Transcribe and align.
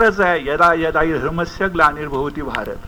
आहे. 0.00 0.40
यदा 0.46 0.72
यदा 0.74 1.02
धर्मस्य 1.18 1.68
ग्लानिर्भवती 1.68 2.42
भारत. 2.42 2.80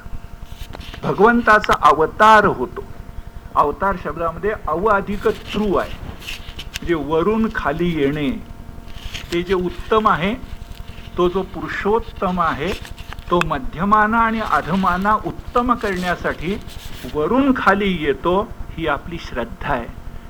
भगवंताचा 1.02 1.72
अवतार 1.82 2.44
होतो. 2.46 2.82
अवतार 3.56 3.96
शब्दामध्ये 4.04 4.50
अव 4.68 4.84
अधिक 4.86 5.26
त्रू 5.28 5.74
आहे. 5.76 5.92
म्हणजे 5.92 6.94
वरून 6.94 7.48
खाली 7.54 7.88
येणे 8.00 8.30
ते 9.32 9.42
जे 9.42 9.54
उत्तम 9.54 10.08
आहे 10.08 10.34
तो 11.16 11.28
जो 11.28 11.42
पुरुषोत्तम 11.54 12.40
आहे 12.40 12.72
तो 13.30 13.40
मध्यमाना 13.46 14.18
आणि 14.18 14.40
अधमाना 14.40 15.14
उत्तम 15.26 15.74
करण्यासाठी 15.74 16.60
वरून 17.14 17.52
खाली 17.56 17.90
येतो 18.00 18.36
ही 18.76 18.86
आपली 18.86 19.18
श्रद्धा 19.18 19.72
आहे. 19.74 19.86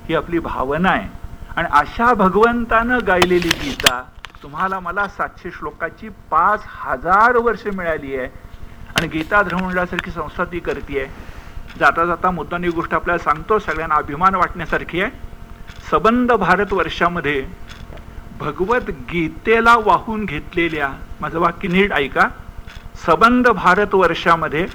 ही 0.09 0.15
आपली 0.15 0.39
भावना 0.39 0.91
आहे. 0.91 1.09
आणि 1.57 1.69
अशा 1.73 2.15
भगवंतानं 2.15 2.99
गायलेली 3.07 3.49
गीता 3.49 4.03
तुम्हाला 4.43 4.79
मला 4.81 5.07
सातशे 5.09 5.51
श्लोकाची 5.51 6.09
पाच 6.31 6.63
हजार 6.67 7.37
वर्ष 7.37 7.67
मिळाली 7.67 8.17
आहे. 8.17 8.27
आणि 8.97 9.07
गीता 9.09 9.43
ध्रमंडळासारखी 9.43 10.11
संस्था 10.11 10.45
ती 10.45 10.59
करते 10.59 11.07
जाता 11.79 12.05
जाता 12.05 12.31
मुद्दानी 12.31 12.69
गोष्ट 12.69 12.95
आपल्याला 12.95 13.23
सांगतो 13.25 13.59
सगळ्यांना 13.59 13.95
अभिमान 13.95 14.35
वाटण्यासारखी 14.35 15.01
आहे. 15.01 15.11
सबंध 15.91 16.33
भारत 16.33 16.73
वर्षामध्ये 16.73 17.45
भगवत 18.39 18.91
गीतेला 19.13 19.75
वाहून 19.77 20.25
घेतलेल्या 20.25 20.89
माझं 21.21 21.39
वाक्य 21.41 21.69
नीट 21.69 21.93
ऐका. 21.93 22.29
सबंध 23.07 23.49
भारत 23.49 23.95
वर्षामध्ये 23.95 24.67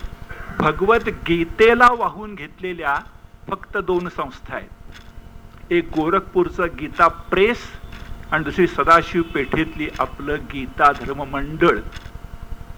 भगवत 0.59 1.09
गीतेला 1.27 1.87
वाहून 1.91 2.35
घेतलेल्या 2.35 2.95
फक्त 3.49 3.77
दोन 3.77 4.09
संस्था 4.09 4.55
आहेत. 4.55 5.71
एक 5.71 5.89
गोरखपूरचं 5.95 6.67
गीता 6.79 7.07
प्रेस 7.07 7.57
आणि 8.33 8.43
दुसरी 8.43 8.67
सदाशिव 8.67 9.21
पेठेतली 9.21 9.87
आपलं 9.99 10.35
गीता 10.53 10.91
धर्म 10.91 11.23
मंडळ 11.23 11.77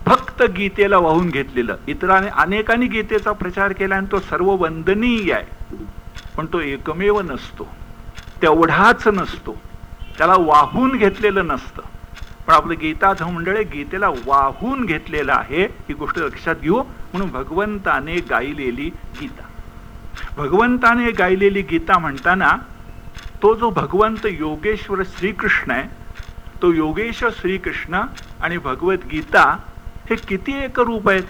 फक्त 0.05 0.43
गीतेला 0.43 0.97
वाहून 0.97 1.29
घेतलेलं. 1.29 1.75
इतरांनी 1.87 2.29
अनेकांनी 2.29 2.87
गीतेचा 2.87 3.31
प्रचार 3.31 3.71
केला 3.71 3.95
आणि 3.95 4.07
तो 4.12 4.20
सर्व 4.20 4.49
वंदनीय 4.49 5.34
आहे. 5.34 5.75
पण 6.37 6.45
तो 6.45 6.59
एकमेव 6.59 7.21
नसतो. 7.21 7.75
तेवढाच 8.41 9.07
नसतो. 9.07 9.62
त्याला 10.17 10.34
वाहून 10.37 10.97
घेतलेलं 10.97 11.47
नसतं. 11.47 11.81
पण 12.47 12.53
आपलं 12.53 12.73
गीता 12.81 13.13
मंडळ 13.31 13.57
गीतेला 13.57 14.09
वाहून 14.09 14.85
घेतलेलं 14.85 15.34
आहे. 15.34 15.63
ही 15.63 15.93
गोष्ट 15.93 16.17
लक्षात 16.17 16.55
घेऊ. 16.55 16.84
म्हणून 16.84 17.29
भगवंताने 17.29 18.15
गायलेली 18.15 18.91
गीता. 19.21 19.43
भगवंताने 20.37 21.12
गायलेली 21.12 21.62
गीता 21.62 21.97
म्हणताना 21.97 22.57
तो 23.46 23.54
जो 23.55 23.70
भगवंत 23.70 24.26
योगेश्वर 24.26 25.01
श्रीकृष्ण 25.05 25.71
आहे 25.71 25.84
तो 26.62 26.71
योगेश्वर 26.74 27.29
श्रीकृष्ण 27.32 27.99
आणि 28.41 28.57
भगवद्गीता 28.57 29.43
हे 30.10 30.15
किती 30.29 30.54
एक 30.63 30.79
रूप 30.79 31.10
आहेत? 31.10 31.24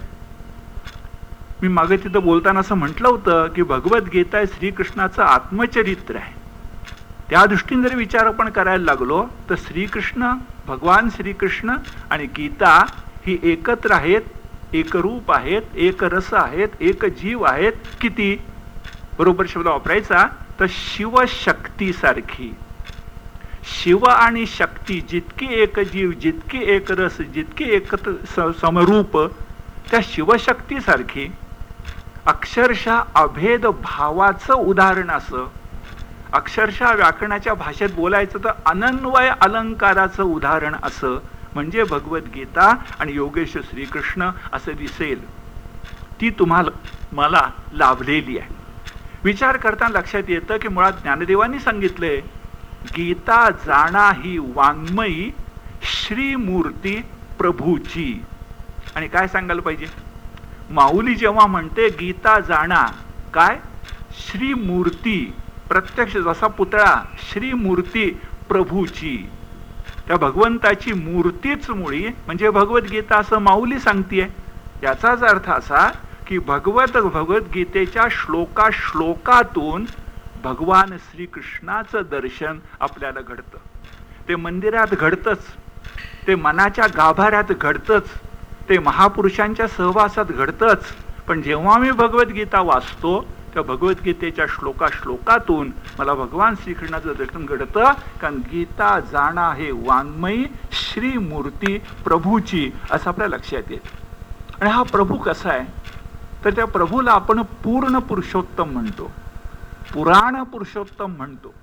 मी 1.62 1.68
मागे 1.68 1.98
तिथं 1.98 2.24
बोलताना 2.24 2.60
असं 2.60 2.76
म्हटलं 2.76 3.08
होतं 3.08 3.48
की 3.56 3.64
भगवद्गीता 3.64 4.40
हे 4.40 4.46
श्रीकृष्णाचं 4.48 5.24
आत्मचरित्र 5.24 6.16
आहे. 6.16 6.34
त्या 7.30 7.46
दृष्टीने 7.46 7.90
जर 7.90 7.96
विचार 7.96 8.26
आपण 8.28 8.50
करायला 8.50 8.84
लागलो 8.84 9.22
तर 9.50 9.56
श्रीकृष्ण 9.66 10.32
भगवान 10.68 11.10
श्रीकृष्ण 11.18 11.76
आणि 12.10 12.26
गीता 12.38 12.74
ही 13.26 13.38
एकत्र 13.52 13.92
आहेत 13.92 14.76
एक 14.76 14.96
रूप 14.98 15.32
आहेत 15.32 15.76
एक 15.76 16.04
रस 16.04 16.34
आहेत 16.34 16.82
एक 16.82 17.06
जीव 17.20 17.44
आहेत 17.44 17.86
किती? 18.02 18.36
बरोबर 19.20 19.46
शब्द 19.50 19.68
वापरायचा? 19.68 20.26
तर 20.60 20.66
शिवशक्तीसारखी. 20.70 22.56
शिव 23.64 24.04
आणि 24.06 24.46
शक्ती 24.46 25.00
जितकी 25.02 25.48
एक 25.50 25.80
जीव 25.80 26.12
जितकी 26.12 26.60
एक 26.64 26.92
रस 26.92 27.18
जितकी 27.34 27.66
एकत्र 27.70 28.52
समरूप 28.62 29.18
त्या 29.92 30.00
शिवशक्तीसारखी. 30.04 31.32
अक्षरशः 32.26 33.02
अभेद 33.16 33.66
भावाचं 33.66 34.54
उदाहरण 34.54 35.10
असं. 35.10 35.48
अक्षरशः 36.34 36.94
व्याकरणाच्या 36.94 37.54
भाषेत 37.54 37.90
बोलायचं 37.96 38.40
तर 38.44 38.52
अनन्वय 38.66 39.32
अलंकाराचं 39.42 40.24
उदाहरण 40.24 40.76
असं. 40.84 41.20
म्हणजे 41.56 41.84
भगवद्गीता 41.84 42.76
आणि 43.00 43.12
योगेश 43.12 43.52
श्रीकृष्ण 43.52 44.30
असं 44.54 44.72
दिसेल. 44.78 45.26
ती 46.22 46.30
तुम्हाला 46.30 46.72
मला 47.12 47.50
लाभलेली 47.74 48.38
आहे. 48.38 48.55
विचार 49.24 49.58
करताना 49.58 50.00
लक्षात 50.00 50.24
येतं 50.28 50.58
की 50.58 50.68
मुळात 50.68 50.94
ज्ञानदेवांनी 50.94 51.60
सांगितले 51.60 52.18
गीता 52.98 53.50
जाणा 53.50 54.12
ही 54.12 54.38
वाङ्मयी 54.38 55.32
श्रीमूर्ती 55.82 57.02
प्रभूची. 57.38 58.24
आणि 58.96 59.08
काय 59.08 59.28
सांगायला 59.28 59.62
पाहिजे? 59.62 59.86
माऊली 60.70 61.16
जेव्हा 61.16 61.48
म्हणते 61.48 61.88
गीता 61.90 62.40
जाणा 62.40 62.86
काय? 63.34 63.60
श्रीमूर्ती 64.12 65.34
प्रत्यक्ष 65.70 66.18
जसा 66.18 66.48
पुतळा 66.48 67.04
श्रीमूर्ती 67.32 68.20
प्रभूची. 68.50 69.30
त्या 70.08 70.18
भगवंताची 70.18 70.94
मूर्तीच 70.94 71.70
मुळी 71.70 72.08
म्हणजे 72.26 72.50
भगवद्गीता 72.50 73.18
असं 73.18 73.38
माऊली 73.38 73.80
सांगतीये 73.80 74.28
याचाच 74.84 75.22
अर्थ 75.22 75.50
असा 75.50 75.92
की 76.28 76.40
भगवत 76.40 76.98
भगवद्गीतेच्या 76.98 78.06
श्लोका 78.12 78.70
श्लोकातून 78.72 79.86
भगवान 80.44 80.98
श्रीकृष्णाचं 80.98 82.02
दर्शन 82.12 82.60
आपल्याला 82.80 83.22
घडतं. 83.22 83.58
ते 84.28 84.36
मंदिरात 84.36 84.88
घडतंच. 84.88 85.38
ते 86.28 86.36
मनाच्या 86.36 86.88
गाभाऱ्यात 86.88 87.52
घडतंच. 87.62 88.04
ते 88.70 88.78
महापुरुषांच्या 88.78 89.68
सहवासात 89.68 90.26
घडतंच. 90.26 90.86
पण 91.28 91.42
जेव्हा 91.42 91.78
मी 91.78 91.92
भगवद्गीता 91.92 92.62
वाचतो 92.62 93.26
त्या 93.54 93.64
भगवद्गीतेच्या 93.64 94.46
श्लोका 94.50 94.88
श्लोकातून 94.92 95.72
मला 96.00 96.14
भगवान 96.14 96.56
श्रीकृष्णाचं 96.56 97.14
दर्शन 97.18 97.46
घडतं. 97.46 97.92
कारण 98.22 98.36
गीता 98.36 99.00
जाणा 99.00 99.54
हे 99.54 99.72
वाङ्मयी 99.72 100.46
श्रीमूर्ती 100.72 101.78
प्रभूची 101.78 102.72
असं 102.92 103.10
आपल्या 103.10 103.28
लक्षात 103.28 103.72
येत. 103.72 103.80
आणि 104.62 104.70
हा 104.70 104.84
प्रभू 104.84 105.16
कसा 105.16 105.50
आहे? 105.50 105.85
तर 106.46 106.52
त्या 106.52 106.66
प्रभूला 106.66 107.12
आपण 107.12 107.42
पूर्ण 107.42 108.00
पुरुषोत्तम 108.00 108.70
म्हणतो. 108.70 109.12
पुराण 109.94 110.44
पुरुषोत्तम 110.44 111.12
म्हणतो. 111.18 111.54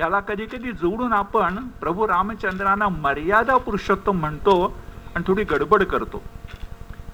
याला 0.00 0.20
कधी 0.20 0.46
कधी 0.46 0.72
जोडून 0.72 1.12
आपण 1.12 1.56
प्रभू 1.56 2.08
रामचंद्रांना 2.08 2.88
मर्यादा 2.88 3.56
पुरुषोत्तम 3.56 4.18
म्हणतो 4.18 4.74
आणि 5.14 5.24
थोडी 5.26 5.44
गडबड 5.44 5.84
करतो. 5.84 6.22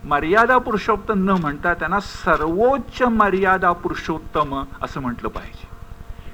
मर्यादा 0.04 0.58
पुरुषोत्तम 0.58 1.14
न 1.14 1.30
म्हणता 1.30 1.74
त्यांना 1.74 2.00
सर्वोच्च 2.00 3.02
मर्यादा 3.02 3.72
पुरुषोत्तम 3.72 4.64
असं 4.82 5.00
म्हटलं 5.00 5.28
पाहिजे. 5.28 5.68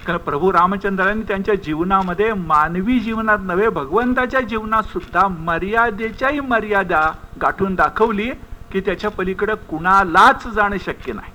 कारण 0.06 0.18
प्रभू 0.18 0.52
रामचंद्रांनी 0.52 1.22
त्यांच्या 1.22 1.54
जीवनामध्ये 1.54 2.32
मानवी 2.32 3.00
जीवनात 3.00 3.38
नव्हे 3.42 3.68
भगवंताच्या 3.68 4.40
जीवनात 4.40 4.82
सुद्धा 4.82 5.28
मर्यादेच्याही 5.28 6.40
मर्यादा 6.40 7.12
गाठून 7.42 7.74
दाखवली. 7.74 8.30
की 8.72 8.80
त्याच्या 8.80 9.10
पलीकडे 9.10 9.54
कुणालाच 9.54 10.46
जाणं 10.46 10.76
शक्य 10.76 11.12
नाही. 11.12 11.32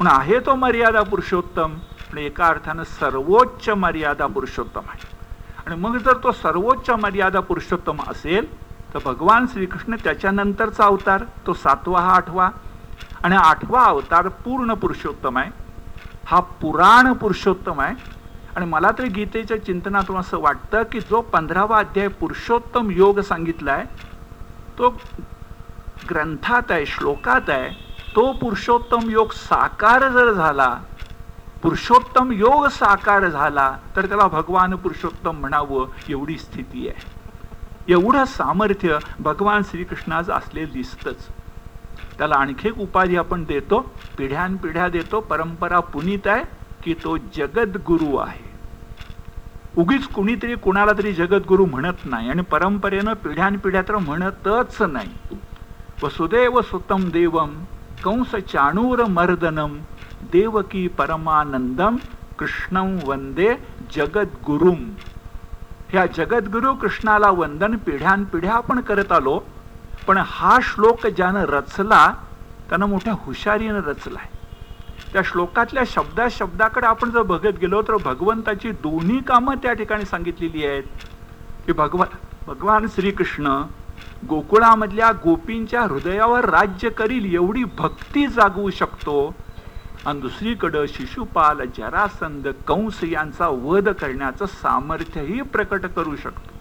पण 0.00 0.06
आहे 0.06 0.38
तो 0.38 0.54
मर्यादा 0.54 1.02
पुरुषोत्तम 1.02 1.74
पण 2.12 2.18
एका 2.18 2.46
अर्थानं 2.46 2.84
सर्वोच्च 2.84 3.68
मर्यादा 3.68 4.26
पुरुषोत्तम 4.26 4.80
आहे. 4.80 5.08
आणि 5.66 5.80
मग 5.80 5.96
जर 5.96 6.16
तो 6.16 6.32
सर्वोच्च 6.32 6.90
मर्यादा 6.90 7.40
पुरुषोत्तम 7.40 8.02
असेल 8.08 8.46
तर 8.94 8.98
भगवान 9.04 9.46
श्रीकृष्ण 9.46 9.96
त्याच्यानंतरचा 10.04 10.84
अवतार 10.84 11.24
तो 11.46 11.52
सातवा 11.52 12.00
हा 12.00 12.14
आठवा. 12.14 12.50
आणि 13.22 13.36
आठवा 13.36 13.84
अवतार 13.84 14.28
पूर्ण 14.28 14.74
पुरुषोत्तम 14.74 15.38
आहे. 15.38 15.50
हा 16.26 16.40
पुराण 16.40 17.12
पुरुषोत्तम 17.12 17.80
आहे. 17.80 17.94
आणि 18.56 18.66
मला 18.66 18.90
तरी 18.98 19.08
गीतेच्या 19.08 19.64
चिंतनातून 19.64 20.16
असं 20.16 20.38
वाटतं 20.38 20.82
की 20.82 21.00
जो 21.00 21.20
पंधरावा 21.20 21.78
अध्याय 21.78 22.08
पुरुषोत्तम 22.08 22.90
योग 22.90 23.20
सांगितलाय 23.20 23.84
तो 24.78 25.00
ग्रंथात 26.10 26.70
आहे 26.70 26.86
श्लोकात 26.86 27.48
आहे 27.48 27.70
तो 28.16 28.32
पुरुषोत्तम 28.32 29.10
योग 29.10 29.32
साकार 29.32 30.08
जर 30.08 30.32
झाला 30.32 30.68
पुरुषोत्तम 31.62 32.32
योग 32.32 32.66
साकार 32.66 33.28
झाला 33.28 33.76
तर 33.96 34.06
त्याला 34.06 34.26
भगवान 34.26 34.74
पुरुषोत्तम 34.74 35.36
म्हणावं 35.36 35.86
एवढी 36.08 36.38
स्थिती 36.38 36.88
आहे. 36.88 37.92
एवढं 37.92 38.24
सामर्थ्य 38.24 38.98
भगवान 39.20 39.62
श्रीकृष्णाचं 39.62 40.32
असलेलं 40.32 40.72
दिसतच. 40.72 41.26
त्याला 42.18 42.34
आणखी 42.34 42.68
एक 42.68 42.78
उपाधी 42.78 43.16
आपण 43.16 43.44
देतो 43.44 43.80
पिढ्यानपिढ्या 44.18 44.88
देतो 44.88 45.20
परंपरा 45.20 45.80
पुनीत 45.80 46.26
आहे 46.26 46.44
की 46.82 46.94
तो 46.94 47.16
जगद्गुरु 47.16 48.16
आहे. 48.16 48.46
उगीच 49.76 50.06
कुणीतरी 50.06 50.54
कुणाला 50.54 50.92
तरी 50.98 51.12
जगद्गुरु 51.12 51.64
म्हणत 51.66 52.04
नाही 52.04 52.30
आणि 52.30 52.42
परंपरेनं 52.42 53.12
पिढ्यानपिढ्या 53.14 53.82
तर 53.82 53.96
म्हणतच 53.96 54.82
नाही. 54.82 55.12
वसुदेव 56.02 56.60
सुतम 56.62 57.10
देवम 57.10 57.54
कंस 58.04 58.34
चाणूर 58.34 59.04
मर्दनम 59.04 59.72
देवकी 60.32 60.86
परमानंदम 60.88 61.96
कृष्णं 62.38 62.98
वंदे 63.04 63.54
जगद्गुरुम. 63.92 64.84
ह्या 65.88 66.06
जगद्गुरु 66.06 66.74
कृष्णाला 66.74 67.30
वंदन 67.30 67.76
पिढ्यानपिढ्या 67.76 68.54
आपण 68.54 68.80
करत 68.80 69.12
आलो 69.12 69.38
पण 70.06 70.18
हा 70.26 70.58
श्लोक 70.62 71.06
ज्यानं 71.06 71.44
रचला 71.44 72.14
त्यानं 72.68 72.86
मोठ्या 72.86 73.12
हुशारीनं 73.12 73.80
रचलाय. 73.80 74.28
त्या 75.12 75.22
श्लोकातल्या 75.24 75.82
शब्दा 75.86 76.28
शब्दाकडे 76.30 76.86
आपण 76.86 77.10
जर 77.10 77.22
बघत 77.22 77.58
गेलो 77.60 77.82
तर 77.82 77.96
भगवंताची 77.96 78.70
दोन्ही 78.70 79.20
कामं 79.22 79.54
त्या 79.54 79.72
ठिकाणी 79.72 80.04
सांगितलेली 80.04 80.64
आहेत. 80.66 80.82
की 81.66 81.72
भगवान 81.72 82.16
भगवान 82.46 82.86
श्रीकृष्ण 82.86 83.62
गोकुळामधल्या 84.28 85.12
गोपींच्या 85.12 85.82
हृदयावर 85.82 86.44
राज्य 86.44 86.88
करील 86.88 87.34
एवढी 87.34 87.64
भक्ती 87.64 88.26
जागवू 88.26 88.70
शकतो? 88.70 89.34
आणि 90.06 90.20
दुसरीकडं 90.20 90.84
शिशुपाल 90.88 91.60
जरासंध 91.76 92.48
कंस 92.66 93.04
यांचा 93.04 93.48
वध 93.48 93.88
करण्याचं 93.88 94.46
सामर्थ्यही 94.46 95.42
प्रकट 95.42 95.86
करू 95.86 96.16
शकतो. 96.16 96.58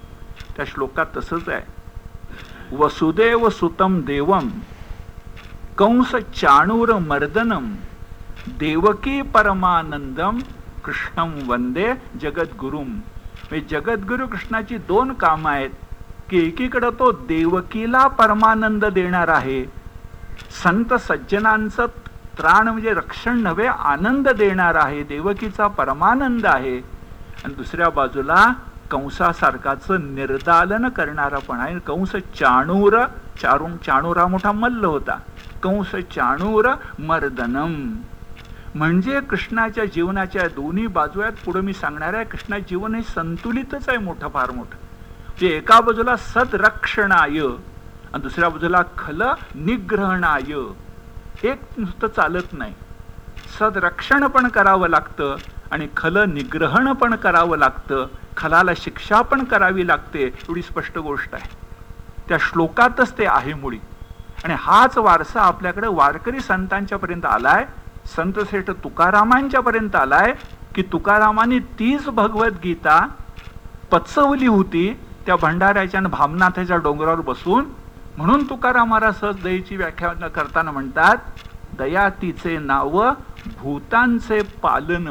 त्या 0.56 0.66
श्लोकात 0.66 1.06
तसंच 1.18 1.50
आहे. 1.50 1.78
वसुदेव 2.76 3.50
सुतम 3.50 4.02
देवम 4.02 4.50
कंस 5.78 6.16
चाणूर 6.16 6.98
मर्दनम 6.98 7.76
देवकी 8.48 9.22
परमानंदम 9.22 10.40
कृष्णम 10.86 11.32
वंदे 11.48 11.94
जगद्गुरुम. 12.22 12.88
म्हणजे 13.50 13.66
जगद्गुरु 13.70 14.28
कृष्णाची 14.28 14.78
दोन 14.78 15.14
कामं 15.14 15.52
आहेत. 15.52 15.70
की 16.30 16.48
एकीकडं 16.48 16.90
तो 16.90 17.12
देवकीला 17.12 18.08
परमानंद 18.08 18.86
देणार 18.86 19.28
आहे. 19.28 19.66
संत 20.64 20.94
सज्जनांचं 20.94 21.86
त्राण 22.38 22.68
म्हणजे 22.68 22.94
रक्षण 22.94 23.40
नव्हे 23.40 23.68
आनंद 23.68 24.30
देणार 24.30 24.76
आहे. 24.76 25.04
देवकीचा 25.04 25.68
परमानंद 25.68 26.46
आहे. 26.46 26.78
आणि 27.46 27.54
दुसऱ्या 27.54 27.90
बाजूला 27.90 28.54
कंसासारखाचं 28.92 30.16
निर्दालन 30.16 30.90
करणारा 30.90 31.40
पण 31.40 31.60
आहे. 31.60 31.80
कंस 31.80 32.12
चाणूर 32.12 33.06
चारून 33.42 33.78
चाणूरा 33.78 34.28
मोठा 34.28 34.52
मल्ल 34.52 34.86
होता. 34.86 35.20
कंस 35.64 35.96
चाणूर 35.96 36.70
मर्दनम. 37.00 37.96
म्हणजे 38.76 39.20
कृष्णाच्या 39.20 39.86
जीवनाच्या 39.86 40.48
दोन्ही 40.48 40.88
बाजू 40.88 41.22
आहेत 41.22 41.46
पुढे 41.46 41.62
मी 41.62 41.74
सांगणार 41.74 42.14
आहे 42.14 42.26
कृष्णा 42.26 42.60
जीवन 42.60 42.96
हे 42.96 43.02
संतुलितच 43.02 43.90
आहे 43.90 43.98
मोठं 43.98 44.28
फार 44.28 44.52
मोठं. 44.52 44.87
जे 45.40 45.48
एका 45.48 45.80
बाजूला 45.82 46.16
सदरक्षणाय 46.18 47.40
आणि 47.40 48.22
दुसऱ्या 48.22 48.50
बाजूला 48.50 48.82
खल 48.98 49.22
निग्रहणाय. 49.56 50.54
एक 51.44 51.62
नुसतं 51.78 52.08
चालत 52.08 52.54
नाही. 52.54 52.74
सदरक्षण 53.60 54.28
पण 54.28 54.48
करावं 54.48 54.90
लागतं 54.90 55.36
आणि 55.72 55.88
खल 55.98 56.18
निग्रहण 56.32 56.92
पण 56.94 57.16
करावं 57.16 57.58
लागतं. 57.58 58.06
खलाला 58.38 58.72
शिक्षा 58.78 59.22
पण 59.22 59.44
करावी 59.44 59.88
लागते 59.88 60.24
एवढी 60.24 60.62
स्पष्ट 60.62 60.98
गोष्ट 60.98 61.36
आहे. 61.36 61.50
त्या 62.30 62.38
श्लोकातच 62.42 63.18
ते 63.18 63.26
आहे 63.26 63.54
मुळी. 63.54 63.80
आणि 64.44 64.56
हाच 64.60 64.98
वारसा 64.98 65.42
आपल्याकडे 65.42 65.88
वारकरी 65.88 66.40
संतांच्या 66.40 66.98
पर्यंत 66.98 67.26
आलाय 67.26 67.66
संत 68.16 68.40
श्रेष्ठ 68.50 68.70
तुकारामांच्या 68.84 69.62
पर्यंत 69.62 69.96
आलाय 69.96 70.34
की 70.76 70.82
तुकारामाने 70.82 71.60
तीच 71.60 72.10
भगवद्गीता 72.10 73.08
पचवली 73.92 74.48
होती 74.48 75.00
त्या 75.28 75.36
भंडाऱ्याच्या 75.36 76.00
आणि 76.00 76.10
भामनाथाच्या 76.10 76.78
डोंगरावर 76.78 77.22
बसून 77.22 77.66
म्हणून 78.18 78.44
तुकाराम 78.50 78.90
महाराज 78.90 79.20
सहज 79.20 79.42
दयेची 79.44 79.76
व्याख्या 79.76 80.28
करताना 80.28 80.72
म्हणतात 80.72 81.18
दया 81.78 82.08
तिचे 82.22 82.58
नाव 82.58 83.00
भूतांचे 83.60 84.42
पालन. 84.62 85.10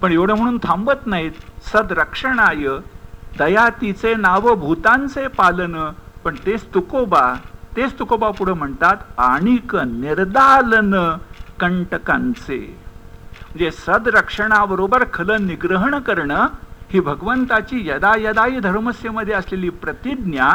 पण 0.00 0.12
एवढं 0.12 0.34
म्हणून 0.34 0.58
थांबत 0.62 1.06
नाहीत. 1.06 1.32
सदरक्षणाय 1.72 2.68
दया 3.38 3.68
तिचे 3.80 4.14
नाव 4.14 4.54
भूतांचे 4.54 5.26
पालन. 5.28 5.76
पण 6.24 6.34
तेच 6.46 6.64
तुकोबा 6.74 7.22
तेच 7.76 7.98
तुकोबा 7.98 8.30
पुढे 8.30 8.52
म्हणतात 8.52 8.96
आणिक 9.18 9.74
निर्दालन 9.76 10.94
कंटकांचे. 11.60 12.58
म्हणजे 12.58 13.70
सदरक्षणाबरोबर 13.70 15.04
खल 15.12 15.30
निग्रहण 15.40 15.98
करणं 15.98 16.46
ही 16.92 17.00
भगवंताची 17.00 17.88
यदा 17.88 18.14
यदाई 18.20 18.58
धर्मस्यमध्ये 18.60 19.34
असलेली 19.34 19.68
प्रतिज्ञा 19.82 20.50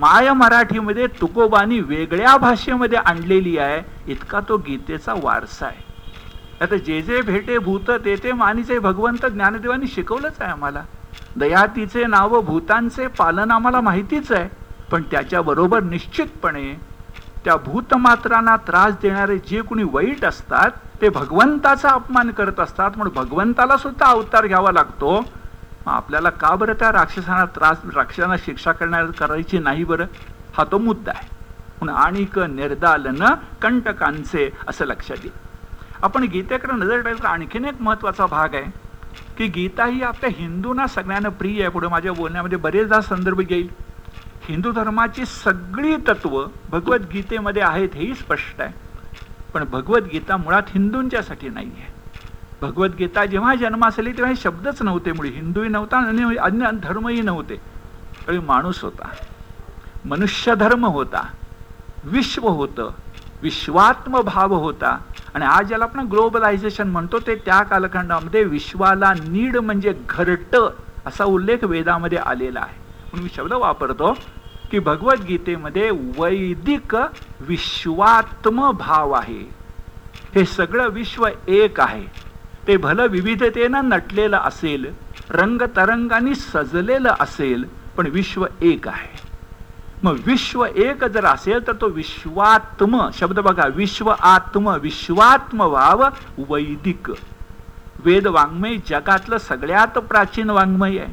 माय 0.00 0.32
मराठीमध्ये 0.32 1.06
तुकोबानी 1.20 1.80
वेगळ्या 1.80 2.36
भाषेमध्ये 2.36 2.98
आणलेली 2.98 3.56
आहे 3.58 3.80
इतका 4.12 4.40
तो 4.48 4.56
गीतेचा 4.66 5.14
वारसा 5.22 5.66
आहे. 5.66 5.82
आता 6.60 6.76
जे 6.76 7.00
जे 7.02 7.20
भेटे 7.22 7.58
भूत 7.58 7.90
ते 8.04 8.14
ते 8.22 8.32
मानीचे 8.32 8.78
भगवंत 8.78 9.26
ज्ञानदेवानी 9.26 9.86
शिकवलंच 9.86 10.40
आहे 10.40 10.50
आम्हाला. 10.52 10.82
दयातीचे 11.36 12.04
नाव 12.06 12.40
भूतांचे 12.40 13.06
पालन 13.18 13.50
आम्हाला 13.50 13.80
माहितीच 13.80 14.32
आहे 14.32 14.48
पण 14.90 15.02
त्याच्याबरोबर 15.10 15.82
निश्चितपणे 15.82 16.72
त्या 17.44 17.56
भूतमात्रांना 17.64 18.56
त्रास 18.66 18.94
देणारे 19.02 19.38
जे 19.48 19.60
कोणी 19.60 19.82
वाईट 19.92 20.24
असतात 20.24 20.70
ते 21.00 21.08
भगवंताचा 21.08 21.88
अपमान 21.88 22.30
करत 22.30 22.60
असतात 22.60 22.96
म्हणून 22.96 23.14
भगवंताला 23.14 23.76
सुद्धा 23.76 24.06
अवतार 24.06 24.46
घ्यावा 24.46 24.72
लागतो. 24.72 25.20
आपल्याला 25.86 26.30
का 26.30 26.54
बरं 26.56 26.72
त्या 26.72 26.92
राक्षसांना 26.92 27.44
त्रास 27.44 27.80
राक्षसांना 27.94 28.36
शिक्षा 28.36 28.72
करणार 28.72 29.10
करायची 29.10 29.58
नाही 29.58 29.84
बरं? 29.84 30.06
हा 30.54 30.64
तो 30.64 30.78
मुद्दा 30.78 31.12
आहे. 31.14 31.28
म्हणून 31.80 31.96
आणिक 31.96 32.38
निर्दालन 32.38 33.24
कंटकांचे 33.62 34.50
असं 34.68 34.84
लक्षात 34.84 35.16
येईल. 35.22 35.32
आपण 36.02 36.22
गीतेकडे 36.22 36.72
नजर 36.72 37.00
टाकलं 37.00 37.22
तर 37.22 37.26
आणखीन 37.26 37.64
एक 37.64 37.80
महत्त्वाचा 37.80 38.26
भाग 38.26 38.54
आहे 38.54 38.70
की 39.38 39.46
गीता 39.46 39.84
ही 39.84 40.02
आपल्या 40.02 40.30
हिंदूंना 40.32 40.86
सगळ्यांना 40.86 41.28
प्रिय 41.28 41.60
आहे. 41.60 41.68
पुढे 41.68 41.88
माझ्या 41.88 42.12
बोलण्यामध्ये 42.12 42.58
बरेचदा 42.58 43.00
संदर्भ 43.00 43.40
घेईल. 43.40 43.68
हिंदू 44.48 44.72
धर्माची 44.72 45.24
सगळी 45.26 45.96
तत्व 46.08 46.44
भगवद्गीतेमध्ये 46.70 47.62
आहेत 47.62 47.94
हेही 47.94 48.14
स्पष्ट 48.14 48.60
आहे. 48.60 48.72
पण 49.54 49.64
भगवद्गीता 49.64 50.36
मुळात 50.36 50.62
हिंदूंच्यासाठी 50.68 51.48
नाही 51.48 51.70
आहे 51.78 51.92
भगवद्गीता 52.64 53.24
जेव्हा 53.24 53.54
जन्मास 53.54 53.98
आली 53.98 54.12
तेव्हा 54.12 54.32
हे 54.32 54.36
शब्दच 54.36 54.82
नव्हते 54.82 55.12
मुळे. 55.12 55.28
हिंदूही 55.28 55.68
नव्हता 55.68 55.96
आणि 55.96 56.36
अन्य 56.36 56.70
धर्मही 56.82 57.20
नव्हते. 57.20 57.56
माणूस 58.38 58.82
होता. 58.82 59.08
मनुष्य 60.04 60.54
धर्म 60.54 60.84
होता. 60.86 61.26
विश्व 62.04 62.48
होतं. 62.48 62.90
विश्वात्म 63.42 64.20
भाव 64.20 64.54
होता. 64.54 64.98
आणि 65.34 65.44
आज 65.44 65.66
ज्याला 65.66 65.84
आपण 65.84 66.06
ग्लोबलायझेशन 66.06 66.88
म्हणतो 66.88 67.18
ते 67.18 67.34
त्या 67.34 67.62
कालखंडामध्ये 67.62 68.44
विश्वाला 68.44 69.12
नीड 69.12 69.56
म्हणजे 69.56 69.92
घरट 70.08 70.56
असा 71.06 71.24
उल्लेख 71.24 71.64
वेदामध्ये 71.64 72.18
आलेला 72.18 72.60
आहे. 72.60 72.76
म्हणून 72.76 73.22
मी 73.22 73.28
शब्द 73.36 73.52
वापरतो 73.52 74.16
की 74.70 74.78
भगवद्गीतेमध्ये 74.78 75.90
वैदिक 76.18 76.96
विश्वात्म 77.40 78.70
भाव 78.70 79.12
आहे. 79.12 79.42
हे 80.34 80.44
सगळं 80.44 80.88
विश्व 80.88 81.28
एक 81.48 81.80
आहे. 81.80 82.23
ते 82.66 82.76
भलं 82.76 83.06
विविधतेनं 83.06 83.88
नटलेलं 83.88 84.36
असेल 84.36 84.86
रंगतरंगाने 85.30 86.34
सजलेलं 86.34 87.14
असेल 87.20 87.64
पण 87.96 88.06
विश्व 88.06 88.46
एक 88.62 88.88
आहे. 88.88 89.22
मग 90.04 90.16
विश्व 90.26 90.64
एक 90.64 91.04
जर 91.04 91.24
असेल 91.24 91.66
तर 91.66 91.72
तो 91.72 91.86
विश्वात्म 91.88 93.08
शब्द 93.14 93.38
बघा 93.38 93.66
विश्व 93.66 94.10
आत्म 94.10 94.74
विश्वात्म 94.82 95.68
भाव 95.68 96.04
वैदिक. 96.38 97.10
वेद 98.04 98.26
वाङ्मय 98.26 98.76
जगातलं 98.88 99.38
सगळ्यात 99.38 99.98
प्राचीन 99.98 100.50
वाङ्मय 100.50 100.98
आहे. 100.98 101.12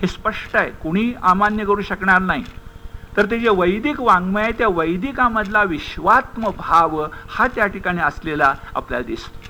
हे 0.00 0.06
स्पष्ट 0.06 0.56
आहे 0.56 0.70
कुणी 0.82 1.12
अमान्य 1.22 1.64
करू 1.64 1.82
शकणार 1.82 2.20
नाही. 2.20 2.44
तर 3.16 3.26
ते 3.26 3.38
जे 3.38 3.48
वैदिक 3.48 4.00
वाङ्मय 4.00 4.42
आहे 4.42 4.52
त्या 4.52 4.68
वैदिकामधला 4.68 5.62
विश्वात्म 5.62 6.50
भाव 6.58 7.06
हा 7.28 7.46
त्या 7.46 7.66
ठिकाणी 7.66 8.00
असलेला 8.00 8.54
आपल्याला 8.74 9.06
दिसतो. 9.06 9.41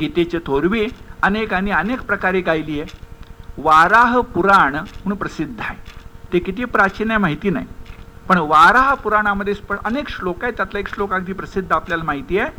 गीतेचे 0.00 0.38
थोरवी 0.38 0.86
अनेकांनी 1.22 1.70
अनेक 1.70 2.00
प्रकारे 2.02 2.40
गायली 2.40 2.80
आहे. 2.80 2.98
वाराह 3.58 4.20
पुराण 4.20 4.74
म्हणून 4.74 5.18
प्रसिद्ध 5.18 5.60
आहे. 5.60 5.76
ते 6.32 6.38
किती 6.38 6.64
प्राचीन 6.64 7.10
आहे 7.10 7.18
माहिती 7.18 7.50
नाही. 7.50 7.66
पण 8.28 8.38
वाराह 8.38 8.94
पुराणामध्ये 8.94 9.54
अनेक 9.84 10.08
श्लोक 10.08 10.42
आहेत. 10.42 10.54
त्यातला 10.56 10.78
एक 10.78 10.88
श्लोक 10.88 11.12
अगदी 11.12 11.32
प्रसिद्ध 11.32 11.72
आपल्याला 11.72 12.04
माहिती 12.04 12.38
आहे. 12.38 12.50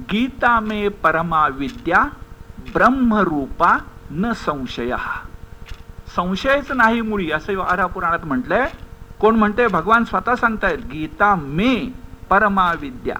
गीता 0.00 0.60
मे 0.60 0.88
परमा 0.88 1.48
विद्या 1.48 2.04
ब्रह्मरूपा 2.72 3.78
न 4.10 4.32
संशय. 4.32 4.94
संशयच 6.16 6.72
नाही 6.72 7.00
मुळी 7.00 7.30
असं 7.30 7.56
वाराह 7.56 7.86
पुराणात 7.86 8.24
म्हटलंय. 8.24 8.66
कोण 9.20 9.36
म्हणते 9.36 9.66
भगवान 9.66 10.04
स्वतः 10.04 10.34
सांगतायत 10.34 10.78
गीता 10.78 11.34
मे 11.34 11.92
परमा 12.30 12.72
विद्या. 12.80 13.16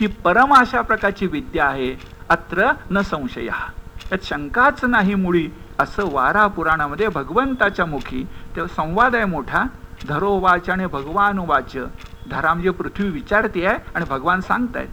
ती 0.00 0.06
परम 0.06 0.54
अशा 0.54 0.80
प्रकारची 0.80 1.26
विद्या 1.26 1.66
आहे 1.66 2.17
अत्र 2.30 2.70
न 2.90 3.00
संशय. 3.00 3.44
यात 3.44 4.24
शंकाच 4.24 4.84
नाही 4.84 5.14
मुळी 5.14 5.48
असं 5.78 6.10
वारा 6.12 6.46
पुराणामध्ये 6.46 7.08
भगवंताच्या 7.08 7.86
मुखी 7.86 8.22
ते 8.56 8.66
संवाद 8.66 9.14
आहे 9.14 9.24
मोठा. 9.24 9.64
धरो 10.08 10.38
वाच 10.40 10.68
आणि 10.70 10.86
भगवान 10.86 11.38
वाच 11.38 11.76
धरा 12.30 12.52
म्हणजे 12.54 12.70
पृथ्वी 12.70 13.08
विचारते 13.10 13.66
आहे 13.66 13.78
आणि 13.94 14.04
भगवान 14.04 14.40
सांगतायत. 14.40 14.88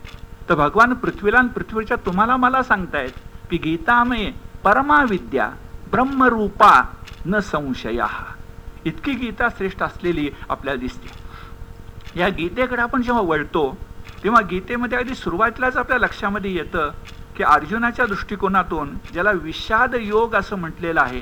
तर 0.50 0.56
भगवान 0.56 0.94
पृथ्वीला 0.94 1.38
आणि 1.38 1.48
पृथ्वीच्या 1.48 1.98
तुम्हाला 2.06 2.38
मला 2.38 2.62
सांगतायत 2.64 3.12
की 3.50 3.58
गीतामय 3.58 4.32
परमाविद्या 4.64 5.50
ब्रह्मरूपा 5.92 6.82
न 7.26 7.40
संशया. 7.40 8.08
इतकी 8.86 9.14
गीता 9.14 9.48
श्रेष्ठ 9.50 9.82
असलेली 9.84 10.30
आपल्याला 10.50 10.80
दिसते. 10.80 12.20
या 12.20 12.30
गीतेकडे 12.30 12.82
आपण 12.82 13.02
जेव्हा 13.02 13.22
वळतो 13.22 13.78
तेव्हा 14.24 14.42
गीतेमध्ये 14.42 14.98
अगदी 14.98 15.16
सुरुवातीलाच 15.16 15.78
आपल्या 15.78 15.98
लक्षामध्ये 16.00 16.54
येतं 16.54 16.92
की 17.38 17.44
अर्जुनाच्या 17.44 18.06
दृष्टिकोनातून 18.06 18.94
ज्याला 19.14 19.32
विषाद 19.44 19.96
योग 19.96 20.36
असं 20.36 20.56
म्हटलेलं 20.56 21.02
आहे 21.02 21.22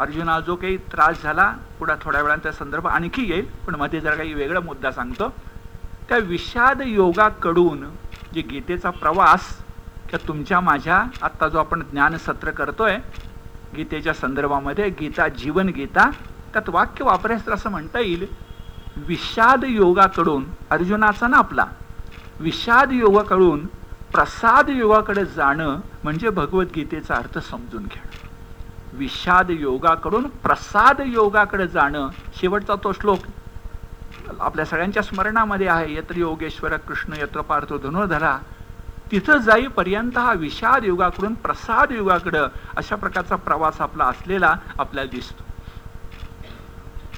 अर्जुना 0.00 0.38
जो 0.40 0.54
काही 0.56 0.76
त्रास 0.92 1.22
झाला 1.22 1.48
पुढे 1.78 1.92
थोड्या 2.02 2.20
वेळांचा 2.22 2.52
संदर्भ 2.52 2.86
आणखी 2.88 3.28
येईल 3.30 3.46
पण 3.66 3.74
मध्ये 3.74 4.00
जरा 4.00 4.14
काही 4.14 4.34
वेगळा 4.34 4.60
मुद्दा 4.60 4.90
सांगतो. 4.92 5.28
त्या 6.08 6.18
विषाद 6.18 6.80
योगाकडून 6.86 7.84
जे 8.34 8.40
गीतेचा 8.42 8.90
प्रवास 8.90 9.48
किंवा 10.08 10.26
तुमच्या 10.28 10.60
माझ्या 10.60 11.02
आत्ता 11.22 11.48
जो 11.48 11.58
आपण 11.58 11.82
ज्ञानसत्र 11.90 12.50
करतोय 12.50 12.96
गीतेच्या 13.76 14.14
संदर्भामध्ये 14.14 14.88
गीता 15.00 15.28
जीवन 15.36 15.68
गीता 15.76 16.10
त्यात 16.52 16.68
वाक्य 16.68 17.04
वापरायचं 17.04 17.54
असं 17.54 17.70
म्हणता 17.70 18.00
येईल 18.00 18.26
विषाद 19.06 19.64
योगाकडून 19.64 20.44
अर्जुनाचा 20.70 21.26
ना 21.28 21.36
आपला 21.36 21.66
विषाद 22.42 22.92
योगाकडून 22.92 23.66
प्रसाद 24.12 24.68
योगाकडे 24.70 25.24
जाणं 25.24 25.80
म्हणजे 26.04 26.30
भगवद्गीतेचा 26.30 27.14
अर्थ 27.14 27.38
समजून 27.38 27.82
घेणं. 27.84 28.10
विषाद 28.98 29.50
योगाकडून 29.50 30.26
प्रसाद 30.42 31.00
योगाकडे 31.06 31.66
जाणं 31.66 32.08
शेवटचा 32.40 32.74
तो 32.84 32.92
श्लोक 32.92 33.18
आपल्या 34.40 34.64
सगळ्यांच्या 34.64 35.02
स्मरणामध्ये 35.02 35.68
आहे. 35.68 35.94
यत्र 35.94 36.16
योगेश्वर 36.16 36.76
कृष्ण 36.78 37.14
यत्र 37.18 37.40
पार्थ 37.40 37.72
धनुर्धरा 37.82 38.36
तिथं 39.10 39.38
जाईपर्यंत 39.38 40.18
हा 40.18 40.32
विषाद 40.32 40.84
युगाकडून 40.84 41.34
प्रसाद 41.34 41.92
युगाकडं 41.92 42.48
अशा 42.76 42.96
प्रकारचा 42.96 43.36
प्रवास 43.36 43.80
आपला 43.80 44.04
असलेला 44.04 44.54
आपल्याला 44.78 45.10
दिसतो. 45.10 45.44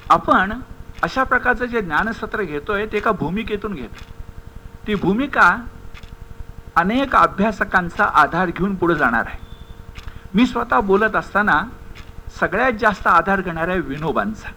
आपण 0.09 0.59
अशा 1.03 1.23
प्रकारचं 1.23 1.65
जे 1.65 1.81
ज्ञानसत्र 1.81 2.43
घेतोय 2.43 2.85
ते 2.85 2.97
एका 2.97 3.11
भूमिकेतून 3.11 3.73
घेतो 3.73 4.13
ती 4.87 4.95
भूमिका 4.95 5.49
अनेक 6.77 7.15
अभ्यासकांचा 7.15 8.03
आधार 8.21 8.49
घेऊन 8.49 8.75
पुढे 8.75 8.95
जाणार 8.95 9.25
आहे. 9.27 9.39
मी 10.33 10.45
स्वतः 10.45 10.79
बोलत 10.79 11.15
असताना 11.15 11.61
सगळ्यात 12.39 12.73
जास्त 12.79 13.07
आधार 13.07 13.41
घेणार 13.41 13.67
आहे 13.67 13.79
विनोबांचा. 13.79 14.49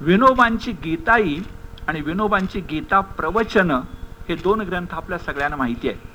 विनोबांची 0.00 0.72
गीताई 0.84 1.38
आणि 1.88 2.00
विनोबांची 2.00 2.60
गीता 2.70 3.00
प्रवचन 3.18 3.70
हे 4.28 4.34
दोन 4.36 4.60
ग्रंथ 4.60 4.94
आपल्या 4.94 5.18
सगळ्यांना 5.18 5.56
माहिती 5.56 5.88
आहे 5.88 6.14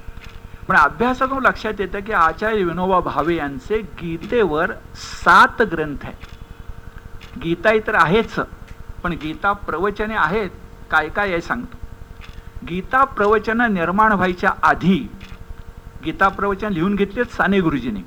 पण 0.67 0.75
अभ्यासातून 0.75 1.43
लक्षात 1.43 1.79
येतं 1.79 1.99
की 1.99 2.13
आचार्य 2.13 2.63
विनोबा 2.63 2.99
भावे 2.99 3.35
यांचे 3.35 3.81
गीतेवर 4.01 4.71
सात 4.95 5.61
ग्रंथ 5.71 6.03
आहेत. 6.03 7.39
गीताई 7.43 7.79
तर 7.87 7.95
आहेच 7.95 8.35
पण 9.03 9.13
गीता 9.21 9.51
प्रवचने 9.67 10.15
आहेत 10.15 10.49
काय 10.91 11.09
काय 11.09 11.31
आहे 11.31 11.41
सांगतो. 11.41 11.77
गीता 12.69 13.03
प्रवचन 13.03 13.61
निर्माण 13.73 14.11
व्हायच्या 14.11 14.51
आधी 14.63 14.97
गीता 16.05 16.27
प्रवचन 16.27 16.73
लिहून 16.73 16.95
घेतलेत 16.95 17.25
साने 17.25 17.59
गुरुजींनी. 17.59 18.01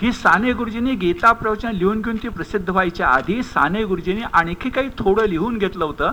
ही 0.00 0.12
साने 0.12 0.52
गुरुजींनी 0.52 0.94
गीता 0.94 1.32
प्रवचन 1.32 1.70
लिहून 1.72 2.00
घेऊन 2.02 2.16
ती 2.16 2.28
प्रसिद्ध 2.28 2.68
व्हायच्या 2.70 3.08
आधी 3.08 3.42
साने 3.42 3.84
गुरुजींनी 3.84 4.22
आणखी 4.32 4.70
काही 4.70 4.88
थोडं 4.98 5.26
लिहून 5.26 5.58
घेतलं 5.58 5.84
होतं. 5.84 6.10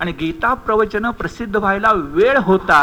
आणि 0.00 0.12
गीता 0.12 0.52
प्रवचन 0.54 1.10
प्रसिद्ध 1.10 1.56
व्हायला 1.56 1.92
वेळ 1.94 2.38
होता 2.38 2.80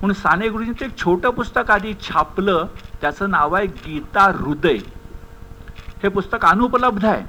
म्हणून 0.00 0.14
साने 0.14 0.48
गुरुजींचं 0.48 0.84
एक 0.84 0.96
छोटं 0.98 1.30
पुस्तक 1.30 1.70
आधी 1.70 1.94
छापलं. 2.02 2.66
त्याचं 3.00 3.30
नाव 3.30 3.54
आहे 3.54 3.66
गीता 3.66 4.24
हृदय. 4.32 4.76
हे 6.02 6.08
पुस्तक 6.08 6.44
अनुपलब्ध 6.44 7.04
आहे 7.04 7.24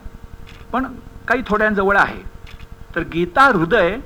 पण 0.71 0.85
काही 1.27 1.41
थोड्यांजवळ 1.47 1.97
आहे. 1.97 2.21
तर 2.95 3.01
गीता 3.13 3.45
हृदय 3.45 3.97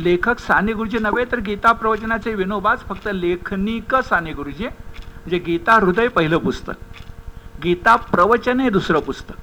लेखक 0.00 0.38
साने 0.38 0.72
गुरुजी 0.72 0.98
नव्हे 0.98 1.24
तर 1.24 1.40
गीता 1.40 1.72
प्रवचनाचे 1.72 2.34
विनोबाच 2.34 2.80
फक्त 2.80 3.08
लेखनिक 3.12 3.94
साने 3.94 4.32
गुरुजी. 4.32 4.66
म्हणजे 4.66 5.38
गीता 5.38 5.74
हृदय 5.74 6.08
पहिलं 6.08 6.38
पुस्तक. 6.38 6.72
गीता 7.64 7.96
प्रवचन 7.96 8.60
हे 8.60 8.70
दुसरं 8.70 9.00
पुस्तक. 9.00 9.34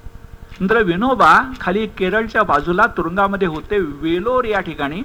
नंतर 0.60 0.82
विनोबा 0.82 1.52
खाली 1.60 1.86
केरळच्या 1.86 2.42
बाजूला 2.42 2.86
तुरुंगामध्ये 2.86 3.48
होते 3.48 3.78
वेलोर 3.78 4.44
या 4.44 4.60
ठिकाणी. 4.60 5.02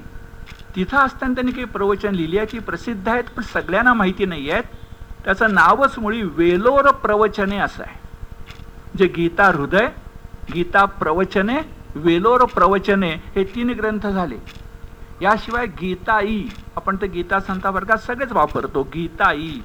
तिथं 0.76 0.98
असताना 0.98 1.34
त्यांनी 1.34 1.52
काही 1.52 1.66
प्रवचन 1.66 2.16
लिहिली 2.16 2.60
प्रसिद्ध 2.60 3.10
आहेत 3.10 3.24
पण 3.24 3.44
सगळ्यांना 3.44 3.94
माहिती 3.94 4.26
नाही 4.26 4.52
आहेत. 4.52 4.64
त्याचं 5.26 5.54
नावच 5.54 6.00
मुळी 6.00 6.22
वेलोर 6.22 6.92
प्रवचने 6.92 7.58
असं 7.58 7.84
आहे. 7.84 8.00
जे 8.98 9.08
गीता 9.08 9.48
हृदय 9.48 9.88
गीता 10.54 10.86
प्रवचने 10.86 11.58
वेलोर 11.96 12.46
प्रवचने 12.46 13.12
हे 13.12 13.44
तीन 13.44 13.70
ग्रंथ 13.70 14.08
झाले. 14.08 14.36
याशिवाय 15.22 15.66
गीताई 15.66 16.48
आपण 16.76 16.96
तर 16.96 17.06
गीता 17.06 17.40
संता 17.40 17.70
वर्गात 17.70 17.98
सगळेच 17.98 18.32
वापरतो. 18.32 18.84
गीताई 18.84 19.60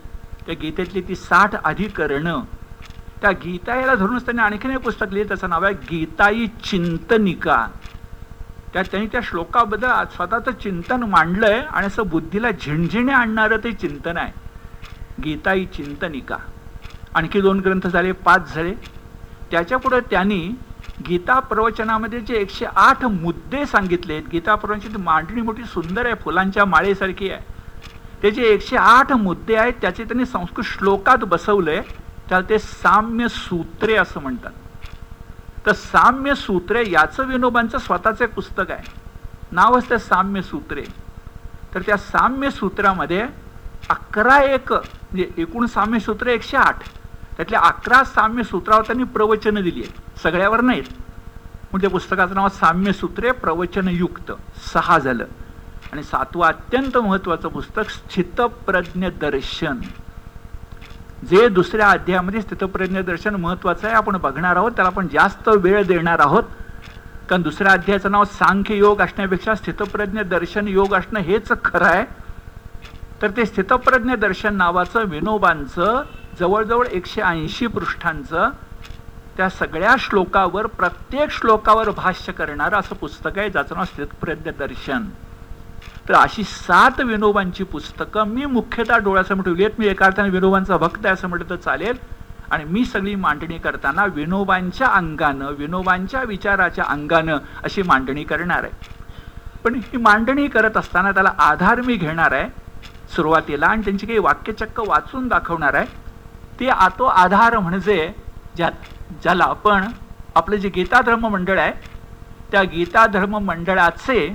त्या 0.47 0.55
गीतेतली 0.63 1.01
ती 1.01 1.15
साठ 1.15 1.55
अधिकरणं. 1.65 2.41
त्या 3.21 3.31
गीताईला 3.31 3.95
धरूनच 3.95 4.25
त्यांनी 4.25 4.43
आणखीन 4.43 4.71
एक 4.71 4.79
पुस्तक 4.79 5.07
लिहिलं 5.11 5.29
त्याचं 5.29 5.51
नाव 5.51 5.65
आहे 5.65 5.75
गीताई 5.75 6.47
चिंतनिका. 6.47 7.67
त्या 8.73 8.83
त्यांनी 8.83 9.09
त्या 9.13 9.21
श्लोकाबद्दल 9.25 9.89
स्वतःचं 10.17 10.51
चिंतन 10.51 11.03
मांडलंय 11.03 11.61
आणि 11.61 11.87
असं 11.87 12.07
बुद्धीला 12.07 12.51
झिणझिणे 12.51 13.13
आणणारं 13.13 13.57
ते 13.65 13.73
चिंतन 13.73 14.17
आहे. 14.17 14.33
गीताई 15.25 15.65
चिंतनिका. 15.65 16.37
आणखी 17.15 17.41
दोन 17.41 17.61
ग्रंथ 17.61 17.87
झाले 17.87 18.13
पाच 18.13 18.55
झाले. 18.55 18.75
त्याच्या 19.51 19.79
पुढे 19.79 20.01
त्यांनी 20.01 20.51
गीता 21.09 21.39
प्रवचनामध्ये 21.41 22.21
जे 22.21 22.35
एकशे 22.35 22.67
आठ 22.77 23.05
मुद्दे 23.05 23.67
सांगितले 23.67 24.21
गीता 24.21 24.55
प्रवचनाची 24.55 25.03
मांडणी 25.03 25.41
मोठी 25.41 25.65
सुंदर 25.65 26.07
आहे 26.07 26.15
फुलांच्या 26.15 26.65
माळेसारखी 26.65 27.31
आहे. 27.31 27.41
त्याचे 28.23 28.43
एकशे 28.43 28.77
आठ 28.77 29.13
मुद्दे 29.13 29.57
आहेत 29.57 29.73
त्याचे 29.81 30.05
त्यांनी 30.05 30.27
संस्कृत 30.27 30.65
श्लोकात 30.65 31.19
बसवलंय 31.19 31.81
त्याला 32.29 32.49
ते 32.49 32.59
साम्य 32.59 33.29
सूत्रे 33.29 33.95
असं 33.95 34.21
म्हणतात. 34.21 34.53
तर 35.67 35.73
साम्य 35.73 36.35
सूत्रे 36.35 36.91
याचं 36.91 37.27
विनोबांचं 37.27 37.79
स्वतःचं 37.79 38.25
एक 38.25 38.35
पुस्तक 38.35 38.71
आहे. 38.71 38.85
नावच 39.53 39.91
ते 39.91 39.99
साम्य 39.99 40.43
सूत्रे. 40.43 40.85
तर 41.75 41.81
त्या 41.81 41.97
साम्य 41.97 42.51
सूत्रामध्ये 42.51 43.27
अकरा 43.91 44.39
एक 44.43 44.73
म्हणजे 44.73 45.31
एकूण 45.37 45.67
साम्य 45.67 45.99
सूत्र 45.99 46.27
एकशे 46.27 46.57
आठ. 46.57 46.77
त्यातल्या 47.37 47.61
अकरा 47.61 48.05
साम्य 48.05 48.43
सूत्रावर 48.43 48.83
त्यांनी 48.83 49.05
प्रवचनं 49.05 49.63
दिली 49.63 49.81
आहेत. 49.81 50.19
सगळ्यावर 50.19 50.61
नाहीत. 50.61 50.83
म्हणजे 51.73 51.89
पुस्तकाचं 51.89 52.35
नाव? 52.35 52.49
साम्य 52.49 52.93
सूत्रे 52.93 53.31
प्रवचनयुक्त. 53.31 54.33
सहा 54.75 54.99
झालं. 54.99 55.25
आणि 55.93 56.03
सातवं 56.03 56.47
अत्यंत 56.47 56.99
महत्वाचं 56.99 57.49
पुस्तक 57.49 57.91
स्थितप्रज्ञ 57.91 59.07
दर्शन. 59.21 59.77
जे 61.31 61.49
दुसऱ्या 61.49 61.91
अध्यायामध्ये 61.91 62.43
स्थितप्रज्ञ 62.43 63.01
दर्शन 63.01 63.35
महत्वाचं 63.35 63.87
आहे 63.87 63.97
आपण 63.97 64.17
बघणार 64.17 64.57
आहोत. 64.57 64.73
त्याला 64.73 64.89
आपण 64.89 65.09
जास्त 65.13 65.49
वेळ 65.49 65.87
देणार 65.87 66.19
आहोत. 66.19 66.43
कारण 67.31 67.43
दुसऱ्या 67.43 67.73
अध्यायाचं 67.73 68.11
नाव 68.11 68.25
सांख्य 68.25 68.75
योग 68.75 69.01
असण्यापेक्षा 69.01 69.55
स्थितप्रज्ञ 69.55 70.21
दर्शन 70.21 70.69
योग 70.69 70.95
असणं 70.95 71.21
हेच 71.21 71.53
खरं 71.65 71.85
आहे. 71.85 72.05
तर 73.23 73.31
ते 73.31 73.47
स्थितप्रज्ञ 73.47 74.15
दर्शन 74.15 74.55
नावाचं 74.55 75.05
विनोबांचं 75.05 76.03
जवळजवळ 76.41 76.87
एकशे 76.87 77.21
ऐंशी 77.21 77.67
पृष्ठांचं 77.67 78.51
त्या 79.37 79.49
सगळ्या 79.49 79.95
श्लोकावर 79.99 80.67
प्रत्येक 80.67 81.31
श्लोकावर 81.31 81.91
भाष्य 81.91 82.33
करणारं 82.33 82.77
असं 82.77 82.95
पुस्तक 82.95 83.39
आहे 83.39 83.51
ज्याचं 83.51 83.75
नाव 83.75 83.85
स्थितप्रज्ञ 83.85 84.51
दर्शन 84.51 85.05
तर 86.09 86.15
अशी 86.15 86.43
सात 86.45 87.01
विनोबांची 87.01 87.65
पुस्तकं 87.65 88.29
मी 88.29 88.45
मुख्यतः 88.45 88.97
डोळ्यासमोर 88.97 89.45
ठेवली 89.45 89.65
आहेत. 89.65 89.79
मी 89.79 89.87
एका 89.87 90.07
अर्थाने 90.07 90.31
विनोबांचा 90.31 90.77
भक्त 90.77 91.07
आहे 91.07 91.13
असं 91.15 91.29
म्हटलं 91.29 91.51
तर 91.51 91.57
चालेल. 91.57 91.97
आणि 92.51 92.65
मी 92.65 92.85
सगळी 92.85 93.15
मांडणी 93.15 93.59
करताना 93.59 94.05
विनोबांच्या 94.05 94.87
अंगानं 94.87 95.53
विनोबांच्या 95.59 96.23
विचाराच्या 96.23 96.85
अंगानं 96.85 97.39
अशी 97.65 97.83
मांडणी 97.83 98.25
करणार 98.25 98.65
आहे. 98.65 98.73
पण 99.65 99.75
ही 99.75 99.97
मांडणी 99.97 100.47
करत 100.49 100.77
असताना 100.77 101.11
त्याला 101.11 101.33
आधार 101.39 101.81
मी 101.81 101.97
घेणार 101.97 102.33
आहे 102.33 102.49
सुरुवातीला 103.17 103.67
आणि 103.67 103.83
त्यांची 103.85 104.07
काही 104.07 104.19
वाक्यचक्क 104.19 104.81
वाचून 104.81 105.29
दाखवणार 105.29 105.75
आहे. 105.75 105.87
ते 106.61 106.69
आतो 106.69 107.05
आधार 107.05 107.59
म्हणजे 107.59 108.13
ज्या 108.57 108.71
ज्याला 109.23 109.45
आपण 109.45 109.87
आपलं 110.35 110.57
जे 110.57 110.69
गीता 110.69 111.01
धर्म 111.01 111.27
मंडळ 111.27 111.59
आहे 111.59 111.73
त्या 112.51 112.63
गीता 112.63 113.07
धर्म 113.07 113.39
मंडळाचे 113.39 114.29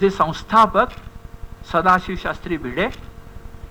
जे 0.00 0.10
संस्थापक 0.10 0.86
सदाशिव 1.72 2.16
शास्त्री 2.22 2.56
भिडे 2.56 2.88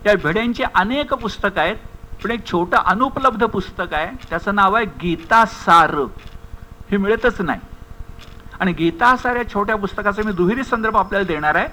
या 0.05 0.13
भिडेंची 0.23 0.63
अनेक 0.75 1.13
पुस्तकं 1.13 1.61
आहेत 1.61 1.75
पण 2.23 2.31
एक 2.31 2.45
छोटं 2.45 2.77
अनुपलब्ध 2.77 3.45
पुस्तक 3.45 3.93
आहे 3.93 4.27
त्याचं 4.29 4.55
नाव 4.55 4.73
आहे 4.73 4.85
गीतासार. 4.85 5.95
हे 6.91 6.97
मिळतच 6.97 7.41
नाही. 7.41 7.59
आणि 8.59 8.73
गीतासार 8.73 9.35
या 9.35 9.49
छोट्या 9.53 9.75
पुस्तकाचा 9.75 10.21
मी 10.25 10.31
दुहेरी 10.31 10.63
संदर्भ 10.63 10.97
आपल्याला 10.97 11.27
देणार 11.27 11.55
आहे. 11.55 11.67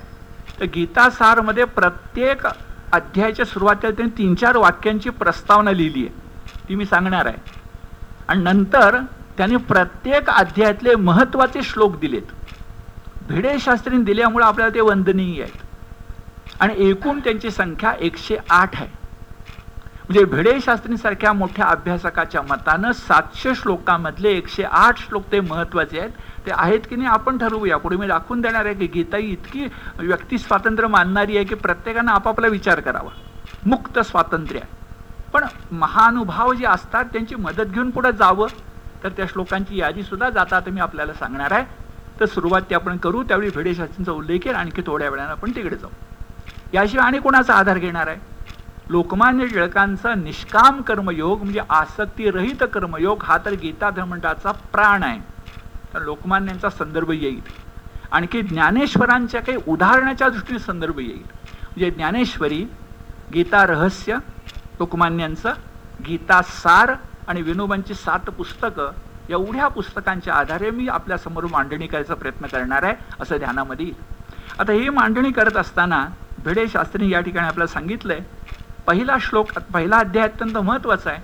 तर 0.61 0.65
गीतासारमध्ये 0.65 1.65
प्रत्येक 1.65 2.47
अध्यायाच्या 2.93 3.45
सुरुवातीला 3.45 3.93
त्यांनी 3.93 4.19
तीन 4.19 4.35
चार 4.35 4.57
वाक्यांची 4.57 5.11
प्रस्तावना 5.11 5.71
लिहिली 5.73 6.07
आहे. 6.07 6.15
ती 6.69 6.75
मी 6.75 6.85
सांगणार 6.85 7.27
आहे. 7.27 7.37
आणि 8.29 8.43
नंतर 8.43 8.99
त्यांनी 9.37 9.57
प्रत्येक 9.57 10.31
अध्यायातले 10.31 10.95
महत्त्वाचे 10.95 11.63
श्लोक 11.63 11.99
दिलेत. 11.99 12.23
भिडे 13.29 13.59
शास्त्रीने 13.59 14.05
दिल्यामुळे 14.05 14.45
आपल्याला 14.45 14.75
ते 14.75 14.81
वंदनीय 14.81 15.43
आहेत. 15.43 15.67
आणि 16.61 16.75
एकूण 16.79 17.21
त्यांची 17.21 17.51
संख्या 17.51 17.93
एकशे 18.01 18.37
आठ 18.51 18.75
आहे. 18.75 18.89
म्हणजे 20.09 20.25
भिडे 20.25 20.59
शास्त्रींसारख्या 20.67 21.33
मोठ्या 21.33 21.67
अभ्यासकाच्या 21.67 22.43
मतानं 22.43 22.93
सातशे 22.93 23.55
श्लोकामधले 23.55 24.31
एकशे 24.31 24.63
आठ 24.63 24.99
श्लोक 24.99 25.23
ते 25.33 25.41
महत्त्वाचे 25.41 26.01
आहेत. 26.01 26.11
ते 26.47 26.51
आहेत 26.55 26.81
की 26.91 26.97
नाही 26.97 27.09
आपण 27.09 27.39
ठरवूया. 27.39 27.77
पुढे 27.77 27.97
मी 27.97 28.07
दाखवून 28.07 28.41
देणार 28.41 28.65
आहे 28.65 28.75
की 28.75 28.87
गीता 28.87 29.17
ही 29.17 29.31
इतकी 29.33 29.67
व्यक्ती 29.99 30.39
स्वातंत्र्य 30.39 30.89
मानणारी 30.89 31.37
आहे 31.37 31.45
की 31.45 31.55
प्रत्येकानं 31.55 32.13
आपापला 32.13 32.47
विचार 32.47 32.81
करावा. 32.81 33.11
मुक्त 33.67 33.99
स्वातंत्र्य 33.99 34.61
आहे. 34.61 34.75
पण 35.33 35.45
महानुभाव 35.73 36.53
जे 36.53 36.67
असतात 36.67 37.05
त्यांची 37.05 37.35
मदत 37.35 37.73
घेऊन 37.73 37.91
पुढे 37.91 38.13
जावं 38.13 38.47
तर 39.05 39.09
त्या 39.09 39.27
श्लोकांची 39.27 39.79
यादीसुद्धा 39.79 40.31
जाता 40.31 40.57
आता 40.57 40.71
मी 40.71 40.81
आपल्याला 40.81 41.13
सांगणार 41.13 41.53
आहे. 41.53 41.65
तर 42.21 42.27
सुरुवात 42.27 42.63
ते 42.71 42.75
आपण 42.75 42.97
करू 42.97 43.23
त्यावेळी 43.23 43.51
भिडेशाचींचा 43.51 43.87
शास्त्रींचा 43.87 44.13
उल्लेख 44.13 44.47
येईल 44.47 44.57
आणखी 44.57 44.83
थोड्या 44.87 45.11
वेळानं 45.11 45.31
आपण 45.31 45.51
तिकडे 45.51 45.77
जाऊ. 45.77 45.91
याशिवाय 46.75 47.07
आणि 47.07 47.19
कोणाचा 47.19 47.55
आधार 47.55 47.79
घेणार 47.79 48.07
आहे? 48.07 48.19
लोकमान्य 48.91 49.47
टिळकांचा 49.47 50.15
निष्काम 50.15 50.81
कर्मयोग 50.83 51.43
म्हणजे 51.43 51.61
आसक्तीरहित 51.71 52.65
कर्मयोग 52.75 53.23
हा 53.23 53.39
तर 53.45 53.53
गीता 53.53 53.91
धर्मंडाचा 53.91 54.53
प्राण 54.53 55.03
आहे. 55.03 55.36
तर 55.97 56.03
लोकमान्यांचा 56.03 56.71
संदर्भ 56.71 57.11
येईल. 57.11 57.41
आणखी 58.13 58.43
ज्ञानेश्वरांच्या 58.43 59.41
काही 59.41 59.59
उदाहरणाच्या 59.67 60.29
दृष्टीने 60.29 60.59
संदर्भ 60.59 60.99
येईल. 60.99 61.23
म्हणजे 61.67 61.91
ज्ञानेश्वरी 61.91 62.65
गीता 63.35 63.67
रहस्य 63.67 64.17
लोकमान्यांचं 64.79 65.53
गीता 66.07 66.43
सार 66.43 66.95
आणि 67.29 67.43
विनोबांची 67.43 67.95
सात 67.95 68.31
पुस्तकं 68.31 68.91
एवढ्या 69.29 69.69
पुस्तकांच्या 69.69 70.35
आधारे 70.35 70.71
मी 70.71 70.89
आपल्यासमोर 70.89 71.45
मांडणी 71.45 71.87
करायचा 71.87 72.15
प्रयत्न 72.15 72.47
करणार 72.47 72.83
आहे 72.83 72.95
असं 73.21 73.39
ध्यानामध्ये 73.39 73.87
येईल. 73.87 74.03
आता 74.59 74.73
ही 74.73 74.89
मांडणी 74.89 75.31
करत 75.33 75.57
असताना 75.57 76.07
भिडे 76.45 76.69
शास्त्री 76.69 77.11
या 77.11 77.21
ठिकाणी 77.21 77.47
आपल्याला 77.47 77.73
सांगितलंय 77.73 78.21
पहिला 78.87 79.17
श्लोक 79.21 79.59
पहिला 79.59 79.97
अध्याय 79.97 80.29
अत्यंत 80.29 80.57
महत्त्वाचा 80.59 81.11
आहे. 81.11 81.23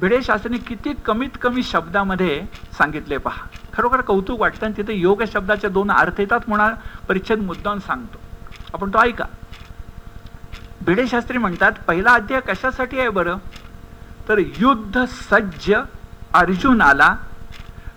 भिडे 0.00 0.22
शास्त्रीने 0.22 0.58
किती 0.58 0.92
कमीत 0.92 1.38
कमी 1.42 1.62
शब्दामध्ये 1.62 2.44
सांगितले 2.78 3.16
पहा. 3.16 3.46
खरोखर 3.74 4.00
कौतुक 4.00 4.40
वाटतं 4.40 4.66
आणि 4.66 4.74
तिथे 4.76 4.92
योग 4.92 5.22
शब्दाचे 5.32 5.68
दोन 5.68 5.90
अर्थ 5.90 6.20
येतात 6.20 6.40
म्हणा 6.48 6.68
परिच्छेद 7.08 7.38
मुद्दाम 7.38 7.78
सांगतो. 7.78 8.18
आपण 8.74 8.90
तो 8.90 8.98
ऐका. 8.98 9.24
भिडेशास्त्री 10.86 11.38
म्हणतात 11.38 11.72
पहिला 11.86 12.10
अध्याय 12.10 12.40
कशासाठी 12.40 12.98
आहे 12.98 13.08
बरं? 13.08 13.36
तर 14.28 14.38
युद्ध 14.38 15.04
सज्ज 15.04 15.72
अर्जुनाला 16.34 17.16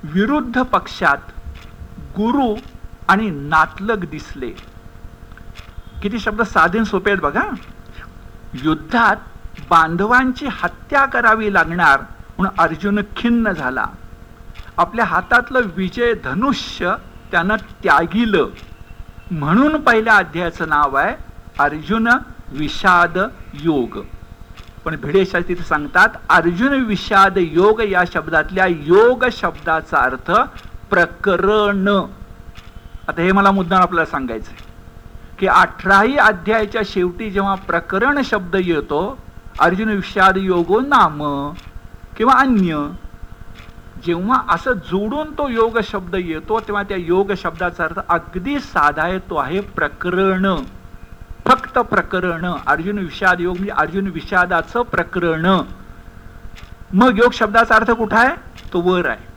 विरुद्ध 0.03 0.61
पक्षात 0.61 1.17
गुरु 2.17 2.55
आणि 3.07 3.29
नातलग 3.29 4.05
दिसले. 4.05 4.49
किती 6.03 6.19
शब्द 6.19 6.41
साधे 6.41 6.85
सोपे 6.85 7.11
आहेत 7.11 7.21
बघा. 7.21 7.43
युद्धात 8.53 9.15
बांधवांची 9.69 10.45
हत्या 10.51 11.05
करावी 11.05 11.53
लागणार 11.53 11.99
म्हणून 12.37 12.59
अर्जुन 12.59 12.99
खिन्न 13.17 13.51
झाला. 13.51 13.85
आपल्या 14.77 15.05
हातातलं 15.05 15.61
विजय 15.75 16.13
धनुष्य 16.23 16.93
त्यानं 17.31 17.55
त्यागिलं. 17.83 18.47
म्हणून 19.31 19.75
पहिल्या 19.81 20.15
अध्यायाचं 20.15 20.69
नाव 20.69 20.95
आहे 20.95 21.15
अर्जुन 21.59 22.07
विषाद 22.51 23.17
योग. 23.63 23.99
पण 24.85 24.95
भिडेशा 25.03 25.39
तिथे 25.47 25.63
सांगतात 25.63 26.09
अर्जुन 26.29 26.73
विषाद 26.85 27.37
योग 27.37 27.81
या 27.81 28.03
शब्दातल्या 28.13 28.65
योग 28.67 29.25
शब्दाचा 29.31 29.97
अर्थ 29.97 30.31
प्रकरण. 30.89 31.87
आता 33.07 33.21
हे 33.21 33.31
मला 33.31 33.51
मुद्दा 33.51 33.77
आपल्याला 33.77 34.11
सांगायचं 34.11 34.51
आहे 34.51 34.63
की 35.39 35.47
अठराही 35.47 36.15
अध्यायाच्या 36.17 36.81
शेवटी 36.85 37.29
जेव्हा 37.31 37.55
प्रकरण 37.67 38.21
शब्द 38.25 38.55
येतो 38.59 39.01
अर्जुन 39.59 39.89
विषाद 39.89 40.37
योगो 40.37 40.79
नाम 40.79 41.21
किंवा 42.17 42.33
अन्य 42.33 42.77
जेव्हा 44.05 44.41
असं 44.49 44.73
जोडून 44.91 45.31
तो 45.37 45.47
योग 45.49 45.79
शब्द 45.83 46.15
येतो 46.15 46.59
तेव्हा 46.59 46.83
त्या 46.83 46.97
योग 46.97 47.31
शब्दाचा 47.37 47.83
अर्थ 47.83 47.99
अगदी 48.09 48.59
साधा 48.59 49.03
आहे 49.03 49.19
तो 49.19 49.35
आहे 49.35 49.59
प्रकरण. 49.75 50.47
फक्त 51.45 51.77
प्रकरण. 51.79 52.45
अर्जुन 52.67 52.97
विषाद 52.97 53.41
योग 53.41 53.55
म्हणजे 53.55 53.73
अर्जुन 53.77 54.07
विषादाचं 54.07 54.81
प्रकरण. 54.81 55.45
मग 56.93 57.17
योग 57.17 57.33
शब्दाचा 57.33 57.75
अर्थ 57.75 57.91
कुठं 57.91 58.17
आहे? 58.17 58.35
तो 58.73 58.81
वर 58.81 59.05
आहे. 59.05 59.33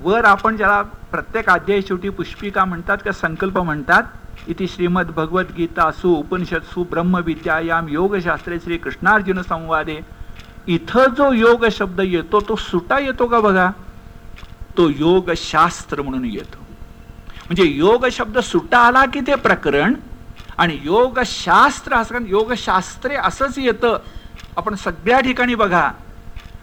वर 0.00 0.24
आपण 0.24 0.56
ज्याला 0.56 0.82
प्रत्येक 0.82 1.48
अध्याय 1.50 1.80
शेवटी 1.80 2.08
पुष्पिका 2.08 2.64
म्हणतात 2.64 2.96
किंवा 2.96 3.18
संकल्प 3.20 3.58
म्हणतात 3.58 4.48
इथे 4.48 4.66
श्रीमद 4.66 5.10
भगवद्गीता 5.10 5.90
सु 5.90 6.14
उपनिषद 6.14 6.80
ब्रह्मविद्यायाम 6.90 7.88
योगशास्त्रे 7.88 8.58
श्री 8.60 8.76
कृष्णार्जुन 8.76 9.42
संवादे 9.42 10.00
इथं 10.68 11.14
जो 11.16 11.32
योग 11.32 11.64
शब्द 11.72 12.00
येतो 12.00 12.40
तो 12.40 12.56
सुटा 12.56 12.98
येतो 12.98 13.26
का 13.26 13.40
बघा? 13.40 13.70
तो 14.76 14.88
योग 14.88 15.30
शास्त्र 15.36 16.02
म्हणून 16.02 16.24
येतो. 16.24 16.58
म्हणजे 17.46 17.64
योग 17.64 18.06
शब्द 18.12 18.38
सुटा 18.38 18.78
आला 18.78 19.04
की 19.04 19.20
ते 19.20 19.34
प्रकरण 19.34 19.94
आणि 20.58 20.78
योग 20.84 21.18
शास्त्र 21.24 21.94
असं 21.94 22.26
योगशास्त्रे 22.26 23.16
असंच 23.16 23.58
येतं. 23.58 23.98
आपण 24.56 24.74
सगळ्या 24.74 25.20
ठिकाणी 25.20 25.54
बघा. 25.54 25.90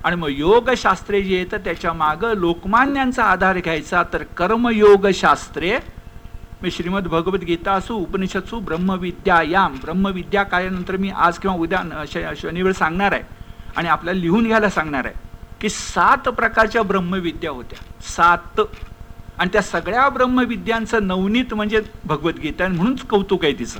आणि 0.03 0.15
मग 0.15 0.29
योगशास्त्रे 0.29 1.21
जे 1.21 1.37
येतं 1.37 1.57
त्याच्या 1.57 1.93
मागं 1.93 2.33
लोकमान्यांचा 2.37 3.23
आधार 3.23 3.57
घ्यायचा. 3.57 4.03
तर 4.13 4.23
कर्मयोगशास्त्रे 4.37 5.77
मी 6.61 6.71
श्रीमद 6.71 7.07
भगवद्गीता 7.07 7.71
असू 7.73 7.95
उपनिषद 7.95 8.43
असू 8.43 8.59
ब्रह्मविद्यायाम 8.59 9.75
ब्रह्मविद्या 9.83 10.43
कार्यानंतर 10.43 10.97
मी 10.97 11.09
आज 11.09 11.37
किंवा 11.37 11.55
उद्या 11.57 12.03
शनिवार 12.37 12.71
सांगणार 12.71 13.11
आहे. 13.11 13.42
आणि 13.77 13.89
आपल्याला 13.89 14.19
लिहून 14.19 14.47
घ्यायला 14.47 14.69
सांगणार 14.69 15.05
आहे 15.05 15.13
की 15.61 15.69
सात 15.69 16.29
प्रकारच्या 16.29 16.81
ब्रह्मविद्या 16.83 17.51
होत्या. 17.51 17.79
सात. 18.01 18.61
आणि 19.37 19.49
त्या 19.53 19.61
सगळ्या 19.61 20.09
ब्रह्मविद्यांचं 20.09 21.07
नवनीत 21.07 21.53
म्हणजे 21.53 21.81
भगवद्गीता 22.05 22.67
म्हणूनच 22.67 23.01
कौतुक 23.01 23.43
आहे 23.43 23.53
तिचं. 23.59 23.79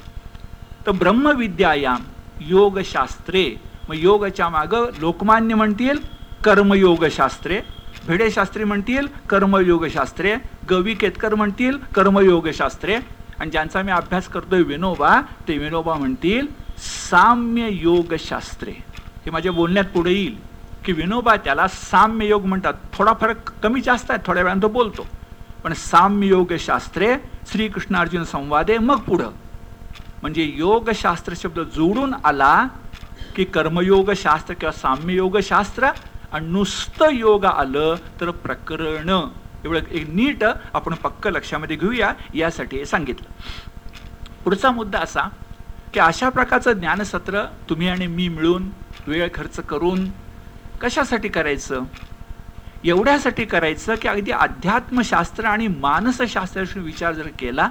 तर 0.86 0.92
ब्रह्मविद्यायाम 0.92 2.02
योगशास्त्रे 2.42 3.56
मग 3.90 3.96
योगच्या 3.96 4.50
मागं 4.50 4.90
लोकमान्य 5.00 5.56
म्हणतील 5.56 5.98
कर्मयोगशास्त्रे 6.44 7.62
भिडेशास्त्री 8.08 8.64
म्हणतील 8.64 9.08
कर्मयोगशास्त्रे 9.30 10.36
गवी 10.70 10.94
केतकर 10.94 11.36
म्हणतील 11.36 11.78
कर्मयोगशास्त्रे. 11.96 12.98
आणि 13.40 13.52
ज्यांचा 13.52 13.82
मी 13.82 13.92
अभ्यास 13.92 14.28
करतोय 14.28 14.62
विनोबा 14.62 15.22
ते 15.48 15.58
विनोबा 15.58 15.94
म्हणतील 15.94 16.48
साम्य 17.10 17.68
योगशास्त्रे 17.72 18.74
हे 19.26 19.32
माझ्या 19.32 19.52
बोलण्यात 19.52 19.86
पुढे 19.86 20.12
येईल. 20.12 20.36
की 20.86 20.92
विनोबा 20.92 21.36
त्याला 21.36 21.68
साम्य 21.68 22.26
योग 22.28 22.46
म्हणतात. 22.46 22.74
थोडा 22.94 23.14
फरक 23.22 23.50
कमी 23.64 23.82
जास्त 23.82 24.12
आहे 24.12 24.20
थोड्या 24.26 24.44
वेळानं 24.44 24.62
तो 24.62 24.68
बोलतो. 24.68 25.08
पण 25.64 25.74
साम्ययोग 25.74 26.54
शास्त्रे 26.60 27.16
श्रीकृष्णार्जुन 27.48 28.24
संवादे 28.24 28.78
मग 28.78 29.00
पुढं. 29.00 29.30
म्हणजे 30.22 30.52
योगशास्त्र 30.56 31.34
शब्द 31.38 31.60
जोडून 31.60 32.14
आला 32.24 32.68
की 33.36 33.44
कर्मयोग 33.44 34.12
शास्त्र 34.16 34.54
किंवा 34.54 34.72
साम्ययोग 34.72 35.38
शास्त्र 35.44 35.88
आणि 36.32 36.48
नुसतं 36.48 37.10
योग 37.12 37.46
आलं 37.46 37.96
तर 38.22 38.32
प्रकरण. 38.32 39.10
एवढं 39.66 39.80
एक 39.92 40.10
नीट 40.10 40.44
आपण 40.74 40.94
पक्क 40.94 41.28
लक्षामध्ये 41.28 41.76
घेऊया 41.76 42.14
यासाठी 42.34 42.78
हे 42.78 42.86
सांगितलं. 42.86 43.32
पुढचा 44.44 44.72
मुद्दा 44.72 45.00
असा 45.00 45.22
की 45.94 46.00
अशा 46.00 46.30
प्रकारचं 46.30 46.74
ज्ञानसत्र 46.74 47.46
तुम्ही 47.70 47.88
आणि 47.88 48.08
मी 48.08 48.28
मिळून 48.28 48.70
वेळ 49.08 49.28
खर्च 49.34 49.60
करून 49.60 50.06
कशासाठी 50.82 51.28
करायचं? 51.28 51.84
एवढ्यासाठी 52.86 53.46
करायचं 53.46 53.96
की 53.96 54.08
अगदी 54.08 54.32
अध्यात्मशास्त्र 54.32 55.46
आणि 55.46 55.68
मानसशास्त्राशी 55.68 56.80
विचार 56.80 57.13
जर 57.13 57.28
केला 57.39 57.70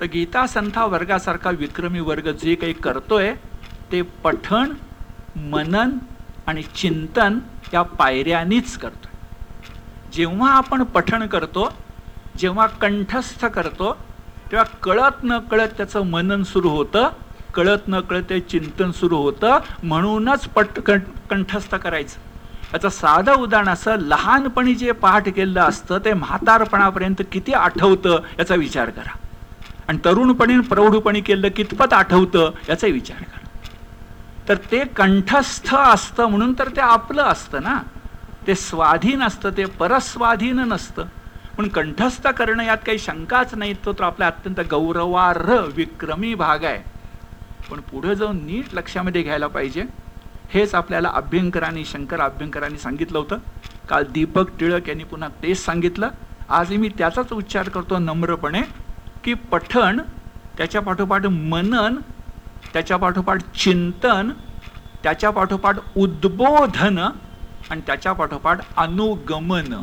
तर 0.00 0.06
गीता 0.12 0.46
संथा 0.46 0.84
वर्गासारखा 0.84 1.50
विक्रमी 1.50 2.00
वर्ग 2.00 2.28
जे 2.32 2.54
काही 2.54 2.72
करतोय 2.72 3.32
ते 3.92 4.02
पठण 4.24 4.72
मनन 5.50 5.96
आणि 6.46 6.62
चिंतन 6.76 7.38
या 7.72 7.82
पायऱ्यांनीच 7.82 8.76
करतो 8.78 9.08
जेव्हा 10.12 10.50
आपण 10.52 10.82
पठण 10.84 11.26
करतो 11.26 11.68
जेव्हा 12.38 12.66
कंठस्थ 12.80 13.44
करतो 13.46 13.92
तेव्हा 14.50 14.64
कळत 14.82 15.24
न 15.24 15.38
कळत 15.50 15.68
त्याचं 15.76 16.06
मनन 16.06 16.42
सुरू 16.42 16.68
होतं 16.68 17.08
कळत 17.54 17.88
न 17.88 18.00
कळत 18.00 18.22
ते 18.30 18.40
चिंतन 18.40 18.90
सुरू 18.90 19.16
होतं. 19.16 19.58
म्हणूनच 19.82 20.46
पट 20.48 20.80
कंठस्थ 21.30 21.74
करायचं. 21.74 22.20
याचं 22.74 22.88
साधं 22.88 23.32
उदाहरण 23.32 23.68
असं 23.68 23.96
लहानपणी 23.96 24.74
जे 24.74 24.92
पाठ 24.92 25.28
केलेलं 25.28 25.60
असतं 25.60 25.98
ते 25.98 26.12
म्हातारपणापर्यंत 26.12 27.22
किती 27.32 27.52
आठवतं 27.52 28.20
याचा 28.38 28.54
विचार 28.54 28.90
करा. 28.90 29.16
आणि 29.88 29.98
तरुणपणी 30.04 30.60
प्रौढपणी 30.60 31.20
केलेलं 31.20 31.48
कितपत 31.48 31.92
आठवतं 31.92 32.50
याचा 32.68 32.86
विचार 32.86 33.22
करा. 33.22 33.46
तर 34.48 34.54
ते 34.70 34.84
कंठस्थ 34.84 35.74
असतं 35.74 36.26
म्हणून 36.26 36.52
तर 36.58 36.68
ते 36.68 36.80
आपलं 36.80 37.22
असतं 37.22 37.62
ना. 37.62 37.78
ते 38.46 38.54
स्वाधीन 38.54 39.22
असतं 39.22 39.50
ते 39.56 39.64
परस्वाधीन 39.64 40.58
नसतं. 40.58 41.04
पण 41.58 41.68
कंठस्थ 41.68 42.28
करणं 42.28 42.62
यात 42.62 42.78
काही 42.86 42.98
शंकाच 42.98 43.54
नाही 43.54 43.74
तो 43.84 43.92
तर 43.92 44.04
आपला 44.04 44.26
अत्यंत 44.26 44.60
गौरवार्ह 44.70 45.60
विक्रमी 45.76 46.34
भाग 46.34 46.64
आहे. 46.64 46.92
पण 47.72 47.80
पुढे 47.80 48.14
जाऊन 48.14 48.36
नीट 48.36 48.74
लक्षामध्ये 48.74 49.22
घ्यायला 49.22 49.46
पाहिजे. 49.46 49.84
हेच 50.50 50.74
आपल्याला 50.74 51.10
अभ्यंकरांनी 51.14 51.84
शंकर 51.84 52.20
अभ्यंकरांनी 52.20 52.78
सांगितलं 52.78 53.18
होतं. 53.18 53.36
काल 53.88 54.04
दीपक 54.12 54.48
टिळक 54.60 54.88
यांनी 54.88 55.04
पुन्हा 55.04 55.28
तेच 55.42 55.64
सांगितलं. 55.64 56.08
आजही 56.48 56.76
मी 56.76 56.88
त्याचाच 56.88 57.32
उच्चार 57.32 57.68
करतो 57.68 57.98
नम्रपणे 57.98 58.60
की 59.24 59.34
पठण 59.34 60.00
त्याच्या 60.56 60.80
पाठोपाठ 60.80 61.26
मनन 61.26 61.94
त्याच्या 62.72 62.96
पाठोपाठ 62.96 63.40
चिंतन 63.54 64.30
त्याच्या 65.02 65.30
पाठोपाठ 65.30 65.76
उद्बोधन 65.96 66.98
आणि 67.70 67.80
त्याच्या 67.86 68.12
पाठोपाठ 68.12 68.58
अनुगमन. 68.76 69.74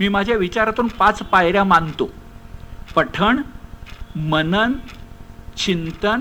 मी 0.00 0.08
माझ्या 0.08 0.36
विचारातून 0.36 0.88
पाच 0.88 1.18
पायऱ्या 1.22 1.64
मानतो. 1.64 2.10
पठण 2.94 3.42
मनन 4.16 4.72
चिंतन 5.56 6.20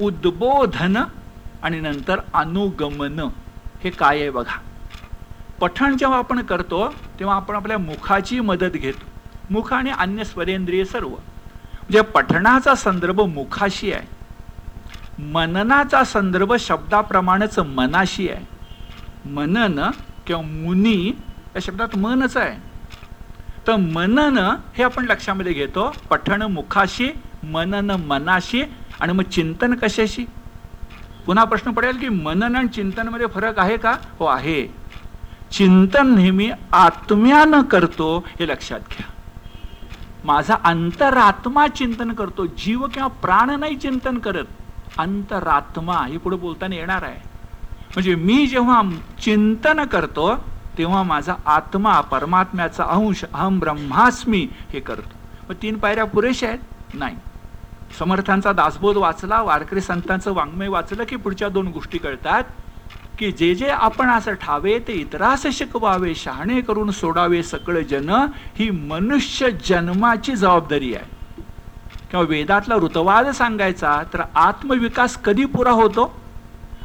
उद्बोधन 0.00 0.96
आणि 1.62 1.80
नंतर 1.80 2.20
अनुगमन. 2.34 3.20
हे 3.84 3.90
काय 3.90 4.20
आहे 4.20 4.30
बघा. 4.30 4.60
पठण 5.60 5.96
जेव्हा 5.96 6.18
आपण 6.18 6.42
करतो 6.42 6.94
तेव्हा 7.20 7.36
आपण 7.36 7.54
आपल्या 7.54 7.78
मुखाची 7.78 8.40
मदत 8.40 8.70
घेतो. 8.70 9.06
मुख 9.50 9.72
आणि 9.72 9.90
अन्य 9.90 10.24
स्वरेंद्रिय 10.24 10.84
सर्व. 10.84 11.08
म्हणजे 11.08 12.00
पठणाचा 12.00 12.74
संदर्भ 12.74 13.20
मुखाशी 13.20 13.92
आहे. 13.92 14.06
मननाचा 15.22 16.04
संदर्भ 16.04 16.54
शब्दाप्रमाणेच 16.54 17.58
मनाशी 17.58 18.28
आहे. 18.28 18.46
मनन 19.30 19.90
किंवा 20.26 20.42
मुनी 20.42 21.08
या 21.56 21.58
शब्दात 21.60 21.96
मनच 21.96 22.36
आहे. 22.36 22.56
तर 23.66 23.76
मनन 23.76 24.38
हे 24.74 24.82
आपण 24.82 25.04
लक्षामध्ये 25.04 25.52
घेतो. 25.52 25.96
पठण 26.10 26.42
मुखाशी 26.42 27.08
मनन 27.42 27.90
मनाशी 27.90 28.62
आणि 29.00 29.12
मग 29.12 29.22
चिंतन 29.22 29.74
कशाशी? 29.74 30.24
पुन्हा 31.26 31.44
प्रश्न 31.44 31.70
पडेल 31.70 31.96
की 31.96 32.08
मनन 32.08 32.56
आणि 32.56 32.68
चिंतनमध्ये 32.68 33.26
फरक 33.26 33.58
आहे 33.58 33.76
का? 33.76 33.96
हो 34.18 34.24
आहे. 34.24 34.74
चिंतन 35.52 36.14
नेहमी 36.14 36.50
आत्म्यानं 36.72 37.62
करतो 37.62 38.26
हे 38.40 38.48
लक्षात 38.48 38.80
घ्या. 38.80 39.12
माझा 40.24 40.56
अंतरात्मा 40.64 41.68
चिंतन 41.68 42.12
करतो. 42.12 42.46
जीव 42.46 42.86
किंवा 42.86 43.08
प्राण 43.08 43.50
नाही 43.50 43.76
चिंतन 43.76 44.18
करत. 44.18 44.44
अंतरात्मा 44.98 46.06
हे 46.06 46.18
पुढे 46.18 46.36
बोलताना 46.36 46.76
येणार 46.76 47.02
आहे. 47.02 47.20
म्हणजे 47.94 48.14
मी 48.14 48.46
जेव्हा 48.46 48.82
चिंतन 49.22 49.84
करतो 49.84 50.36
तेव्हा 50.78 51.02
माझा 51.02 51.34
आत्मा 51.46 52.00
परमात्म्याचा 52.00 52.84
अंश 52.84 53.24
अहम 53.34 53.58
ब्रह्मास्मी 53.58 54.48
हे 54.70 54.80
करतो. 54.80 55.16
मग 55.48 55.54
तीन 55.62 55.78
पायऱ्या 55.78 56.04
पुरेशा 56.04 56.46
आहेत? 56.46 56.58
नाही. 56.94 57.16
समर्थांचा 57.98 58.52
दासबोध 58.52 58.96
वाचला 58.96 59.42
वारकरी 59.42 59.80
संतांचं 59.80 60.32
वाङ्मय 60.32 60.68
वाचलं 60.68 61.04
की 61.04 61.16
पुढच्या 61.16 61.48
दोन 61.48 61.66
गोष्टी 61.66 61.98
कळतात 61.98 62.44
की 63.18 63.32
जे 63.32 63.54
जे 63.54 63.68
आपण 63.68 64.10
असं 64.10 64.32
ठावे 64.32 64.78
ते 64.78 64.92
इतरास 64.92 65.46
शिकवावे 65.52 66.14
शहाणे 66.14 66.60
करून 66.60 66.90
सोडावे 66.90 67.42
सकळ 67.42 67.80
जन 67.80 68.10
ही 68.54 68.70
मनुष्य 68.70 69.50
जन्माची 69.50 70.32
जबाबदारी 70.32 70.94
आहे. 70.94 71.04
किंवा 72.10 72.24
वेदातला 72.28 72.74
ऋतवाद 72.74 73.28
सांगायचा 73.28 74.02
तर 74.12 74.22
आत्मविकास 74.34 75.16
कधी 75.16 75.44
पुरा 75.44 75.70
होतो? 75.70 76.20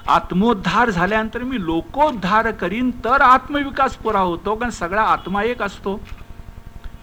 आत्मोद्धार 0.07 0.89
झाल्यानंतर 0.89 1.43
मी 1.43 1.65
लोकोद्धार 1.65 2.51
करीन 2.51 2.91
तर 2.91 3.21
आत्मविकास 3.21 3.95
पुरा 3.95 4.19
होतो 4.19 4.55
कारण 4.55 4.69
सगळा 4.69 5.01
आत्मा 5.01 5.43
एक 5.43 5.61
असतो. 5.61 5.99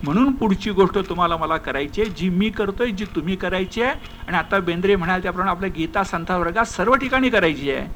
म्हणून 0.03 0.33
पुढची 0.33 0.71
गोष्ट 0.71 0.99
तुम्हाला 0.99 1.37
मला 1.37 1.57
करायची 1.57 2.01
आहे. 2.03 2.11
जी 2.11 2.29
मी 2.29 2.51
करतोय 2.51 2.91
जी 2.91 3.05
तुम्ही 3.05 3.37
करायची 3.37 3.83
आहे. 3.83 3.95
आणि 4.27 4.37
आता 4.37 4.59
बेंद्रे 4.61 4.97
म्हणाल 4.97 5.23
त्याप्रमाणे 5.23 5.51
आपल्या 5.51 5.71
गीता 5.77 6.05
संथा 6.05 6.37
वर्गात 6.37 6.65
सर्व 6.65 6.95
ठिकाणी 6.95 7.31
करायची 7.31 7.71
आहे. 7.71 7.87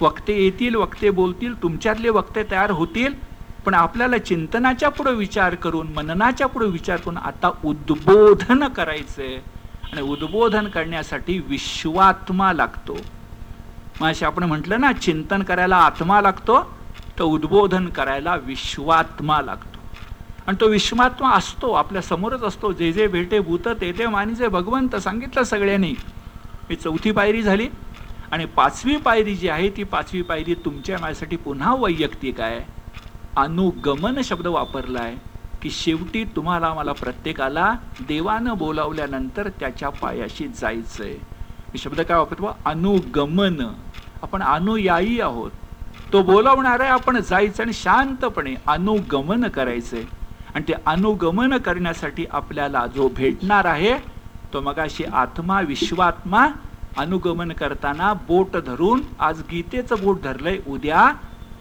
वक्ते 0.00 0.42
येतील 0.44 0.74
वक्ते 0.74 1.10
बोलतील 1.10 1.62
तुमच्यातले 1.62 2.08
वक्ते 2.08 2.42
तयार 2.50 2.70
होतील. 2.70 3.12
पण 3.66 3.74
आपल्याला 3.74 4.18
चिंतनाच्या 4.18 4.88
पुढे 4.88 5.12
विचार 5.12 5.54
करून 5.54 5.92
मननाच्या 5.92 6.46
पुढे 6.46 6.66
विचार 6.66 6.96
करून 6.96 7.16
आता 7.16 7.50
उद्बोधन 7.64 8.68
करायचंय. 8.68 9.38
आणि 9.92 10.02
उद्बोधन 10.02 10.68
करण्यासाठी 10.68 11.38
विश्वात्मा 11.38 12.52
लागतो. 12.52 13.04
मग 14.00 14.22
आपण 14.22 14.44
म्हटलं 14.44 14.80
ना 14.80 14.92
चिंतन 14.92 15.42
करायला 15.42 15.76
आत्मा 15.76 16.20
लागतो 16.20 16.60
तर 17.18 17.24
उद्बोधन 17.24 17.88
करायला 17.88 18.36
विश्वात्मा 18.36 19.40
लागतो. 19.40 19.73
आणि 20.48 20.56
तो 20.60 20.66
विश्वात्मा 20.68 21.30
असतो 21.32 21.70
आपल्या 21.72 22.02
समोरच 22.02 22.42
असतो. 22.42 22.72
जे 22.72 22.92
जे 22.92 23.06
भेटे 23.08 23.38
भूत 23.40 23.68
ते 23.80 23.92
ते 23.98 24.06
मानिजे 24.06 24.48
भगवंत 24.48 24.96
सांगितलं 24.96 25.42
सगळ्यांनी. 25.44 25.94
ही 26.70 26.76
चौथी 26.76 27.10
पायरी 27.10 27.42
झाली. 27.42 27.68
आणि 28.32 28.44
पाचवी 28.56 28.96
पायरी 28.96 29.34
जी 29.36 29.48
आहे 29.48 29.68
ती 29.76 29.82
पाचवी 29.84 30.20
पायरी 30.22 30.54
तुमच्या 30.64 30.98
माझ्यासाठी 30.98 31.36
पुन्हा 31.36 31.74
वैयक्तिक 31.74 32.40
आहे. 32.40 32.60
अनुगमन 33.36 34.20
शब्द 34.24 34.46
वापरला 34.46 35.00
आहे 35.00 35.16
की 35.62 35.70
शेवटी 35.70 36.24
तुम्हाला 36.36 36.72
मला 36.74 36.92
प्रत्येकाला 36.92 37.72
देवानं 38.00 38.56
बोलावल्यानंतर 38.58 39.48
त्याच्या 39.60 39.88
पायाशी 40.00 40.46
जायचं 40.50 41.02
आहे 41.04 41.12
हे 41.72 41.78
शब्द 41.78 42.00
काय 42.00 42.18
वापरतो 42.18 42.56
अनुगमन. 42.66 43.60
आपण 44.22 44.42
अनुयायी 44.42 45.20
आहोत. 45.20 45.50
तो 46.12 46.22
बोलावणार 46.22 46.80
आहे 46.80 46.90
आपण 46.90 47.18
जायचं 47.20 47.62
आणि 47.62 47.72
शांतपणे 47.74 48.54
अनुगमन 48.66 49.46
करायचं 49.48 49.96
आहे 49.96 50.06
आणि 50.54 50.64
ते 50.68 50.74
अनुगमन 50.86 51.56
करण्यासाठी 51.58 52.24
आपल्याला 52.30 52.86
जो 52.86 53.08
भेटणार 53.08 53.64
आहे 53.64 53.96
तो 54.52 54.60
मगाशी 54.60 55.04
आत्मा 55.04 55.60
विश्वात्मा 55.60 56.46
अनुगमन 56.96 57.52
करताना 57.52 58.12
बोट 58.28 58.56
धरून 58.56 59.02
आज 59.18 59.40
गीतेचं 59.50 60.00
बोट 60.00 60.20
धरलंय 60.22 60.58
उद्या 60.66 61.10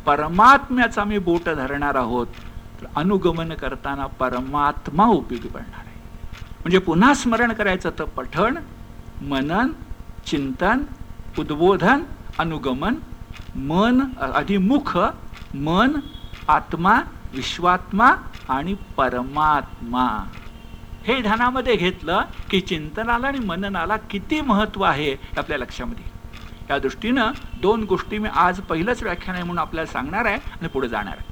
परमात्म्याचा 0.05 1.03
मी 1.03 1.17
बोट 1.17 1.49
धरणार 1.49 1.95
आहोत. 1.95 2.27
तर 2.81 2.85
अनुगमन 2.95 3.53
करताना 3.53 4.05
परमात्मा 4.19 5.05
उपयोगी 5.05 5.47
पडणार 5.47 5.85
आहे. 5.85 5.95
म्हणजे 6.65 6.79
पुन्हा 6.79 7.13
स्मरण 7.13 7.53
करायचं 7.53 7.89
तर 7.99 8.05
पठण 8.15 8.57
मनन 9.29 9.71
चिंतन 10.25 10.83
उद्बोधन 11.37 12.03
अनुगमन 12.37 12.95
मन 13.67 14.01
अधिमुख 14.33 14.97
मन 15.53 15.99
आत्मा 16.47 16.99
विश्वात्मा 17.33 18.13
आणि 18.49 18.75
परमात्मा. 18.97 20.25
हे 21.03 21.21
ध्यानामध्ये 21.21 21.75
घेतलं 21.75 22.21
की 22.49 22.61
चिंतनाला 22.61 23.27
आणि 23.27 23.39
मननाला 23.39 23.97
किती 23.97 24.41
महत्त्व 24.41 24.83
आहे 24.83 25.15
आपल्या 25.37 25.57
लक्षामध्ये. 25.57 26.05
या 26.69 26.79
दृष्टीनं 26.79 27.31
दोन 27.61 27.83
गोष्टी 27.83 28.17
मी 28.17 28.29
आज 28.33 28.61
पहिलंच 28.61 29.03
व्याख्यान 29.03 29.35
आहे 29.35 29.43
म्हणून 29.43 29.59
आपल्याला 29.59 29.91
सांगणार 29.91 30.25
आहे 30.25 30.35
आणि 30.35 30.67
पुढे 30.67 30.87
जाणार 30.87 31.13
आहे. 31.13 31.27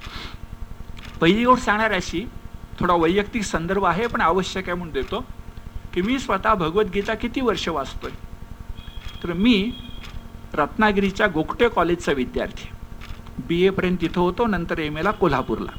पहिली 1.20 1.46
गोष्ट 1.46 1.66
सांगणार 1.66 1.92
अशी 1.92 2.26
थोडा 2.80 2.94
वैयक्तिक 2.94 3.44
संदर्भ 3.44 3.86
आहे 3.86 4.08
पण 4.08 4.22
आवश्यक 4.22 4.70
आहे 4.70 4.78
म्हणून 4.78 4.94
देतो 4.94 5.26
की 5.94 6.02
मी 6.02 6.20
स्वतः 6.20 6.54
भगवद्गीता 6.54 7.14
किती 7.14 7.42
वर्ष 7.42 7.70
वाचतोय? 7.70 8.12
तर 9.24 9.34
मी 9.34 9.72
रत्नागिरीच्या 10.54 11.28
गोकटे 11.28 11.70
कॉलेजचा 11.70 12.12
विद्यार्थी. 12.12 12.70
बी 13.48 13.62
एपर्यंत 13.66 13.98
तिथं 14.02 14.22
होतो 14.22 14.48
नंतर 14.48 14.80
एम 14.80 14.98
एला 14.98 15.12
कोल्हापूरला. 15.12 15.72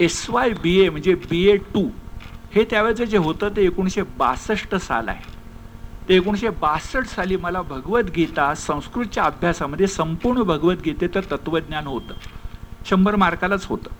एस 0.00 0.24
वाय 0.30 0.50
बी 0.62 0.78
ए 0.80 0.88
म्हणजे 0.88 1.14
बी 1.30 1.44
ए 1.50 1.56
टू 1.74 1.88
हे 2.52 2.64
त्यावेळेचं 2.70 3.04
जे 3.04 3.16
होतं 3.16 3.48
ते 3.56 3.64
एकोणीसशे 3.66 4.02
बासष्ट 4.18 4.74
साल 4.74 5.08
आहे. 5.08 5.28
ते 6.08 6.14
एकोणीसशे 6.16 6.48
बासष्ट 6.60 7.14
साली 7.14 7.36
मला 7.36 7.62
भगवद्गीता 7.62 8.54
संस्कृतच्या 8.54 9.24
अभ्यासामध्ये 9.24 9.86
संपूर्ण 9.86 10.42
भगवद्गीतेचं 10.42 11.20
तत्वज्ञान 11.30 11.86
होतं. 11.86 12.14
शंभर 12.86 13.16
मार्कालाच 13.16 13.66
होतं. 13.66 13.90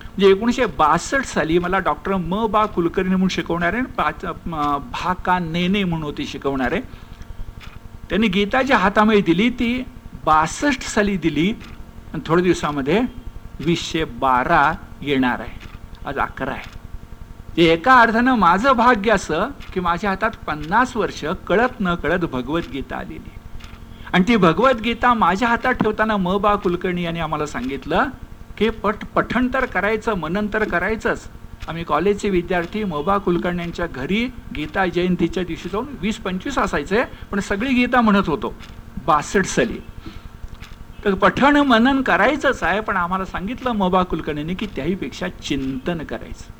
म्हणजे 0.00 0.30
एकोणीसशे 0.30 0.66
बासष्ट 0.78 1.32
साली 1.32 1.58
मला 1.58 1.78
डॉक्टर 1.78 2.16
म 2.16 2.46
बा 2.50 2.64
कुलकर्णी 2.66 3.10
म्हणून 3.10 3.28
शिकवणारे 3.28 3.80
पाच 3.96 4.24
भा 4.46 5.12
का 5.24 5.38
नेने 5.38 5.82
म्हणून 5.84 6.04
होते 6.04 6.26
शिकवणारे. 6.26 6.80
त्यांनी 8.10 8.28
गीता 8.28 8.62
जी 8.62 8.72
हातामध्ये 8.72 9.20
दिली 9.22 9.48
ती 9.58 9.82
बासष्ट 10.24 10.82
साली 10.82 11.16
दिली 11.16 11.50
आणि 12.12 12.22
थोड्या 12.26 12.42
दिवसामध्ये 12.44 13.00
वीसशे 13.64 14.04
बारा 14.20 14.72
येणार 15.02 15.40
आहे. 15.40 15.58
आज 16.06 16.18
अकरा 16.18 16.52
आहे. 16.52 16.68
ते 17.56 17.64
एका 17.72 17.94
अर्थानं 18.00 18.34
माझं 18.38 18.72
भाग्य 18.72 19.10
असं 19.12 19.50
की 19.72 19.80
माझ्या 19.80 20.10
हातात 20.10 20.36
पन्नास 20.46 20.96
वर्ष 20.96 21.24
कळत 21.48 21.80
न 21.80 21.94
कळत 21.94 22.24
भगवद्गीता 22.32 22.96
आलेली 22.96 23.30
आणि 24.12 24.24
ती 24.28 24.36
भगवद्गीता 24.36 25.12
माझ्या 25.14 25.48
हातात 25.48 25.74
ठेवताना 25.74 26.16
म 26.16 26.36
बा 26.42 26.54
कुलकर्णी 26.62 27.02
यांनी 27.02 27.20
आम्हाला 27.20 27.46
सांगितलं 27.46 28.08
की 28.58 28.70
पठ 28.82 29.04
पठण 29.14 29.48
तर 29.54 29.64
करायचं 29.66 30.14
मनन 30.18 30.46
तर 30.52 30.64
करायचंच. 30.68 31.28
आम्ही 31.68 31.84
कॉलेजचे 31.84 32.28
विद्यार्थी 32.30 32.84
मोबा 32.84 33.16
कुलकर्णी 33.18 33.62
यांच्या 33.62 33.86
घरी 33.86 34.24
गीता 34.56 34.86
जयंतीच्या 34.86 35.42
दिवशी 35.44 35.68
जाऊन 35.68 35.86
वीस 36.00 36.16
पंचवीस 36.20 36.58
असायचे 36.58 37.02
पण 37.30 37.40
सगळी 37.40 37.74
गीता 37.74 38.00
म्हणत 38.00 38.28
होतो. 38.28 38.54
बासष्ट 39.06 39.46
साली. 39.46 39.78
तर 41.04 41.14
पठण 41.14 41.56
मनन 41.56 42.00
करायचंच 42.02 42.62
आहे 42.62 42.80
पण 42.80 42.96
आम्हाला 42.96 43.24
सांगितलं 43.24 43.72
मोबा 43.72 44.02
कुलकर्णीने 44.02 44.54
की 44.54 44.66
त्याहीपेक्षा 44.66 45.28
चिंतन 45.42 46.02
करायचं. 46.04 46.52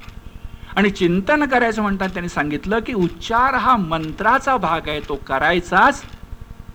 आणि 0.76 0.90
चिंतन 0.90 1.44
करायचं 1.44 1.83
म्हणतात 1.83 2.09
त्यांनी 2.09 2.29
सांगितलं 2.29 2.79
की 2.87 2.92
उच्चार 2.94 3.55
हा 3.55 3.76
मंत्राचा 3.76 4.57
भाग 4.57 4.88
आहे 4.88 5.00
तो 5.00 5.16
करायचाच 5.26 6.05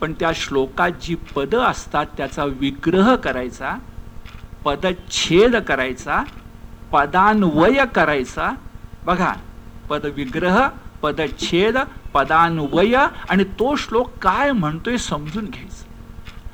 पण 0.02 0.14
त्या 0.14 0.32
श्लोकात 0.36 0.92
जी 1.02 1.16
पदं 1.36 1.62
असतात 1.64 2.06
त्याचा 2.18 2.46
विग्रह 2.60 3.16
करायचा 3.16 3.76
पदच्छेद 4.66 5.56
करायचा 5.56 6.24
पदान्वय 6.92 7.86
करायचा. 7.96 8.52
बघा 9.06 9.34
पदविग्रह 9.90 10.68
पदच्छेद 11.02 11.78
पदान्वय 12.14 12.96
आणि 13.30 13.44
तो 13.60 13.76
श्लोक 13.76 14.12
काय 14.22 14.52
म्हणतोय 14.52 14.98
समजून 14.98 15.46
घ्यायचा. 15.46 15.85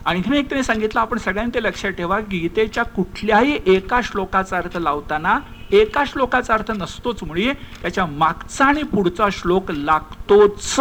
आणखीन 0.05 0.33
एक 0.33 0.49
त्याने 0.49 0.63
सांगितलं 0.63 0.99
आपण 0.99 1.17
सगळ्यांनी 1.17 1.51
ते 1.55 1.63
लक्षात 1.63 1.91
ठेवा 1.91 2.19
गीतेच्या 2.19 2.83
कुठल्याही 2.83 3.59
एका 3.65 3.99
श्लोकाचा 4.03 4.57
अर्थ 4.57 4.77
लावताना 4.77 5.39
एका 5.71 6.03
श्लोकाचा 6.07 6.53
अर्थ 6.53 6.71
नसतोच 6.71 7.23
मुळी 7.23 7.51
त्याच्या 7.53 8.05
मागचा 8.05 8.65
आणि 8.65 8.83
पुढचा 8.83 9.27
श्लोक 9.31 9.71
लागतोच. 9.71 10.79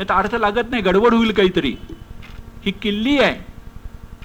याचा 0.00 0.14
अर्थ 0.14 0.34
लागत 0.34 0.70
नाही 0.70 0.82
गडबड 0.82 1.14
होईल 1.14 1.32
काहीतरी. 1.32 1.76
ही 2.64 2.70
किल्ली 2.70 3.18
आहे. 3.18 3.44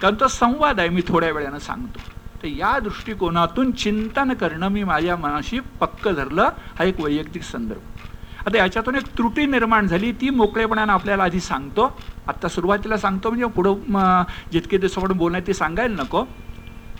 कारण 0.01 0.15
तो 0.19 0.27
संवाद 0.27 0.79
आहे 0.79 0.89
मी 0.89 1.01
थोड्या 1.07 1.31
वेळानं 1.31 1.59
सांगतो. 1.59 1.99
तर 2.43 2.47
या 2.47 2.79
दृष्टिकोनातून 2.79 3.71
चिंतन 3.71 4.33
करणं 4.33 4.67
मी 4.67 4.83
माझ्या 4.83 5.15
मनाशी 5.15 5.59
पक्क 5.59 6.07
धरलं. 6.07 6.49
हा 6.79 6.83
एक 6.83 6.99
वैयक्तिक 6.99 7.43
संदर्भ. 7.43 7.81
आता 8.47 8.57
याच्यातून 8.57 8.95
एक 8.95 9.05
त्रुटी 9.17 9.45
निर्माण 9.45 9.87
झाली 9.87 10.11
ती 10.21 10.29
मोकळेपणानं 10.29 10.91
आपल्याला 10.93 11.23
आधी 11.23 11.39
सांगतो. 11.39 11.87
आत्ता 12.27 12.47
सुरुवातीला 12.47 12.97
सांगतो 12.97 13.29
म्हणजे 13.29 13.45
पुढं 13.55 14.23
जितके 14.51 14.77
दिवसाकडून 14.77 15.17
बोलणं 15.17 15.39
ते 15.47 15.53
सांगायला 15.53 16.01
नको. 16.03 16.23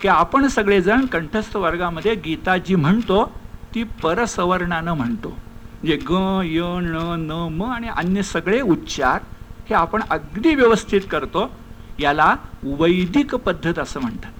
की 0.00 0.08
आपण 0.08 0.46
सगळेजण 0.48 1.06
कंठस्थ 1.06 1.56
वर्गामध्ये 1.56 2.14
गीता 2.24 2.56
जी 2.56 2.74
म्हणतो 2.74 3.24
ती 3.74 3.82
परसवर्णानं 4.02 4.94
म्हणतो. 4.94 5.28
म्हणजे 5.28 5.96
ग 6.08 6.12
य 6.44 6.62
न 6.82 7.14
न 7.20 7.46
म 7.56 7.62
आणि 7.72 7.88
अन्य 7.96 8.22
सगळे 8.22 8.60
उच्चार 8.60 9.20
हे 9.66 9.74
आपण 9.74 10.02
अगदी 10.10 10.54
व्यवस्थित 10.54 11.00
करतो. 11.10 11.50
याला 11.98 12.34
वैदिक 12.78 13.34
पद्धत 13.36 13.78
असं 13.78 14.00
म्हणतात. 14.00 14.30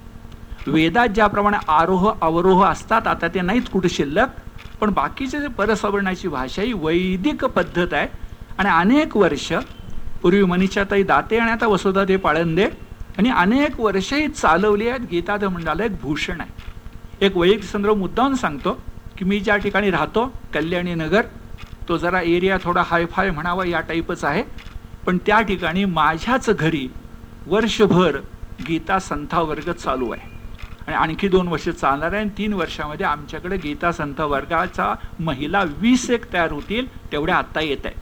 वेदात 0.66 1.08
ज्याप्रमाणे 1.08 1.56
आरोह 1.68 2.10
अवरोह 2.22 2.64
असतात 2.66 3.06
आता 3.06 3.28
ते 3.28 3.40
नाहीत 3.40 3.68
कुठे 3.72 3.88
शिल्लक. 3.88 4.28
पण 4.80 4.90
बाकीचे 4.90 5.40
जे 5.40 5.48
परसवर्णाची 5.48 6.28
भाषा 6.28 6.62
ही 6.62 6.72
वैदिक 6.72 7.44
पद्धत 7.44 7.94
आहे. 7.94 8.08
आणि 8.58 8.68
अनेक 8.68 9.16
वर्ष 9.16 9.52
पूर्वी 10.22 10.42
मनीषाताई 10.44 11.02
दाते 11.02 11.38
आणि 11.38 11.50
आता 11.50 11.66
वसुधा 11.66 12.04
ते 12.04 12.16
पाळंदे 12.16 12.64
आणि 13.18 13.30
अनेक 13.30 13.80
वर्षही 13.80 14.28
चालवली 14.28 14.88
आहेत. 14.88 15.00
गीता 15.10 15.48
मंडळाला 15.48 15.84
एक 15.84 16.00
भूषण 16.02 16.40
आहे. 16.40 17.26
एक 17.26 17.36
वैयक्तिक 17.36 17.70
संदर्भ 17.70 17.96
मुद्दाहून 17.96 18.34
सांगतो 18.34 18.72
की 19.18 19.24
मी 19.24 19.40
ज्या 19.40 19.56
ठिकाणी 19.56 19.90
राहतो 19.90 20.32
कल्याणी 20.54 20.94
नगर 20.94 21.22
तो 21.88 21.96
जरा 21.96 22.20
एरिया 22.20 22.56
थोडा 22.62 22.82
हायफाय 22.86 23.30
म्हणावा 23.30 23.66
या 23.66 23.80
टाईपच 23.80 24.24
आहे. 24.24 24.42
पण 25.06 25.18
त्या 25.18 25.40
ठिकाणी 25.40 25.84
माझ्याच 25.84 26.50
घरी 26.50 26.88
वर्षभर 27.46 28.16
गीता 28.68 28.98
संथा 28.98 29.40
वर्ग 29.40 29.72
चालू 29.72 30.10
आहे. 30.10 30.37
आणि 30.88 30.96
आणखी 30.96 31.28
दोन 31.28 31.48
वर्ष 31.48 31.68
चालणार 31.68 32.12
आहे. 32.12 32.20
आणि 32.20 32.30
तीन 32.38 32.52
वर्षामध्ये 32.52 33.06
आमच्याकडे 33.06 33.56
गीता 33.56 33.92
संथ 33.92 34.20
वर्गाचा 34.20 34.94
महिला 35.20 35.62
वीस 35.78 36.10
एक 36.10 36.32
तयार 36.32 36.52
होतील 36.52 37.12
तेवढ्या 37.12 37.36
आत्ता 37.36 37.60
येत 37.60 37.84
आहे. 37.84 37.94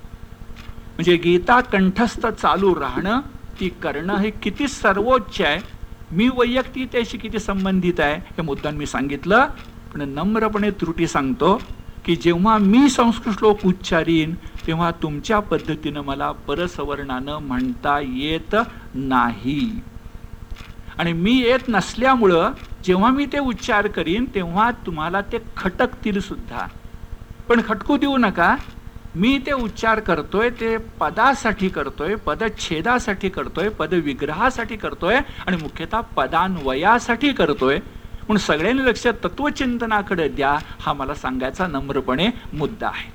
म्हणजे 0.95 1.17
गीता 1.17 1.61
कंठस्थ 1.61 2.27
चालू 2.27 2.75
राहणं 2.75 3.21
ती 3.61 3.69
करणं 3.69 4.17
हे 4.17 4.31
किती 4.31 4.69
सर्वोच्च 4.69 5.41
आहे. 5.41 5.61
मी 6.11 6.29
वैयक्तिक 6.29 6.89
त्याशी 6.93 7.19
किती 7.19 7.39
संबंधित 7.39 8.01
आहे 8.01 8.15
हे 8.15 8.43
मुद्दाम 8.43 8.75
मी 8.75 8.87
सांगितलं. 8.87 9.47
पण 9.95 10.01
नम्रपणे 10.01 10.71
त्रुटी 10.71 11.07
सांगतो 11.07 11.63
की 12.05 12.17
जेव्हा 12.17 12.59
मी 12.59 12.89
संस्कृत 12.89 13.35
श्लोक 13.35 13.67
उच्चारीन 13.67 14.35
तेव्हा 14.67 14.91
तुमच्या 14.91 15.41
पद्धतीनं 15.41 16.01
मला 16.01 16.33
परसवर्णानं 16.33 17.39
म्हणता 17.39 18.01
येत 18.01 18.57
नाही. 18.95 19.81
आणि 20.99 21.13
मी 21.13 21.33
येत 21.33 21.69
नसल्यामुळं 21.69 22.53
जेव्हा 22.87 23.11
मी 23.11 23.27
ते 23.27 23.39
उच्चार 23.39 23.87
करीन 23.89 24.25
तेव्हा 24.25 24.71
तुम्हाला 24.71 25.21
ते 25.21 25.39
खटकतील 25.57 26.21
सुद्धा. 26.21 26.67
पण 27.49 27.61
खटकू 27.69 27.97
देऊ 27.97 28.17
नका. 28.17 28.57
मी 29.15 29.39
ते 29.47 29.53
उच्चार 29.53 30.01
करतोय 30.01 30.51
ते 30.51 30.77
पदासाठी 30.77 31.69
करतोय 31.69 32.15
पदच्छेदासाठी 32.15 33.29
करतोय 33.29 33.69
पदविग्रहासाठी 33.69 34.77
करतोय 34.77 35.21
आणि 35.47 35.57
मुख्यतः 35.57 36.01
पदान्वयासाठी 36.01 37.33
करतोय. 37.33 37.77
म्हणून 38.29 38.37
सगळ्यांनी 38.37 38.85
लक्ष 38.85 39.07
तत्वचिंतनाकडे 39.07 40.29
द्या 40.29 40.59
हा 40.81 40.93
मला 40.93 41.15
सांगायचा 41.15 41.67
नम्रपणे 41.67 42.29
मुद्दा 42.53 42.89
आहे. 42.89 43.11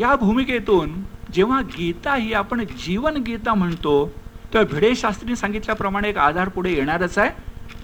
या 0.00 0.14
भूमिकेतून 0.16 0.92
जेव्हा 1.32 1.60
गीता 1.60 2.14
ही 2.14 2.32
आपण 2.32 2.64
जीवन 2.64 3.16
गीता 3.16 3.54
म्हणतो 3.54 4.06
तेव्हा 4.52 4.74
भिडे 4.74 4.94
शास्त्रीने 4.94 5.36
सांगितल्याप्रमाणे 5.36 6.08
एक 6.08 6.18
आधार 6.18 6.48
पुढे 6.48 6.72
येणारच 6.72 7.18
आहे. 7.18 7.30